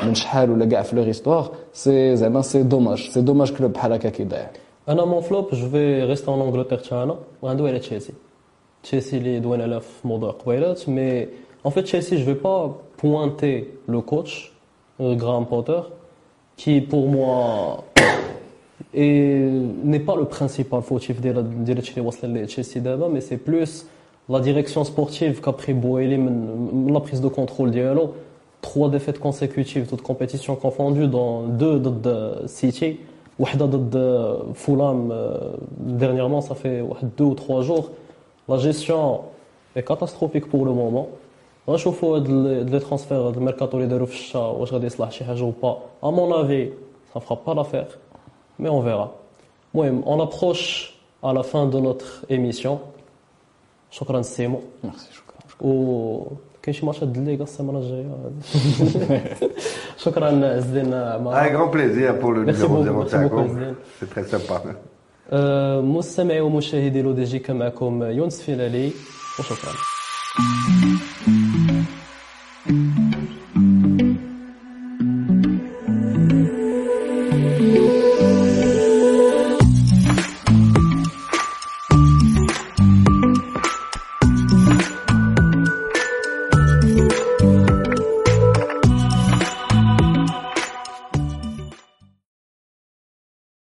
من 0.03 0.15
شحال 0.15 0.51
ولا 0.51 0.65
كاع 0.65 0.83
في 0.83 0.97
leur 0.97 1.07
histoire 1.07 1.53
c'est 1.73 2.17
زعما 2.17 2.43
c'est 2.43 2.63
dommage 2.63 3.09
c'est 3.11 3.21
dommage 3.21 3.53
club 3.53 3.73
بحال 3.73 3.93
هكا 3.93 4.09
كيضيع 4.09 4.47
أنا 4.89 5.05
mon 5.05 5.21
flop 5.21 5.49
je 5.53 5.69
vais 5.69 6.05
rester 6.05 6.29
en 6.29 6.41
Angleterre 6.41 6.79
تاعنا 6.79 7.17
وغندوي 7.43 7.71
على 7.71 7.79
تشيلسي 7.79 8.13
تشيلسي 8.83 9.17
اللي 9.17 9.41
دوينا 9.41 9.63
عليها 9.63 9.79
في 9.79 10.09
موضوع 10.09 10.31
قبيلات 10.31 10.89
mais 10.89 11.27
en 11.67 11.71
fait 11.71 11.87
Chelsea 11.87 12.17
je 12.21 12.25
vais 12.31 12.41
pas 12.49 12.61
pointer 13.03 13.57
le 13.89 14.01
coach 14.01 14.53
Graham 15.01 15.47
Potter. 15.47 15.81
Qui 16.57 16.81
pour 16.81 17.09
moi 17.09 17.85
n'est 18.95 20.01
pas 20.01 20.17
le 20.17 20.25
principal 20.25 20.83
fautif 20.83 21.21
de 21.21 21.31
la 21.31 23.09
mais 23.09 23.21
c'est 23.21 23.37
plus 23.37 23.87
la 24.29 24.41
direction 24.41 24.85
sportive 24.85 25.41
qu'a 25.41 25.53
pris 25.53 25.73
Boeli, 25.73 26.19
la 26.89 27.01
prise 27.01 27.21
de 27.21 27.29
contrôle 27.29 27.71
dialogue. 27.71 28.11
Trois 28.61 28.89
défaites 28.91 29.21
consécutives, 29.21 29.87
toutes 29.87 30.03
compétitions 30.03 30.57
confondues, 30.57 31.07
dans 31.07 31.43
deux 31.43 31.79
de 31.79 32.47
City, 32.47 32.99
une 33.39 33.89
de 33.91 34.37
Fulham, 34.55 35.15
dernièrement, 35.79 36.41
ça 36.41 36.55
fait 36.55 36.83
deux 37.17 37.25
ou 37.25 37.35
trois 37.35 37.63
jours. 37.63 37.91
La 38.49 38.59
gestion 38.59 39.21
est 39.77 39.83
catastrophique 39.83 40.49
pour 40.49 40.65
le 40.65 40.73
moment. 40.73 41.09
غنشوفوا 41.70 42.16
هاد 42.18 42.28
لي 42.70 42.80
ترانسفير 42.80 43.18
هاد 43.18 43.38
الميركاتو 43.38 43.78
اللي 43.78 43.88
داروا 43.90 44.06
في 44.06 44.14
الشتا 44.14 44.40
واش 44.40 44.74
غادي 44.74 44.86
يصلح 44.86 45.12
شي 45.12 45.26
حاجه 45.26 45.44
ou 45.52 45.66
pas 45.66 45.76
à 46.08 46.12
mon 46.12 46.32
avis 46.42 46.70
ça 47.14 47.20
fera 47.20 47.36
pas 47.46 47.54
l'affaire 47.54 47.92
mais 48.60 48.70
on 48.70 48.82
verra 48.82 49.08
المهم 49.76 50.04
on 50.06 50.20
approche 50.28 50.94
à 51.24 51.34
la 51.34 51.44
fin 51.44 51.66
de 51.68 51.80
notre 51.80 52.26
émission 52.30 52.78
شكرا 53.92 54.22
سيمو 54.22 54.60
ميرسي 54.84 55.08
شكرا 55.14 55.70
و 55.70 56.24
كاين 56.64 56.74
شي 56.76 56.86
ماتشات 56.86 57.08
د 57.08 57.18
الليغا 57.18 57.44
السيمانه 57.44 57.80
الجايه 57.80 58.08
شكرا 59.98 60.28
عز 60.28 60.64
الدين 60.78 60.86
Avec 60.94 61.22
معنا 61.22 61.50
grand 61.58 61.70
plaisir 61.72 62.20
pour 62.20 62.32
le 62.32 62.44
Merci 62.46 62.62
numéro 62.62 62.94
beaucoup, 62.94 63.10
05. 63.10 63.20
merci 63.22 63.30
beaucoup, 63.30 63.40
Azden. 63.40 63.76
C'est 64.00 64.10
très 64.10 64.24
sympa. 64.24 64.62
آه، 65.34 65.82
مستمعي 65.82 66.42
ومشاهدي 66.42 67.02
لو 67.02 67.12
دي 67.12 67.24
جي 67.24 67.40
كان 67.40 67.56
معكم 67.56 68.04
يونس 68.04 68.42
فيلالي 68.42 68.92
وشكرا 69.40 69.72